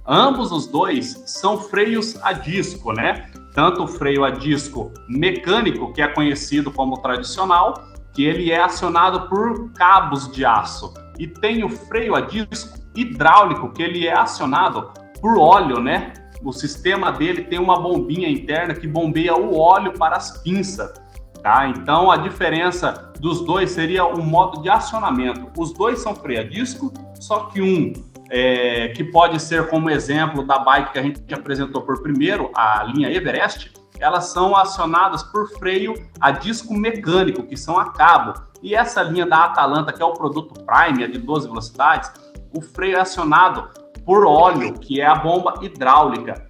Ambos 0.05 0.51
os 0.51 0.67
dois 0.67 1.23
são 1.25 1.57
freios 1.59 2.15
a 2.21 2.31
disco, 2.31 2.93
né? 2.93 3.31
Tanto 3.55 3.85
o 3.85 3.87
freio 3.87 4.23
a 4.23 4.29
disco 4.29 4.93
mecânico, 5.09 5.91
que 5.93 6.01
é 6.03 6.07
conhecido 6.07 6.69
como 6.69 7.01
tradicional, 7.01 7.73
que 8.13 8.23
ele 8.23 8.51
é 8.51 8.61
acionado 8.61 9.27
por 9.27 9.73
cabos 9.73 10.31
de 10.31 10.45
aço, 10.45 10.93
e 11.17 11.25
tem 11.25 11.63
o 11.63 11.69
freio 11.69 12.13
a 12.13 12.21
disco 12.21 12.82
hidráulico, 12.95 13.71
que 13.71 13.81
ele 13.81 14.07
é 14.07 14.13
acionado 14.13 14.91
por 15.21 15.37
óleo, 15.37 15.79
né? 15.79 16.13
O 16.43 16.51
sistema 16.51 17.11
dele 17.11 17.43
tem 17.43 17.59
uma 17.59 17.79
bombinha 17.79 18.27
interna 18.27 18.73
que 18.73 18.87
bombeia 18.87 19.35
o 19.35 19.57
óleo 19.57 19.93
para 19.93 20.17
as 20.17 20.43
pinças, 20.43 20.93
tá? 21.41 21.67
Então 21.69 22.11
a 22.11 22.17
diferença 22.17 23.13
dos 23.19 23.45
dois 23.45 23.71
seria 23.71 24.05
o 24.05 24.21
modo 24.21 24.61
de 24.61 24.69
acionamento. 24.69 25.47
Os 25.57 25.73
dois 25.73 25.99
são 25.99 26.13
freio 26.13 26.41
a 26.41 26.43
disco, 26.43 26.91
só 27.19 27.45
que 27.45 27.61
um 27.61 27.93
é, 28.29 28.89
que 28.89 29.03
pode 29.03 29.39
ser 29.41 29.69
como 29.69 29.89
exemplo 29.89 30.45
da 30.45 30.59
bike 30.59 30.91
que 30.91 30.99
a 30.99 31.03
gente 31.03 31.33
apresentou 31.33 31.83
por 31.83 32.01
primeiro, 32.01 32.51
a 32.55 32.83
linha 32.83 33.11
Everest, 33.11 33.71
elas 33.99 34.25
são 34.25 34.55
acionadas 34.55 35.23
por 35.23 35.47
freio 35.57 35.93
a 36.19 36.31
disco 36.31 36.73
mecânico, 36.73 37.43
que 37.43 37.55
são 37.55 37.79
a 37.79 37.91
cabo. 37.91 38.33
E 38.61 38.75
essa 38.75 39.01
linha 39.03 39.25
da 39.25 39.45
Atalanta, 39.45 39.93
que 39.93 40.01
é 40.01 40.05
o 40.05 40.13
produto 40.13 40.53
Prime, 40.65 41.03
a 41.03 41.07
de 41.07 41.19
12 41.19 41.47
velocidades, 41.47 42.11
o 42.53 42.61
freio 42.61 42.97
é 42.97 43.01
acionado 43.01 43.69
por 44.05 44.25
óleo, 44.25 44.73
que 44.73 45.01
é 45.01 45.05
a 45.05 45.15
bomba 45.15 45.55
hidráulica. 45.61 46.49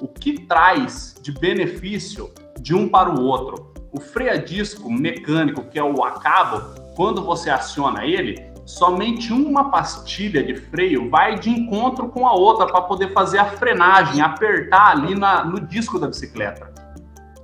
O 0.00 0.08
que 0.08 0.40
traz 0.46 1.14
de 1.22 1.32
benefício 1.32 2.30
de 2.60 2.74
um 2.74 2.88
para 2.88 3.08
o 3.08 3.22
outro? 3.22 3.72
O 3.92 4.00
freio 4.00 4.32
a 4.32 4.36
disco 4.36 4.90
mecânico, 4.90 5.64
que 5.64 5.78
é 5.78 5.84
o 5.84 6.02
a 6.02 6.12
cabo, 6.12 6.60
quando 6.96 7.22
você 7.22 7.50
aciona 7.50 8.04
ele, 8.04 8.44
somente 8.66 9.32
uma 9.32 9.70
pastilha 9.70 10.42
de 10.42 10.56
freio 10.56 11.08
vai 11.08 11.38
de 11.38 11.50
encontro 11.50 12.08
com 12.08 12.26
a 12.26 12.32
outra 12.32 12.66
para 12.66 12.82
poder 12.82 13.12
fazer 13.12 13.38
a 13.38 13.44
frenagem, 13.44 14.20
apertar 14.20 14.90
ali 14.90 15.14
na, 15.14 15.44
no 15.44 15.60
disco 15.60 15.98
da 15.98 16.08
bicicleta. 16.08 16.72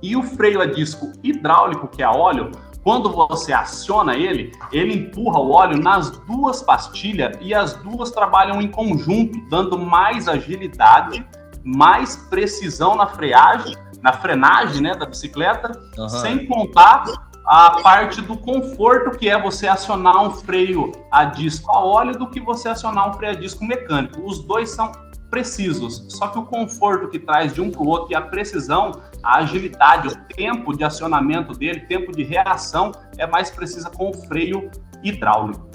E 0.01 0.15
o 0.15 0.23
freio 0.23 0.59
a 0.61 0.65
disco 0.65 1.13
hidráulico, 1.23 1.87
que 1.87 2.01
é 2.01 2.07
óleo, 2.07 2.51
quando 2.83 3.11
você 3.11 3.53
aciona 3.53 4.15
ele, 4.15 4.51
ele 4.71 4.93
empurra 4.93 5.39
o 5.39 5.51
óleo 5.51 5.77
nas 5.77 6.09
duas 6.11 6.63
pastilhas 6.63 7.37
e 7.41 7.53
as 7.53 7.73
duas 7.75 8.11
trabalham 8.11 8.61
em 8.61 8.67
conjunto, 8.67 9.39
dando 9.49 9.77
mais 9.77 10.27
agilidade, 10.27 11.25
mais 11.63 12.15
precisão 12.15 12.95
na 12.95 13.05
freagem, 13.05 13.75
na 14.01 14.13
frenagem 14.13 14.81
né, 14.81 14.95
da 14.95 15.05
bicicleta, 15.05 15.71
uhum. 15.97 16.09
sem 16.09 16.47
contar 16.47 17.03
a 17.45 17.81
parte 17.81 18.21
do 18.21 18.37
conforto 18.37 19.17
que 19.17 19.29
é 19.29 19.39
você 19.39 19.67
acionar 19.67 20.23
um 20.23 20.31
freio 20.31 20.91
a 21.11 21.25
disco 21.25 21.71
a 21.71 21.79
óleo 21.79 22.17
do 22.17 22.27
que 22.27 22.39
você 22.39 22.69
acionar 22.69 23.09
um 23.09 23.13
freio 23.13 23.33
a 23.33 23.35
disco 23.35 23.63
mecânico. 23.63 24.21
Os 24.25 24.43
dois 24.43 24.71
são 24.71 24.91
precisos, 25.29 26.05
só 26.09 26.27
que 26.27 26.37
o 26.37 26.43
conforto 26.43 27.07
que 27.07 27.17
traz 27.17 27.53
de 27.53 27.61
um 27.61 27.71
para 27.71 27.81
o 27.81 27.87
outro 27.87 28.11
e 28.11 28.15
a 28.15 28.21
precisão, 28.21 28.91
a 29.23 29.37
agilidade, 29.37 30.07
o 30.07 30.15
tempo 30.35 30.75
de 30.75 30.83
acionamento 30.83 31.53
dele, 31.53 31.81
tempo 31.81 32.11
de 32.11 32.23
reação 32.23 32.91
é 33.17 33.27
mais 33.27 33.49
precisa 33.49 33.89
com 33.89 34.09
o 34.09 34.13
freio 34.13 34.69
hidráulico. 35.03 35.69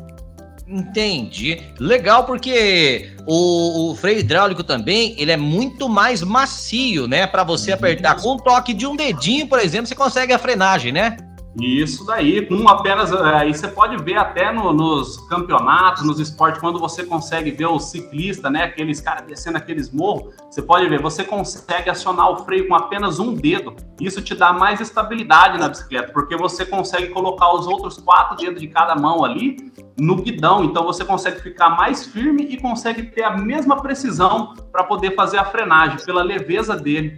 Entendi. 0.69 1.63
Legal, 1.79 2.25
porque 2.25 3.15
o, 3.25 3.93
o, 3.93 3.95
freio 3.95 4.19
hidráulico 4.19 4.65
também, 4.65 5.15
ele 5.17 5.31
é 5.31 5.37
muito 5.37 5.89
mais 5.89 6.23
macio, 6.23 7.07
né? 7.07 7.25
Para 7.25 7.45
você 7.45 7.73
apertar. 7.73 8.17
Com 8.17 8.33
um 8.33 8.37
toque 8.37 8.75
de 8.75 8.85
um 8.85 8.97
dedinho, 8.97 9.47
por 9.47 9.61
exemplo, 9.61 9.87
você 9.87 9.95
consegue 9.95 10.33
a 10.33 10.39
frenagem, 10.39 10.91
né? 10.91 11.17
Isso 11.61 12.05
daí, 12.05 12.45
com 12.45 12.69
apenas. 12.69 13.11
É, 13.13 13.35
aí 13.37 13.55
você 13.55 13.67
pode 13.67 13.97
ver 14.03 14.19
até 14.19 14.53
no, 14.53 14.73
nos 14.73 15.17
campeonatos, 15.29 16.05
nos 16.05 16.21
esportes, 16.21 16.61
quando 16.61 16.79
você 16.79 17.03
consegue 17.05 17.51
ver 17.51 17.67
o 17.67 17.79
ciclista, 17.79 18.51
né? 18.51 18.65
Aqueles 18.65 19.01
caras 19.01 19.27
descendo 19.27 19.57
aqueles 19.57 19.91
morros, 19.91 20.35
você 20.51 20.61
pode 20.61 20.87
ver, 20.89 21.01
você 21.01 21.25
consegue 21.25 21.89
acionar 21.89 22.31
o 22.31 22.45
freio 22.45 22.69
com 22.69 22.75
apenas 22.75 23.19
um 23.19 23.35
dedo. 23.35 23.75
Isso 23.99 24.21
te 24.21 24.35
dá 24.35 24.53
mais 24.53 24.81
estabilidade 24.81 25.59
na 25.59 25.69
bicicleta, 25.69 26.13
porque 26.13 26.37
você 26.37 26.67
consegue 26.67 27.09
colocar 27.09 27.51
os 27.55 27.67
outros 27.67 27.97
quatro 27.99 28.37
dedos 28.37 28.61
de 28.61 28.69
cada 28.69 28.95
mão 28.95 29.25
ali 29.25 29.73
no 29.99 30.17
guidão. 30.17 30.63
Então 30.63 30.85
você 30.85 31.05
consegue 31.07 31.41
ficar 31.41 31.71
mais 31.71 32.07
firme 32.07 32.43
e 32.45 32.59
consegue 32.59 33.05
ter 33.05 33.23
a 33.23 33.35
mesma 33.35 33.81
precisão 33.81 34.55
para 34.71 34.85
poder 34.85 35.15
fazer 35.15 35.39
a 35.39 35.45
frenagem, 35.45 36.05
pela 36.05 36.23
leveza 36.23 36.77
dele. 36.77 37.17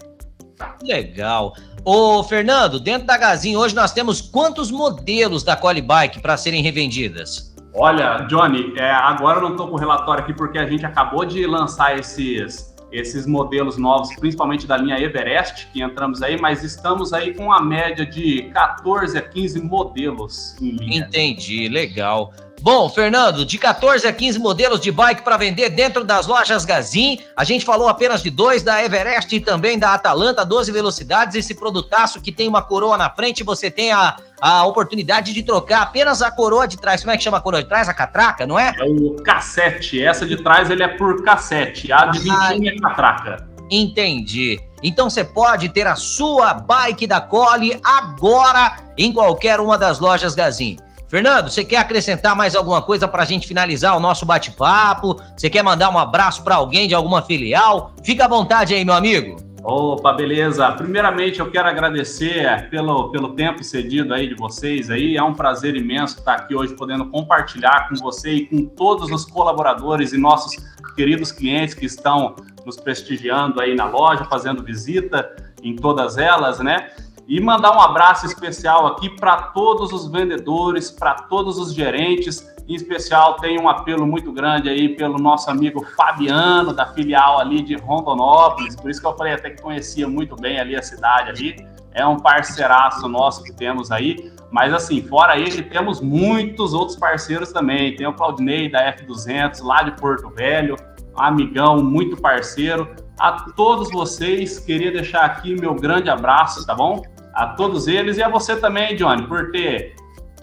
Legal. 0.83 1.55
Ô, 1.85 2.23
Fernando, 2.23 2.81
dentro 2.81 3.07
da 3.07 3.17
Gazin 3.17 3.57
hoje 3.57 3.75
nós 3.75 3.93
temos 3.93 4.21
quantos 4.21 4.71
modelos 4.71 5.43
da 5.43 5.57
Bike 5.57 6.21
para 6.21 6.37
serem 6.37 6.63
revendidas? 6.63 7.55
Olha, 7.75 8.27
Johnny, 8.29 8.73
é, 8.77 8.91
agora 8.91 9.39
eu 9.39 9.43
não 9.43 9.51
estou 9.53 9.69
com 9.69 9.75
o 9.75 9.79
relatório 9.79 10.25
aqui 10.25 10.35
porque 10.35 10.59
a 10.59 10.67
gente 10.69 10.85
acabou 10.85 11.25
de 11.25 11.47
lançar 11.47 11.97
esses, 11.99 12.75
esses 12.91 13.27
modelos 13.27 13.77
novos, 13.77 14.15
principalmente 14.17 14.67
da 14.67 14.77
linha 14.77 14.99
Everest, 14.99 15.69
que 15.73 15.81
entramos 15.81 16.23
aí, 16.23 16.41
mas 16.41 16.65
estamos 16.65 17.13
aí 17.13 17.35
com 17.35 17.45
uma 17.45 17.63
média 17.63 18.05
de 18.05 18.51
14 18.53 19.17
a 19.17 19.23
15 19.23 19.63
modelos 19.63 20.57
em 20.61 20.71
linha. 20.71 21.07
Entendi, 21.07 21.69
legal. 21.69 22.33
Bom, 22.61 22.89
Fernando, 22.89 23.45
de 23.45 23.57
14 23.57 24.07
a 24.07 24.13
15 24.13 24.39
modelos 24.39 24.81
de 24.81 24.91
bike 24.91 25.23
para 25.23 25.37
vender 25.37 25.71
dentro 25.71 26.05
das 26.05 26.27
lojas 26.27 26.65
Gazin. 26.65 27.21
A 27.37 27.45
gente 27.45 27.65
falou 27.65 27.89
apenas 27.89 28.23
de 28.23 28.31
dois, 28.31 28.63
da 28.63 28.83
Everest 28.83 29.35
e 29.35 29.41
também 29.41 29.79
da 29.79 29.95
Atalanta, 29.95 30.45
12 30.45 30.73
velocidades. 30.73 31.37
Esse 31.37 31.55
produtaço 31.55 32.21
que 32.21 32.33
tem 32.33 32.49
uma 32.49 32.63
coroa 32.63 32.97
na 32.97 33.09
frente, 33.09 33.45
você 33.45 33.71
tem 33.71 33.93
a, 33.93 34.17
a 34.41 34.67
oportunidade 34.67 35.33
de 35.33 35.43
trocar 35.43 35.83
apenas 35.83 36.21
a 36.21 36.31
coroa 36.31 36.67
de 36.67 36.77
trás. 36.77 37.01
Como 37.03 37.13
é 37.13 37.17
que 37.17 37.23
chama 37.23 37.39
a 37.39 37.41
coroa 37.41 37.63
de 37.63 37.69
trás? 37.69 37.89
A 37.89 37.95
catraca, 37.95 38.47
não 38.47 38.59
é? 38.59 38.75
É 38.79 38.85
o 38.85 39.15
cassete. 39.23 40.03
Essa 40.03 40.27
de 40.27 40.37
trás 40.43 40.69
ele 40.69 40.83
é 40.83 40.89
por 40.89 41.23
cassete. 41.23 41.93
A 41.93 42.07
de 42.07 42.19
21 42.19 42.69
é 42.69 42.77
catraca. 42.77 43.49
Entendi. 43.71 44.61
Então 44.83 45.11
você 45.11 45.25
pode 45.25 45.69
ter 45.69 45.87
a 45.87 45.97
sua 45.97 46.55
bike 46.55 47.07
da 47.07 47.21
Cole 47.21 47.79
agora 47.85 48.77
em 48.97 49.13
qualquer 49.13 49.61
uma 49.61 49.77
das 49.77 49.99
lojas 49.99 50.35
Gazin. 50.35 50.77
Fernando, 51.09 51.49
você 51.49 51.65
quer 51.65 51.79
acrescentar 51.79 52.37
mais 52.37 52.55
alguma 52.55 52.83
coisa 52.83 53.09
para 53.09 53.23
a 53.23 53.27
gente 53.27 53.49
finalizar 53.49 53.97
o 53.97 54.01
nosso 54.01 54.27
bate-papo? 54.27 55.19
Você 55.35 55.49
quer 55.49 55.63
mandar 55.63 55.89
um 55.89 55.99
abraço 55.99 56.45
para 56.45 56.57
alguém 56.57 56.87
de 56.87 56.95
alguma 56.95 57.23
filial? 57.23 57.93
Fica 58.05 58.27
à 58.27 58.29
vontade 58.29 58.75
aí, 58.75 58.85
meu 58.85 58.93
amigo. 58.93 59.37
Opa, 59.65 60.13
beleza. 60.13 60.71
Primeiramente, 60.73 61.41
eu 61.41 61.51
quero 61.51 61.67
agradecer 61.67 62.69
pelo, 62.69 63.11
pelo 63.11 63.31
tempo 63.31 63.65
cedido 63.65 64.13
aí 64.13 64.29
de 64.29 64.35
vocês 64.35 64.91
aí. 64.91 65.17
É 65.17 65.23
um 65.23 65.33
prazer 65.33 65.77
imenso 65.77 66.19
estar 66.19 66.35
aqui 66.35 66.55
hoje 66.55 66.75
podendo 66.75 67.07
compartilhar 67.07 67.89
com 67.89 67.95
você 67.97 68.31
e 68.31 68.47
com 68.47 68.67
todos 68.67 69.11
os 69.11 69.25
colaboradores 69.25 70.13
e 70.13 70.19
nossos 70.19 70.57
queridos 70.95 71.33
clientes 71.33 71.75
que 71.75 71.87
estão 71.87 72.37
nos 72.67 72.77
prestigiando 72.77 73.63
aí 73.63 73.75
na 73.75 73.87
loja, 73.87 74.27
fazendo 74.27 74.63
visita 74.63 75.27
em 75.63 75.75
todas 75.75 76.19
elas, 76.19 76.59
né? 76.61 76.91
E 77.29 77.39
mandar 77.43 77.77
um 77.77 77.81
abraço 77.81 78.25
especial 78.25 78.87
aqui 78.87 79.11
para 79.11 79.37
todos 79.37 79.93
os 79.93 80.11
vendedores, 80.11 80.91
para 80.91 81.13
todos 81.15 81.59
os 81.59 81.75
gerentes. 81.75 82.43
Em 82.67 82.75
especial, 82.75 83.37
tem 83.37 83.61
um 83.61 83.69
apelo 83.69 84.07
muito 84.07 84.33
grande 84.33 84.71
aí 84.71 84.97
pelo 84.97 85.19
nosso 85.19 85.51
amigo 85.51 85.85
Fabiano, 85.95 86.73
da 86.73 86.87
filial 86.87 87.39
ali 87.39 87.61
de 87.61 87.77
Rondonópolis. 87.77 88.75
Por 88.77 88.91
isso 88.91 88.99
que 88.99 89.07
eu 89.07 89.15
falei 89.15 89.35
até 89.35 89.51
que 89.51 89.61
conhecia 89.61 90.09
muito 90.09 90.37
bem 90.37 90.59
ali 90.59 90.75
a 90.75 90.83
cidade 90.83 91.29
ali. 91.29 91.69
É 91.93 92.07
um 92.07 92.17
parceiraço 92.17 93.07
nosso 93.07 93.45
que 93.45 93.53
temos 93.53 93.93
aí. 93.93 94.33
Mas 94.51 94.73
assim, 94.73 95.03
fora 95.03 95.37
ele, 95.37 95.63
temos 95.65 96.01
muitos 96.01 96.73
outros 96.73 96.97
parceiros 96.97 97.53
também. 97.53 97.95
Tem 97.95 98.07
o 98.07 98.15
Claudinei 98.15 98.71
da 98.71 98.91
F200, 98.97 99.63
lá 99.63 99.83
de 99.83 99.91
Porto 100.01 100.31
Velho 100.31 100.77
amigão, 101.19 101.83
muito 101.83 102.17
parceiro. 102.17 102.95
A 103.19 103.33
todos 103.33 103.91
vocês, 103.91 104.59
queria 104.61 104.93
deixar 104.93 105.25
aqui 105.25 105.59
meu 105.61 105.75
grande 105.75 106.09
abraço, 106.09 106.65
tá 106.65 106.75
bom? 106.75 107.03
A 107.39 107.47
todos 107.47 107.87
eles 107.87 108.17
e 108.17 108.23
a 108.23 108.29
você 108.29 108.57
também, 108.57 108.97
Johnny, 108.97 109.25
por 109.29 109.53
ter 109.53 109.95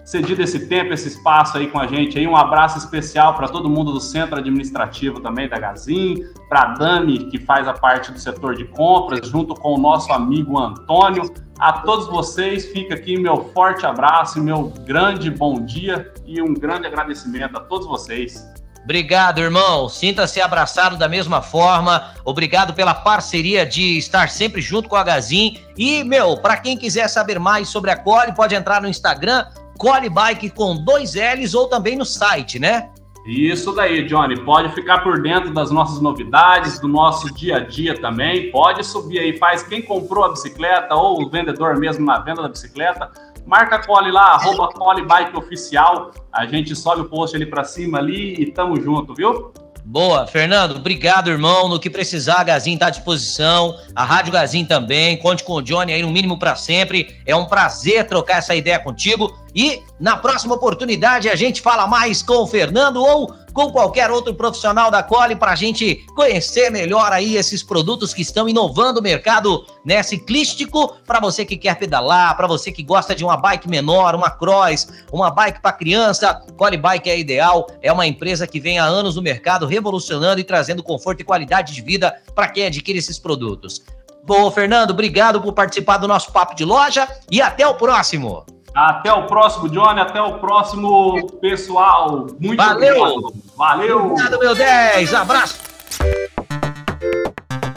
cedido 0.02 0.40
esse 0.40 0.66
tempo, 0.66 0.94
esse 0.94 1.08
espaço 1.08 1.58
aí 1.58 1.66
com 1.66 1.78
a 1.78 1.86
gente 1.86 2.18
aí. 2.18 2.26
Um 2.26 2.34
abraço 2.34 2.78
especial 2.78 3.34
para 3.34 3.48
todo 3.48 3.68
mundo 3.68 3.92
do 3.92 4.00
centro 4.00 4.38
administrativo 4.38 5.20
também 5.20 5.46
da 5.46 5.58
Gazin, 5.58 6.24
para 6.48 6.62
a 6.62 6.66
Dani, 6.72 7.26
que 7.26 7.38
faz 7.38 7.68
a 7.68 7.74
parte 7.74 8.10
do 8.10 8.18
setor 8.18 8.54
de 8.54 8.64
compras, 8.64 9.28
junto 9.28 9.54
com 9.54 9.74
o 9.74 9.78
nosso 9.78 10.10
amigo 10.10 10.58
Antônio. 10.58 11.30
A 11.58 11.74
todos 11.74 12.06
vocês, 12.06 12.64
fica 12.64 12.94
aqui 12.94 13.18
meu 13.18 13.44
forte 13.52 13.84
abraço, 13.84 14.42
meu 14.42 14.72
grande 14.86 15.30
bom 15.30 15.66
dia 15.66 16.14
e 16.24 16.40
um 16.40 16.54
grande 16.54 16.86
agradecimento 16.86 17.58
a 17.58 17.60
todos 17.60 17.86
vocês. 17.86 18.42
Obrigado, 18.86 19.40
irmão. 19.40 19.88
Sinta-se 19.88 20.40
abraçado 20.40 20.96
da 20.96 21.08
mesma 21.08 21.42
forma. 21.42 22.14
Obrigado 22.24 22.72
pela 22.72 22.94
parceria 22.94 23.66
de 23.66 23.98
estar 23.98 24.28
sempre 24.30 24.62
junto 24.62 24.88
com 24.88 24.94
a 24.94 25.02
Gazin. 25.02 25.58
E, 25.76 26.04
meu, 26.04 26.36
para 26.36 26.56
quem 26.56 26.78
quiser 26.78 27.08
saber 27.08 27.40
mais 27.40 27.68
sobre 27.68 27.90
a 27.90 27.96
Cole, 27.96 28.32
pode 28.32 28.54
entrar 28.54 28.80
no 28.80 28.86
Instagram, 28.86 29.44
Cole 29.76 30.08
Bike 30.08 30.50
com 30.50 30.76
dois 30.76 31.14
L's 31.16 31.52
ou 31.52 31.66
também 31.66 31.96
no 31.96 32.04
site, 32.04 32.60
né? 32.60 32.88
Isso 33.26 33.72
daí, 33.72 34.06
Johnny. 34.06 34.38
Pode 34.44 34.72
ficar 34.72 34.98
por 34.98 35.20
dentro 35.20 35.52
das 35.52 35.72
nossas 35.72 36.00
novidades, 36.00 36.78
do 36.78 36.86
nosso 36.86 37.34
dia 37.34 37.56
a 37.56 37.60
dia 37.66 38.00
também. 38.00 38.52
Pode 38.52 38.86
subir 38.86 39.18
aí, 39.18 39.36
faz 39.36 39.64
quem 39.64 39.82
comprou 39.82 40.26
a 40.26 40.28
bicicleta 40.28 40.94
ou 40.94 41.24
o 41.24 41.28
vendedor 41.28 41.76
mesmo 41.76 42.06
na 42.06 42.20
venda 42.20 42.42
da 42.42 42.48
bicicleta. 42.48 43.10
Marca 43.46 43.76
a 43.76 43.86
Cole 43.86 44.10
lá, 44.10 44.32
arroba 44.32 44.68
Cole 44.68 45.06
Bike 45.06 45.36
Oficial. 45.36 46.10
A 46.32 46.44
gente 46.46 46.74
sobe 46.74 47.02
o 47.02 47.04
post 47.08 47.36
ali 47.36 47.46
para 47.46 47.62
cima 47.62 47.98
ali 47.98 48.34
e 48.34 48.50
tamo 48.50 48.80
junto, 48.80 49.14
viu? 49.14 49.52
Boa, 49.88 50.26
Fernando, 50.26 50.74
obrigado, 50.74 51.30
irmão. 51.30 51.68
No 51.68 51.78
que 51.78 51.88
precisar, 51.88 52.40
a 52.40 52.42
Gazin 52.42 52.76
tá 52.76 52.88
à 52.88 52.90
disposição. 52.90 53.78
A 53.94 54.02
Rádio 54.02 54.32
Gazin 54.32 54.64
também. 54.64 55.16
Conte 55.16 55.44
com 55.44 55.52
o 55.52 55.62
Johnny 55.62 55.92
aí 55.92 56.02
no 56.02 56.10
mínimo 56.10 56.40
para 56.40 56.56
sempre. 56.56 57.16
É 57.24 57.36
um 57.36 57.44
prazer 57.44 58.04
trocar 58.04 58.38
essa 58.38 58.52
ideia 58.56 58.80
contigo. 58.80 59.38
E 59.54 59.80
na 60.00 60.16
próxima 60.16 60.56
oportunidade 60.56 61.28
a 61.28 61.36
gente 61.36 61.62
fala 61.62 61.86
mais 61.86 62.20
com 62.20 62.42
o 62.42 62.46
Fernando 62.48 62.96
ou 62.96 63.32
com 63.56 63.72
qualquer 63.72 64.10
outro 64.10 64.34
profissional 64.34 64.90
da 64.90 65.02
Cole 65.02 65.34
para 65.34 65.52
a 65.52 65.54
gente 65.54 66.04
conhecer 66.14 66.70
melhor 66.70 67.10
aí 67.10 67.38
esses 67.38 67.62
produtos 67.62 68.12
que 68.12 68.20
estão 68.20 68.46
inovando 68.46 69.00
o 69.00 69.02
mercado 69.02 69.64
né, 69.82 70.02
ciclístico 70.02 70.94
para 71.06 71.18
você 71.20 71.42
que 71.42 71.56
quer 71.56 71.74
pedalar, 71.76 72.36
para 72.36 72.46
você 72.46 72.70
que 72.70 72.82
gosta 72.82 73.14
de 73.14 73.24
uma 73.24 73.34
bike 73.34 73.66
menor, 73.66 74.14
uma 74.14 74.28
cross, 74.28 74.88
uma 75.10 75.30
bike 75.30 75.62
para 75.62 75.72
criança. 75.72 76.34
Cole 76.54 76.76
Bike 76.76 77.08
é 77.08 77.18
ideal, 77.18 77.66
é 77.80 77.90
uma 77.90 78.06
empresa 78.06 78.46
que 78.46 78.60
vem 78.60 78.78
há 78.78 78.84
anos 78.84 79.16
no 79.16 79.22
mercado 79.22 79.64
revolucionando 79.64 80.38
e 80.38 80.44
trazendo 80.44 80.82
conforto 80.82 81.22
e 81.22 81.24
qualidade 81.24 81.72
de 81.72 81.80
vida 81.80 82.14
para 82.34 82.48
quem 82.48 82.66
adquire 82.66 82.98
esses 82.98 83.18
produtos. 83.18 83.82
Bom, 84.26 84.50
Fernando, 84.50 84.90
obrigado 84.90 85.40
por 85.40 85.52
participar 85.52 85.98
do 85.98 86.08
nosso 86.08 86.32
papo 86.32 86.54
de 86.56 86.64
loja 86.64 87.06
e 87.30 87.40
até 87.40 87.64
o 87.64 87.74
próximo. 87.74 88.44
Até 88.74 89.12
o 89.12 89.22
próximo, 89.26 89.68
Johnny. 89.68 90.00
Até 90.00 90.20
o 90.20 90.38
próximo, 90.38 91.30
pessoal. 91.40 92.26
Muito 92.40 92.56
Valeu. 92.56 93.02
obrigado. 93.02 93.34
Valeu. 93.56 94.06
Obrigado, 94.06 94.38
meu 94.38 94.54
10. 94.54 95.14
Abraço. 95.14 95.60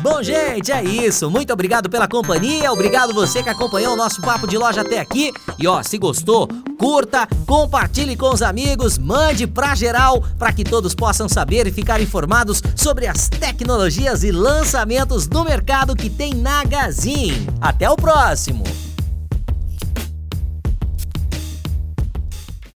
Bom, 0.02 0.24
gente, 0.24 0.72
é 0.72 0.82
isso. 0.82 1.30
Muito 1.30 1.52
obrigado 1.52 1.90
pela 1.90 2.08
companhia. 2.08 2.72
Obrigado 2.72 3.14
você 3.14 3.44
que 3.44 3.50
acompanhou 3.50 3.94
o 3.94 3.98
nosso 3.98 4.22
papo 4.22 4.48
de 4.48 4.58
loja 4.58 4.82
até 4.82 5.00
aqui. 5.00 5.34
E 5.58 5.68
ó, 5.68 5.84
se 5.84 5.98
gostou, 5.98 6.48
curta, 6.78 7.28
compartilhe 7.46 8.16
com 8.16 8.34
os 8.34 8.42
amigos, 8.42 8.98
mande 8.98 9.46
pra 9.46 9.76
geral 9.76 10.24
para 10.38 10.54
que 10.54 10.64
todos 10.64 10.96
possam 10.96 11.28
saber 11.28 11.68
e 11.68 11.72
ficar 11.72 12.02
informados 12.02 12.62
sobre 12.76 13.08
as 13.08 13.28
tecnologias 13.28 14.24
e 14.24 14.32
lançamentos 14.32 15.28
do 15.28 15.44
mercado 15.44 15.96
que 15.96 16.10
tem 16.10 16.34
na 16.34 16.64
Gazin. 16.64 17.48
Até 17.60 17.90
o 17.90 17.98
próximo. 17.98 18.64